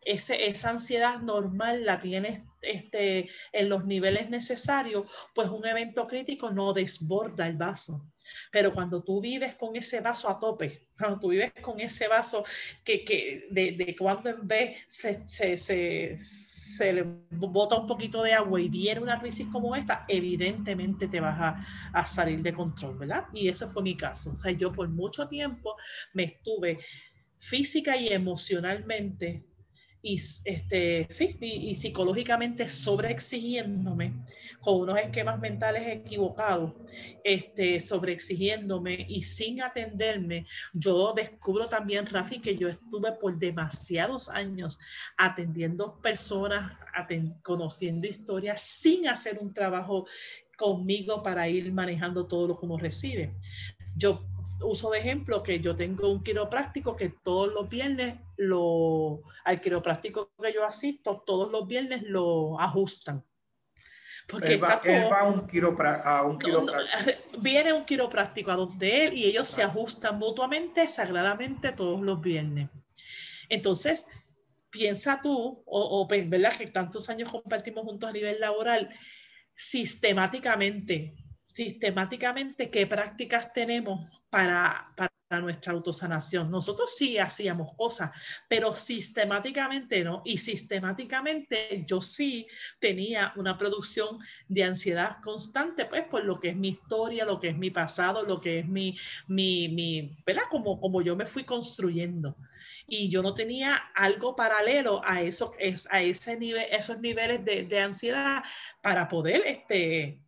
ese, 0.00 0.46
esa 0.46 0.70
ansiedad 0.70 1.18
normal 1.20 1.84
la 1.84 2.00
tienes 2.00 2.42
este, 2.62 3.28
en 3.52 3.68
los 3.68 3.84
niveles 3.84 4.30
necesarios, 4.30 5.06
pues 5.34 5.48
un 5.48 5.66
evento 5.66 6.06
crítico 6.06 6.50
no 6.50 6.72
desborda 6.72 7.46
el 7.46 7.56
vaso. 7.56 8.06
Pero 8.50 8.72
cuando 8.72 9.02
tú 9.02 9.20
vives 9.20 9.54
con 9.54 9.76
ese 9.76 10.00
vaso 10.00 10.28
a 10.28 10.38
tope, 10.38 10.88
cuando 10.98 11.18
tú 11.18 11.28
vives 11.28 11.52
con 11.60 11.80
ese 11.80 12.08
vaso 12.08 12.44
que, 12.84 13.04
que 13.04 13.46
de, 13.50 13.72
de, 13.72 13.96
cuando 13.96 14.30
en 14.30 14.46
vez 14.46 14.78
se, 14.88 15.28
se, 15.28 15.56
se, 15.56 16.16
se, 16.16 16.92
le 16.92 17.02
bota 17.30 17.76
un 17.76 17.86
poquito 17.86 18.22
de 18.22 18.32
agua 18.32 18.60
y 18.60 18.68
viene 18.68 19.00
una 19.00 19.20
crisis 19.20 19.46
como 19.48 19.76
esta, 19.76 20.04
evidentemente 20.08 21.08
te 21.08 21.20
vas 21.20 21.38
a, 21.40 21.66
a 21.92 22.06
salir 22.06 22.42
de 22.42 22.54
control, 22.54 22.98
¿verdad? 22.98 23.24
Y 23.32 23.48
ese 23.48 23.66
fue 23.66 23.82
mi 23.82 23.96
caso. 23.96 24.32
O 24.32 24.36
sea, 24.36 24.52
yo 24.52 24.72
por 24.72 24.88
mucho 24.88 25.28
tiempo 25.28 25.76
me 26.14 26.24
estuve 26.24 26.78
física 27.38 27.96
y 27.96 28.08
emocionalmente 28.08 29.49
y, 30.02 30.20
este, 30.44 31.06
sí, 31.10 31.36
y, 31.40 31.74
psicológicamente 31.74 32.68
sobreexigiéndome 32.68 34.14
con 34.60 34.80
unos 34.80 34.98
esquemas 34.98 35.38
mentales 35.40 35.86
equivocados, 35.88 36.72
este, 37.22 37.80
sobreexigiéndome 37.80 39.06
y 39.08 39.22
sin 39.22 39.62
atenderme, 39.62 40.46
yo 40.72 41.12
descubro 41.14 41.68
también, 41.68 42.06
Rafi, 42.06 42.40
que 42.40 42.56
yo 42.56 42.68
estuve 42.68 43.12
por 43.12 43.38
demasiados 43.38 44.28
años 44.28 44.78
atendiendo 45.18 46.00
personas, 46.00 46.78
conociendo 47.42 48.06
historias 48.06 48.62
sin 48.62 49.06
hacer 49.06 49.38
un 49.38 49.52
trabajo 49.52 50.06
conmigo 50.56 51.22
para 51.22 51.48
ir 51.48 51.72
manejando 51.72 52.26
todo 52.26 52.48
lo 52.48 52.58
que 52.58 52.66
uno 52.66 52.78
recibe. 52.78 53.34
Yo 53.96 54.26
uso 54.62 54.90
de 54.90 54.98
ejemplo 54.98 55.42
que 55.42 55.60
yo 55.60 55.74
tengo 55.74 56.08
un 56.10 56.22
quiropráctico 56.22 56.96
que 56.96 57.10
todos 57.22 57.52
los 57.52 57.68
viernes 57.68 58.18
lo, 58.36 59.18
al 59.44 59.60
quiropráctico 59.60 60.32
que 60.40 60.52
yo 60.52 60.64
asisto, 60.64 61.22
todos 61.26 61.50
los 61.50 61.66
viernes 61.66 62.02
lo 62.02 62.60
ajustan. 62.60 63.24
Porque 64.28 64.54
él 64.54 64.62
va, 64.62 64.80
a 65.18 65.24
un, 65.26 65.46
quiropráctico. 66.38 67.18
Viene 67.40 67.72
un 67.72 67.84
quiropráctico 67.84 68.52
a 68.52 68.56
donde 68.56 69.06
él 69.06 69.14
y 69.14 69.24
ellos 69.24 69.48
se 69.48 69.62
ajustan 69.62 70.18
mutuamente, 70.18 70.86
sagradamente 70.88 71.72
todos 71.72 72.00
los 72.00 72.20
viernes. 72.20 72.68
Entonces, 73.48 74.06
piensa 74.70 75.20
tú, 75.20 75.64
o, 75.66 76.00
o 76.00 76.06
¿verdad? 76.06 76.56
Que 76.56 76.68
tantos 76.68 77.10
años 77.10 77.30
compartimos 77.30 77.84
juntos 77.84 78.08
a 78.08 78.12
nivel 78.12 78.38
laboral, 78.38 78.88
sistemáticamente, 79.56 81.16
sistemáticamente 81.52 82.70
qué 82.70 82.86
prácticas 82.86 83.52
tenemos 83.52 84.19
para, 84.30 84.92
para 84.96 85.10
nuestra 85.40 85.72
autosanación. 85.72 86.50
Nosotros 86.50 86.94
sí 86.96 87.18
hacíamos 87.18 87.74
cosas, 87.76 88.10
pero 88.48 88.74
sistemáticamente 88.74 90.02
no. 90.02 90.22
Y 90.24 90.38
sistemáticamente 90.38 91.84
yo 91.86 92.00
sí 92.00 92.46
tenía 92.80 93.32
una 93.36 93.56
producción 93.56 94.18
de 94.48 94.64
ansiedad 94.64 95.18
constante, 95.22 95.86
pues 95.86 96.04
por 96.08 96.24
lo 96.24 96.40
que 96.40 96.50
es 96.50 96.56
mi 96.56 96.70
historia, 96.70 97.24
lo 97.24 97.38
que 97.38 97.48
es 97.48 97.56
mi 97.56 97.70
pasado, 97.70 98.24
lo 98.24 98.40
que 98.40 98.60
es 98.60 98.68
mi, 98.68 98.96
mi, 99.28 99.68
mi 99.68 100.16
¿verdad? 100.26 100.44
Como, 100.50 100.80
como 100.80 101.02
yo 101.02 101.14
me 101.14 101.26
fui 101.26 101.44
construyendo. 101.44 102.36
Y 102.86 103.08
yo 103.08 103.22
no 103.22 103.34
tenía 103.34 103.76
algo 103.94 104.34
paralelo 104.34 105.00
a, 105.04 105.22
eso, 105.22 105.52
a 105.90 106.02
ese 106.02 106.36
nivel, 106.36 106.66
esos 106.72 107.00
niveles 107.00 107.44
de, 107.44 107.64
de 107.64 107.80
ansiedad 107.80 108.42
para 108.82 109.08
poder 109.08 109.42
este, 109.46 110.20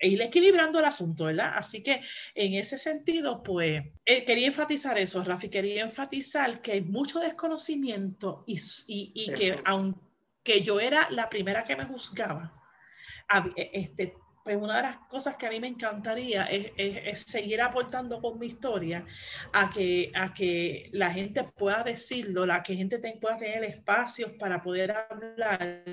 ir 0.00 0.20
equilibrando 0.22 0.78
el 0.78 0.84
asunto, 0.84 1.24
¿verdad? 1.24 1.52
Así 1.56 1.82
que 1.82 2.00
en 2.34 2.54
ese 2.54 2.78
sentido, 2.78 3.42
pues, 3.42 3.82
eh, 4.04 4.24
quería 4.24 4.46
enfatizar 4.46 4.98
eso, 4.98 5.22
Rafi, 5.24 5.48
quería 5.48 5.82
enfatizar 5.82 6.60
que 6.62 6.72
hay 6.72 6.80
mucho 6.82 7.20
desconocimiento 7.20 8.44
y, 8.46 8.58
y 8.88 9.32
que 9.32 9.60
aunque 9.64 10.62
yo 10.62 10.80
era 10.80 11.10
la 11.10 11.28
primera 11.28 11.64
que 11.64 11.76
me 11.76 11.84
juzgaba, 11.84 12.54
este, 13.56 14.14
pues 14.48 14.62
una 14.62 14.76
de 14.76 14.82
las 14.84 14.96
cosas 15.08 15.36
que 15.36 15.46
a 15.46 15.50
mí 15.50 15.60
me 15.60 15.66
encantaría 15.66 16.44
es, 16.44 17.20
seguir 17.20 17.60
aportando 17.60 18.18
con 18.18 18.38
mi 18.38 18.46
historia 18.46 19.04
a 19.52 19.68
que, 19.68 20.10
a 20.14 20.32
que 20.32 20.88
la 20.94 21.10
gente 21.10 21.44
pueda 21.44 21.82
decirlo, 21.82 22.46
la 22.46 22.62
que 22.62 22.74
gente 22.74 22.98
pueda 23.20 23.36
tener 23.36 23.62
espacios 23.64 24.30
para 24.38 24.62
poder 24.62 24.92
hablar 24.92 25.84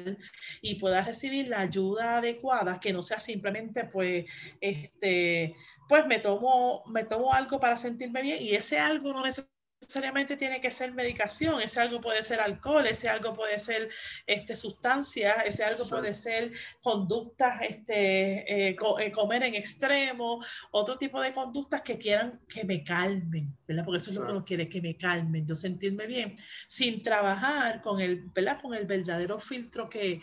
y 0.62 0.76
pueda 0.76 1.02
recibir 1.02 1.50
la 1.50 1.60
ayuda 1.60 2.20
adecuada, 2.20 2.80
que 2.80 2.94
no 2.94 3.02
sea 3.02 3.20
simplemente 3.20 3.90
pues, 3.92 4.24
este, 4.62 5.54
pues 5.90 6.08
me 6.08 6.20
tomo, 6.20 6.86
me 6.88 7.04
tomo 7.04 7.34
algo 7.34 7.60
para 7.60 7.76
sentirme 7.76 8.22
bien 8.22 8.42
y 8.42 8.52
ese 8.56 8.80
algo 8.80 9.12
no 9.12 9.22
necesariamente 9.22 9.55
necesariamente 9.86 10.36
tiene 10.36 10.60
que 10.60 10.72
ser 10.72 10.94
medicación, 10.94 11.62
ese 11.62 11.80
algo 11.80 12.02
puede 12.02 12.24
ser 12.24 12.40
alcohol, 12.40 12.88
ese 12.88 13.08
algo 13.08 13.34
puede 13.36 13.60
ser 13.60 13.90
este, 14.26 14.56
sustancias, 14.56 15.36
ese 15.46 15.64
algo 15.64 15.88
puede 15.88 16.14
ser 16.14 16.52
conductas, 16.82 17.62
este, 17.62 18.70
eh, 18.70 18.76
eh, 19.00 19.12
comer 19.12 19.44
en 19.44 19.56
extremo, 19.56 20.44
otro 20.72 20.98
tipo 20.98 21.22
de 21.22 21.34
conductas 21.34 21.84
que 21.84 22.00
quieran 22.00 22.42
que 22.48 22.64
me 22.64 22.84
calmen, 22.84 23.56
¿verdad? 23.68 23.86
Porque 23.86 24.00
eso 24.00 24.10
es 24.10 24.16
lo 24.16 24.26
que 24.26 24.32
uno 24.32 24.44
quiere, 24.44 24.68
que 24.68 24.82
me 24.82 24.98
calmen, 24.98 25.46
yo 25.46 25.54
sentirme 25.54 26.08
bien, 26.08 26.36
sin 26.68 27.04
trabajar 27.04 27.82
con 27.82 28.02
el, 28.02 28.24
¿verdad? 28.34 28.60
Con 28.60 28.74
el 28.74 28.88
verdadero 28.88 29.40
filtro 29.40 29.88
que, 29.88 30.20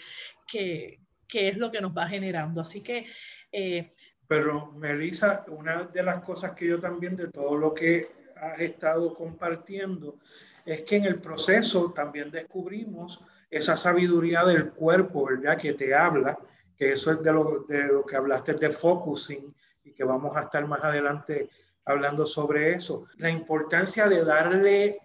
que, 0.47 0.99
que 1.29 1.49
es 1.49 1.57
lo 1.57 1.71
que 1.71 1.81
nos 1.81 1.97
va 1.97 2.09
generando. 2.09 2.61
Así 2.61 2.83
que... 2.83 3.07
Eh, 3.53 3.91
pero, 4.27 4.73
Melissa, 4.73 5.45
una 5.49 5.85
de 5.85 6.03
las 6.03 6.25
cosas 6.25 6.53
que 6.53 6.67
yo 6.67 6.81
también 6.81 7.15
de 7.15 7.29
todo 7.29 7.57
lo 7.57 7.75
que 7.75 8.22
has 8.43 8.61
estado 8.61 9.14
compartiendo, 9.14 10.18
es 10.66 10.82
que 10.82 10.97
en 10.97 11.05
el 11.05 11.20
proceso 11.20 11.93
también 11.93 12.30
descubrimos 12.30 13.24
esa 13.49 13.76
sabiduría 13.76 14.45
del 14.45 14.72
cuerpo, 14.72 15.26
¿verdad? 15.26 15.59
Que 15.59 15.74
te 15.74 15.95
habla, 15.95 16.38
que 16.76 16.93
eso 16.93 17.12
es 17.12 17.22
de 17.22 17.32
lo, 17.32 17.61
de 17.68 17.84
lo 17.84 18.05
que 18.05 18.16
hablaste 18.16 18.55
de 18.55 18.70
focusing 18.70 19.55
y 19.84 19.93
que 19.93 20.05
vamos 20.05 20.36
a 20.36 20.43
estar 20.43 20.66
más 20.66 20.82
adelante 20.82 21.51
hablando 21.84 22.26
sobre 22.26 22.72
eso. 22.72 23.07
La 23.18 23.30
importancia 23.30 24.09
de 24.09 24.24
darle, 24.24 24.99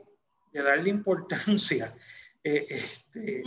de 0.52 0.64
darle 0.64 0.90
importancia 0.90 1.94
eh, 2.44 2.66
este, 2.70 3.44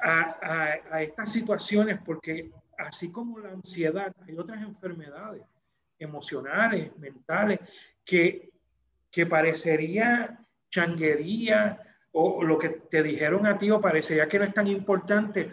a, 0.00 0.38
a, 0.42 0.96
a 0.96 1.02
estas 1.02 1.32
situaciones, 1.32 1.98
porque 2.02 2.50
así 2.78 3.12
como 3.12 3.38
la 3.40 3.50
ansiedad, 3.50 4.14
hay 4.26 4.38
otras 4.38 4.62
enfermedades 4.62 5.42
emocionales, 5.98 6.96
mentales, 6.98 7.60
que 8.04 8.55
que 9.10 9.26
parecería 9.26 10.38
changuería 10.70 11.80
o 12.12 12.42
lo 12.42 12.58
que 12.58 12.70
te 12.70 13.02
dijeron 13.02 13.46
a 13.46 13.58
ti 13.58 13.70
o 13.70 13.80
parecería 13.80 14.28
que 14.28 14.38
no 14.38 14.44
es 14.44 14.54
tan 14.54 14.66
importante 14.66 15.52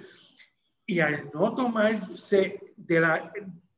y 0.86 1.00
al 1.00 1.30
no 1.34 1.54
tomarse 1.54 2.74
de 2.76 3.00
la, 3.00 3.32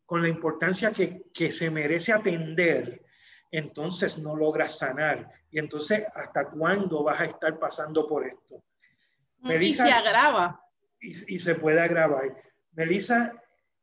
con 0.05 0.21
la 0.21 0.27
importancia 0.27 0.91
que, 0.91 1.23
que 1.33 1.51
se 1.51 1.69
merece 1.69 2.13
atender, 2.13 3.03
entonces 3.51 4.17
no 4.19 4.35
logras 4.35 4.77
sanar. 4.79 5.31
Y 5.51 5.59
entonces, 5.59 6.03
¿hasta 6.13 6.49
cuándo 6.49 7.03
vas 7.03 7.21
a 7.21 7.25
estar 7.25 7.57
pasando 7.59 8.07
por 8.07 8.25
esto? 8.25 8.63
y 9.43 9.73
se 9.73 9.91
agrava. 9.91 10.61
Y, 10.99 11.35
y, 11.35 11.39
se 11.39 11.55
puede 11.55 11.79
agravar. 11.79 12.35
Melissa, 12.71 13.33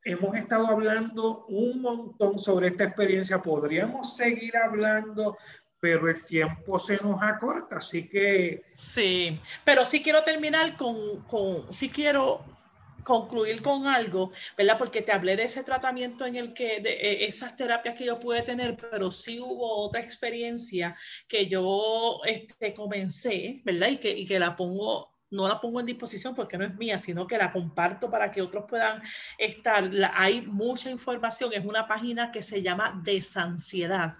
hemos 0.04 0.36
estado 0.36 0.66
hablando 0.66 1.46
un 1.46 1.80
montón 1.80 2.40
sobre 2.40 2.68
esta 2.68 2.84
experiencia. 2.84 3.38
¿Podríamos 3.40 4.16
seguir 4.16 4.56
hablando 4.56 5.38
pero 5.82 6.08
el 6.08 6.24
tiempo 6.24 6.78
se 6.78 6.96
nos 6.98 7.20
acorta, 7.20 7.78
así 7.78 8.08
que... 8.08 8.62
Sí, 8.72 9.40
pero 9.64 9.84
sí 9.84 10.00
quiero 10.00 10.22
terminar 10.22 10.76
con, 10.76 11.22
con 11.22 11.72
sí 11.72 11.90
quiero 11.90 12.44
concluir 13.02 13.62
con 13.62 13.88
algo, 13.88 14.30
¿verdad? 14.56 14.78
Porque 14.78 15.02
te 15.02 15.10
hablé 15.10 15.34
de 15.36 15.42
ese 15.42 15.64
tratamiento 15.64 16.24
en 16.24 16.36
el 16.36 16.54
que, 16.54 16.78
de 16.78 16.92
e, 16.92 17.26
esas 17.26 17.56
terapias 17.56 17.96
que 17.96 18.04
yo 18.04 18.20
pude 18.20 18.42
tener, 18.42 18.76
pero 18.76 19.10
sí 19.10 19.40
hubo 19.40 19.78
otra 19.84 20.00
experiencia 20.00 20.96
que 21.26 21.48
yo 21.48 22.20
este, 22.26 22.74
comencé, 22.74 23.60
¿verdad? 23.64 23.88
Y 23.88 23.96
que, 23.96 24.10
y 24.10 24.24
que 24.24 24.38
la 24.38 24.54
pongo 24.54 25.10
no 25.32 25.48
la 25.48 25.60
pongo 25.60 25.80
en 25.80 25.86
disposición 25.86 26.34
porque 26.34 26.58
no 26.58 26.64
es 26.64 26.76
mía, 26.76 26.98
sino 26.98 27.26
que 27.26 27.38
la 27.38 27.50
comparto 27.50 28.10
para 28.10 28.30
que 28.30 28.42
otros 28.42 28.66
puedan 28.68 29.02
estar. 29.38 29.90
hay 30.14 30.42
mucha 30.42 30.90
información, 30.90 31.52
es 31.54 31.64
una 31.64 31.88
página 31.88 32.30
que 32.30 32.42
se 32.42 32.62
llama 32.62 33.00
Desansiedad 33.02 34.16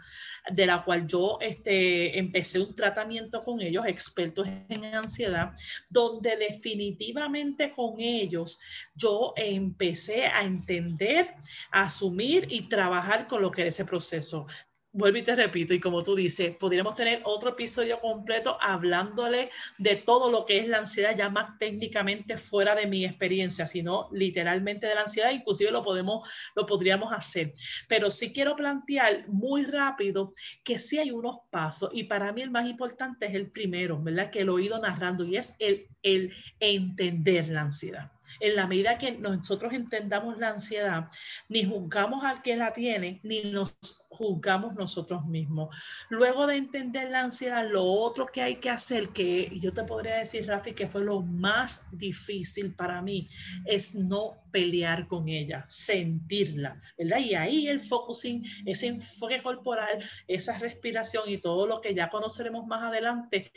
de 0.51 0.67
la 0.67 0.83
cual 0.85 1.07
yo 1.07 1.39
este, 1.41 2.19
empecé 2.19 2.61
un 2.61 2.75
tratamiento 2.75 3.43
con 3.43 3.61
ellos, 3.61 3.87
expertos 3.87 4.49
en 4.69 4.85
ansiedad, 4.95 5.53
donde 5.89 6.37
definitivamente 6.37 7.73
con 7.73 8.01
ellos 8.01 8.59
yo 8.95 9.33
empecé 9.37 10.27
a 10.27 10.43
entender, 10.43 11.35
a 11.71 11.83
asumir 11.85 12.47
y 12.51 12.69
trabajar 12.69 13.29
con 13.29 13.43
lo 13.43 13.51
que 13.51 13.63
era 13.63 13.69
ese 13.69 13.85
proceso 13.85 14.47
vuelvo 14.93 15.19
y 15.19 15.23
te 15.23 15.35
repito, 15.35 15.73
y 15.73 15.81
como 15.81 16.03
tú 16.03 16.15
dices, 16.15 16.55
podríamos 16.57 16.95
tener 16.95 17.23
otro 17.25 17.51
episodio 17.51 17.99
completo 18.01 18.59
hablándole 18.61 19.51
de 19.79 19.97
todo 19.97 20.31
lo 20.31 20.45
que 20.45 20.59
es 20.59 20.69
la 20.69 20.79
ansiedad, 20.79 21.17
ya 21.17 21.31
más 21.31 21.59
técnicamente 21.59 22.37
fuera 22.37 22.75
de 22.75 22.87
mi 22.87 23.05
experiencia, 23.05 23.67
sino 23.67 24.09
literalmente 24.13 24.87
de 24.87 24.95
la 24.95 25.03
ansiedad, 25.03 25.31
inclusive 25.31 25.71
lo 25.71 25.83
podemos, 25.83 26.29
lo 26.55 26.67
podríamos 26.67 27.13
hacer. 27.13 27.55
Pero 27.89 28.11
sí 28.11 28.33
quiero 28.33 28.55
plantear 28.55 29.27
muy 29.29 29.65
rápido 29.65 30.35
que 30.63 30.79
sí 30.79 30.99
hay 30.99 31.11
unos 31.11 31.39
pasos, 31.51 31.91
y 31.95 32.05
para 32.05 32.33
mí 32.33 32.43
el 32.43 32.51
más 32.51 32.69
importante 32.69 33.27
es 33.27 33.35
el 33.35 33.51
primero, 33.51 34.01
¿verdad? 34.01 34.31
Que 34.31 34.45
lo 34.45 34.59
he 34.59 34.65
ido 34.65 34.79
narrando, 34.79 35.25
y 35.25 35.37
es 35.37 35.57
el, 35.59 35.89
el 36.03 36.35
entender 36.61 37.49
la 37.49 37.63
ansiedad 37.63 38.11
en 38.41 38.57
la 38.57 38.67
medida 38.67 38.99
que 38.99 39.13
nosotros 39.13 39.73
entendamos 39.73 40.39
la 40.39 40.51
ansiedad, 40.51 41.09
ni 41.49 41.65
juzgamos 41.65 42.25
al 42.25 42.43
que 42.43 42.57
la 42.57 42.73
tiene, 42.73 43.21
ni 43.23 43.45
nos 43.45 43.75
juzgamos 44.09 44.75
nosotros 44.75 45.27
mismos. 45.27 45.75
Luego 46.11 46.47
de 46.47 46.57
entender 46.57 47.11
la 47.11 47.21
ansiedad, 47.21 47.67
lo 47.69 47.85
otro 47.85 48.27
que 48.27 48.43
hay 48.43 48.57
que 48.57 48.71
hacer, 48.71 49.09
que 49.09 49.51
yo 49.59 49.73
te 49.73 49.85
podría 49.85 50.17
decir, 50.17 50.47
Rafi, 50.47 50.73
que 50.73 50.89
fue 50.89 51.05
lo 51.05 51.23
más 51.23 51.89
difícil 51.99 52.75
para 52.75 53.03
mí, 53.03 53.29
es 53.65 53.95
no 53.95 54.33
pelear 54.51 55.07
con 55.07 55.29
ella, 55.29 55.65
sentirla, 55.69 56.81
¿verdad? 56.99 57.19
Y 57.19 57.35
ahí 57.35 57.69
el 57.69 57.81
focusing, 57.81 58.45
ese 58.67 58.89
enfoque 58.89 59.43
corporal, 59.43 59.99
esa 60.29 60.59
respiración 60.59 61.29
y 61.29 61.39
todo 61.39 61.67
lo 61.67 61.81
que 61.81 61.95
ya 61.95 62.11
conoceremos 62.11 62.67
más 62.67 62.83
adelante, 62.83 63.51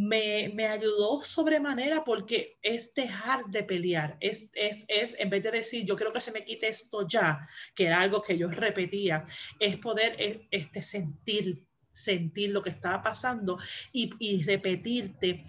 me, 0.00 0.50
me, 0.54 0.66
ayudó 0.66 1.20
sobremanera 1.20 2.04
porque 2.04 2.58
es 2.62 2.94
dejar 2.94 3.44
de 3.46 3.64
pelear, 3.64 4.16
es, 4.20 4.50
es, 4.54 4.86
es, 4.88 5.14
en 5.18 5.28
vez 5.28 5.42
de 5.42 5.50
decir, 5.50 5.84
yo 5.84 5.94
quiero 5.94 6.10
que 6.10 6.22
se 6.22 6.32
me 6.32 6.42
quite 6.42 6.68
esto 6.68 7.06
ya, 7.06 7.46
que 7.74 7.84
era 7.84 8.00
algo 8.00 8.22
que 8.22 8.38
yo 8.38 8.48
repetía, 8.48 9.26
es 9.58 9.76
poder 9.76 10.16
eh, 10.18 10.48
este, 10.50 10.82
sentir, 10.82 11.66
sentir 11.92 12.48
lo 12.48 12.62
que 12.62 12.70
estaba 12.70 13.02
pasando 13.02 13.58
y, 13.92 14.10
y 14.18 14.42
repetirte 14.42 15.44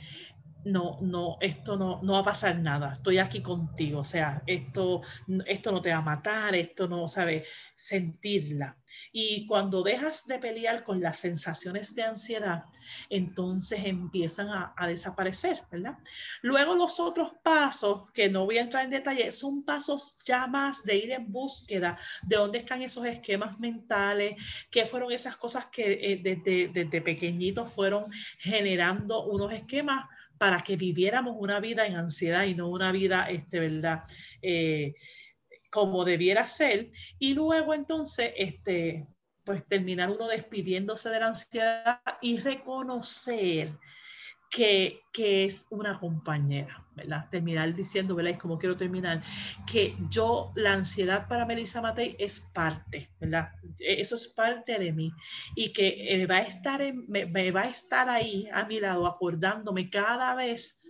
no, 0.66 1.00
no, 1.02 1.38
esto 1.42 1.78
no, 1.78 2.00
no 2.04 2.14
va 2.14 2.20
a 2.20 2.24
pasar 2.24 2.60
nada, 2.60 2.94
estoy 2.94 3.18
aquí 3.18 3.42
contigo, 3.42 4.00
o 4.00 4.04
sea, 4.04 4.44
esto, 4.46 5.02
esto 5.46 5.72
no 5.72 5.82
te 5.82 5.92
va 5.92 5.98
a 5.98 6.02
matar, 6.02 6.56
esto 6.56 6.88
no, 6.88 7.08
¿sabes? 7.08 7.48
Sentirla. 7.76 8.78
Y 9.12 9.46
cuando 9.48 9.84
dejas 9.84 10.28
de 10.28 10.40
pelear 10.40 10.84
con 10.84 11.02
las 11.02 11.20
sensaciones 11.20 11.96
de 11.96 12.04
ansiedad, 12.04 12.64
entonces 13.10 13.86
empiezan 13.86 14.50
a, 14.50 14.74
a 14.78 14.88
desaparecer, 14.88 15.62
¿verdad? 15.72 15.98
Luego 16.42 16.76
los 16.76 17.00
otros 17.00 17.32
pasos, 17.42 18.12
que 18.12 18.30
no 18.30 18.46
voy 18.46 18.58
a 18.58 18.62
entrar 18.62 18.84
en 18.84 18.92
detalle, 18.92 19.32
son 19.32 19.64
pasos 19.64 20.18
ya 20.26 20.48
más 20.48 20.84
de 20.84 20.98
ir 20.98 21.12
en 21.12 21.32
búsqueda 21.32 21.98
de 22.24 22.36
dónde 22.36 22.60
están 22.60 22.82
esos 22.82 23.06
esquemas 23.06 23.60
mentales, 23.60 24.36
qué 24.70 24.86
fueron 24.86 25.12
esas 25.12 25.38
cosas 25.38 25.68
que 25.68 25.94
eh, 25.94 26.20
desde, 26.22 26.68
desde 26.68 27.02
pequeñitos 27.02 27.72
fueron 27.72 28.04
generando 28.38 29.26
unos 29.26 29.54
esquemas 29.54 30.06
para 30.42 30.64
que 30.64 30.76
viviéramos 30.76 31.36
una 31.38 31.60
vida 31.60 31.86
en 31.86 31.96
ansiedad 31.96 32.46
y 32.46 32.56
no 32.56 32.68
una 32.68 32.92
vida, 32.92 33.30
este, 33.30 33.60
¿verdad? 33.60 34.02
Eh, 34.42 34.96
como 35.70 36.04
debiera 36.04 36.48
ser. 36.48 36.90
Y 37.20 37.36
luego 37.36 37.76
entonces, 37.76 38.34
este, 38.36 39.06
pues 39.44 39.64
terminar 39.68 40.10
uno 40.10 40.28
despidiéndose 40.28 41.10
de 41.10 41.20
la 41.20 41.28
ansiedad 41.28 42.02
y 42.24 42.40
reconocer 42.40 43.70
que, 44.50 45.02
que 45.14 45.46
es 45.46 45.68
una 45.70 46.00
compañera, 46.00 46.88
¿verdad? 47.02 47.28
Terminar 47.30 47.74
diciendo, 47.74 48.16
¿verdad? 48.16 48.34
Es 48.34 48.40
como 48.40 48.58
quiero 48.58 48.78
terminar, 48.78 49.24
que 49.66 49.96
yo, 50.10 50.52
la 50.56 50.74
ansiedad 50.74 51.28
para 51.28 51.46
Melissa 51.46 51.82
Matei 51.82 52.16
es 52.20 52.40
parte, 52.40 53.12
¿verdad? 53.20 53.50
E, 53.80 54.02
eso 54.02 54.16
es 54.16 54.28
parte 54.28 54.78
de 54.78 54.94
mí 54.94 55.12
y 55.56 55.74
que 55.74 56.22
eh, 56.22 56.26
va 56.26 56.38
a 56.38 56.42
estar 56.42 56.82
en, 56.82 57.06
me, 57.08 57.52
va 57.52 57.62
a 57.62 57.70
estar 57.70 58.10
ahí 58.10 58.48
a 58.54 58.66
mi 58.66 58.80
lado 58.80 59.08
acordándome 59.08 59.90
cada 59.90 60.36
vez 60.36 60.84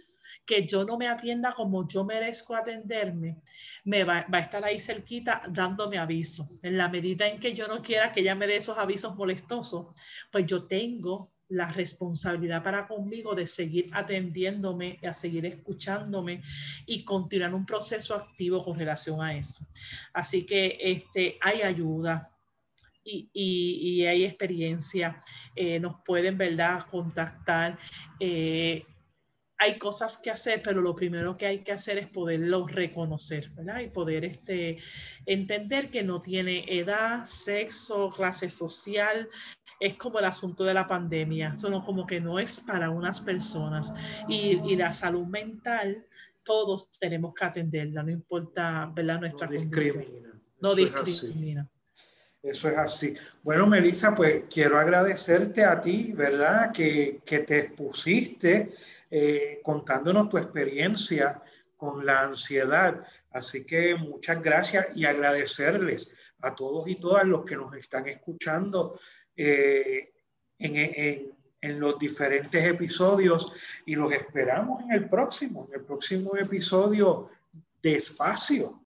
que 0.45 0.65
yo 0.65 0.83
no 0.83 0.97
me 0.97 1.07
atienda 1.07 1.53
como 1.53 1.87
yo 1.87 2.03
merezco 2.03 2.55
atenderme, 2.55 3.37
me 3.85 4.03
va, 4.03 4.25
va, 4.33 4.39
a 4.39 4.41
estar 4.41 4.65
ahí 4.65 4.79
cerquita 4.79 5.43
dándome 5.49 5.97
aviso. 5.97 6.49
En 6.61 6.77
la 6.77 6.89
medida 6.89 7.27
en 7.27 7.39
que 7.39 7.53
yo 7.53 7.67
no 7.67 7.81
quiera 7.81 8.11
que 8.11 8.21
ella 8.21 8.35
me 8.35 8.47
dé 8.47 8.57
esos 8.57 8.77
avisos 8.77 9.15
molestosos, 9.15 9.93
pues 10.31 10.45
yo 10.45 10.65
tengo 10.67 11.31
la 11.51 11.71
responsabilidad 11.71 12.63
para 12.63 12.87
conmigo 12.87 13.35
de 13.35 13.45
seguir 13.45 13.89
atendiéndome, 13.91 14.99
a 15.03 15.13
seguir 15.13 15.45
escuchándome 15.45 16.41
y 16.85 17.03
continuar 17.03 17.53
un 17.53 17.65
proceso 17.65 18.15
activo 18.15 18.63
con 18.63 18.79
relación 18.79 19.21
a 19.21 19.37
eso. 19.37 19.67
Así 20.13 20.45
que 20.45 20.77
este, 20.81 21.37
hay 21.41 21.61
ayuda, 21.61 22.27
y, 23.03 23.29
y, 23.33 24.05
hay 24.05 24.25
experiencia, 24.25 25.19
eh, 25.55 25.79
nos 25.79 26.03
pueden, 26.03 26.37
¿verdad?, 26.37 26.85
contactar. 26.89 27.77
Eh, 28.19 28.85
hay 29.57 29.77
cosas 29.77 30.17
que 30.17 30.31
hacer, 30.31 30.61
pero 30.63 30.81
lo 30.81 30.95
primero 30.95 31.37
que 31.37 31.45
hay 31.45 31.59
que 31.59 31.71
hacer 31.71 31.99
es 31.99 32.07
poderlo 32.07 32.67
reconocer, 32.67 33.51
¿verdad? 33.51 33.81
Y 33.81 33.89
poder 33.89 34.25
este, 34.25 34.79
entender 35.27 35.91
que 35.91 36.01
no 36.01 36.19
tiene 36.19 36.65
edad, 36.67 37.27
sexo, 37.27 38.11
clase 38.11 38.49
social, 38.49 39.27
es 39.81 39.95
como 39.95 40.19
el 40.19 40.25
asunto 40.25 40.63
de 40.63 40.75
la 40.75 40.87
pandemia, 40.87 41.57
solo 41.57 41.83
como 41.83 42.05
que 42.05 42.21
no 42.21 42.37
es 42.37 42.61
para 42.61 42.91
unas 42.91 43.19
personas. 43.19 43.91
Y, 44.29 44.61
y 44.63 44.75
la 44.75 44.93
salud 44.93 45.25
mental, 45.25 46.05
todos 46.43 46.91
tenemos 46.99 47.33
que 47.33 47.45
atenderla, 47.45 48.03
no 48.03 48.11
importa 48.11 48.91
¿verdad? 48.93 49.19
nuestra 49.19 49.47
no 49.47 49.55
condición. 49.57 50.05
No 50.59 50.75
discrimina. 50.75 51.67
Eso 52.43 52.69
es 52.69 52.77
así. 52.77 53.15
Bueno, 53.41 53.65
Melissa, 53.65 54.13
pues 54.13 54.43
quiero 54.51 54.77
agradecerte 54.77 55.63
a 55.63 55.81
ti, 55.81 56.13
¿verdad? 56.13 56.71
Que, 56.71 57.21
que 57.25 57.39
te 57.39 57.59
expusiste 57.59 58.73
eh, 59.09 59.61
contándonos 59.63 60.29
tu 60.29 60.37
experiencia 60.37 61.41
con 61.75 62.05
la 62.05 62.21
ansiedad. 62.21 63.03
Así 63.31 63.65
que 63.65 63.95
muchas 63.95 64.43
gracias 64.43 64.87
y 64.95 65.05
agradecerles 65.05 66.13
a 66.41 66.53
todos 66.53 66.87
y 66.87 66.99
todas 66.99 67.25
los 67.25 67.43
que 67.45 67.55
nos 67.55 67.75
están 67.75 68.07
escuchando 68.07 68.99
eh, 69.35 70.11
en, 70.59 71.31
en, 71.61 71.79
los 71.79 71.97
diferentes 71.99 72.65
episodios 72.65 73.53
y 73.85 73.95
los 73.95 74.11
esperamos 74.11 74.83
en 74.83 74.91
el 74.91 75.09
próximo, 75.09 75.67
en 75.69 75.79
el 75.79 75.85
próximo 75.85 76.35
episodio 76.35 77.29
de 77.81 77.95
Espacio. 77.95 78.81